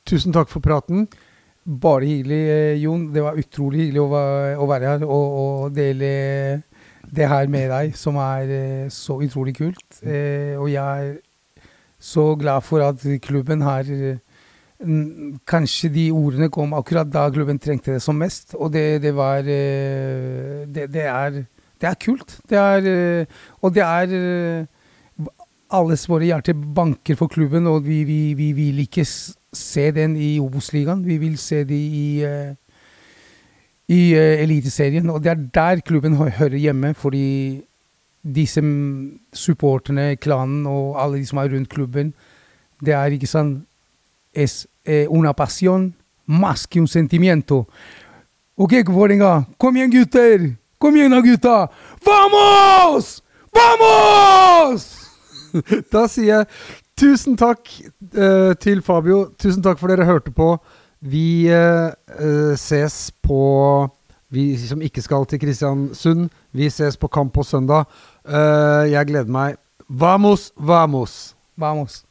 Tusen 0.08 0.32
takk 0.32 0.48
for 0.48 0.64
praten. 0.64 1.10
Bare 1.68 2.08
hyggelig, 2.08 2.40
eh, 2.50 2.80
Jon. 2.80 3.10
Det 3.12 3.24
var 3.26 3.38
utrolig 3.38 3.84
hyggelig 3.90 4.02
å, 4.02 4.70
være 4.72 4.94
her 4.94 5.04
og, 5.04 5.36
og 5.42 5.76
dele 5.76 6.14
det 7.12 7.28
her 7.28 7.52
med 7.52 7.70
deg, 7.74 7.98
som 7.98 8.16
er 8.24 8.54
eh, 8.56 8.88
så 8.90 9.20
utrolig 9.20 9.58
kult. 9.58 10.02
Eh, 10.02 10.56
og 10.56 10.70
jeg 10.72 11.12
er 11.12 11.60
så 12.00 12.36
glad 12.40 12.64
for 12.64 12.86
at 12.86 13.04
klubben 13.22 13.62
eh, 13.68 14.20
Kanskje 15.44 15.90
de 15.92 16.06
ordene 16.16 16.48
kom 16.48 16.72
akkurat 16.74 17.10
da 17.12 17.26
klubben 17.30 17.60
trengte 17.60 17.98
det 17.98 18.02
som 18.02 18.16
mest, 18.16 18.56
og 18.56 18.72
det, 18.72 19.02
det 19.04 19.12
var 19.12 19.42
det, 19.44 20.88
det 20.88 21.04
er 21.04 21.42
Det 21.80 21.88
er 21.88 22.00
kult. 22.00 22.40
Det 22.50 22.58
er 22.58 22.88
eh, 22.90 23.26
Og 23.62 23.74
det 23.76 23.84
er 23.84 24.16
eh, 24.16 24.66
alles 25.72 26.08
våre 26.10 26.26
hjerter 26.26 26.58
banker 26.58 27.16
for 27.16 27.30
klubben, 27.30 27.68
og 27.68 27.86
vi, 27.86 28.04
vi, 28.04 28.34
vi 28.34 28.52
vil 28.58 28.80
ikke 28.84 29.06
se 29.06 29.86
den 29.94 30.16
i 30.18 30.40
Obos-ligaen. 30.42 31.06
Vi 31.06 31.18
vil 31.22 31.38
se 31.38 31.64
de 31.64 31.78
i, 31.78 32.24
eh, 32.26 32.54
i 33.88 34.14
Eliteserien. 34.16 35.10
Og 35.10 35.24
det 35.24 35.32
er 35.32 35.48
der 35.54 35.82
klubben 35.86 36.16
hører 36.16 36.58
hjemme, 36.58 36.94
fordi 36.94 37.62
disse 38.24 38.62
supporterne, 39.34 40.16
klanen 40.16 40.66
og 40.68 40.98
alle 41.02 41.22
de 41.22 41.26
som 41.26 41.40
er 41.40 41.54
rundt 41.54 41.70
klubben, 41.70 42.14
det 42.84 42.94
er 42.94 43.16
ikke 43.16 43.30
sånn 43.30 43.60
Es 44.32 44.68
una 45.10 45.34
pasión 45.34 45.96
más 46.28 46.68
que 46.68 46.80
un 46.80 46.88
sentimiento. 46.88 47.68
Ok, 48.56 48.74
Vålerenga, 48.86 49.48
kom 49.58 49.76
igjen, 49.76 49.90
gutter! 49.90 50.59
Kom 50.80 50.96
igjen, 50.96 51.12
da, 51.12 51.20
gutta! 51.20 51.68
Vamos! 52.06 53.20
Vamos! 53.52 54.86
Da 55.92 56.04
sier 56.08 56.28
jeg 56.30 56.48
tusen 57.00 57.36
takk 57.40 57.68
uh, 58.14 58.54
til 58.62 58.84
Fabio. 58.86 59.26
Tusen 59.42 59.64
takk 59.66 59.80
for 59.82 59.92
dere 59.92 60.08
hørte 60.08 60.32
på. 60.32 60.54
Vi 61.02 61.50
uh, 61.52 62.56
ses 62.56 63.10
på 63.26 63.42
Vi 64.30 64.46
som 64.62 64.84
ikke 64.86 65.02
skal 65.02 65.26
til 65.26 65.42
Kristiansund, 65.42 66.28
vi 66.54 66.70
ses 66.70 67.00
på 67.02 67.10
kamp 67.10 67.34
på 67.34 67.44
søndag. 67.44 67.90
Jeg 68.30 69.08
gleder 69.10 69.32
meg. 69.34 69.58
Vamos, 69.90 70.52
vamos! 70.56 71.34
Vamos. 71.58 72.04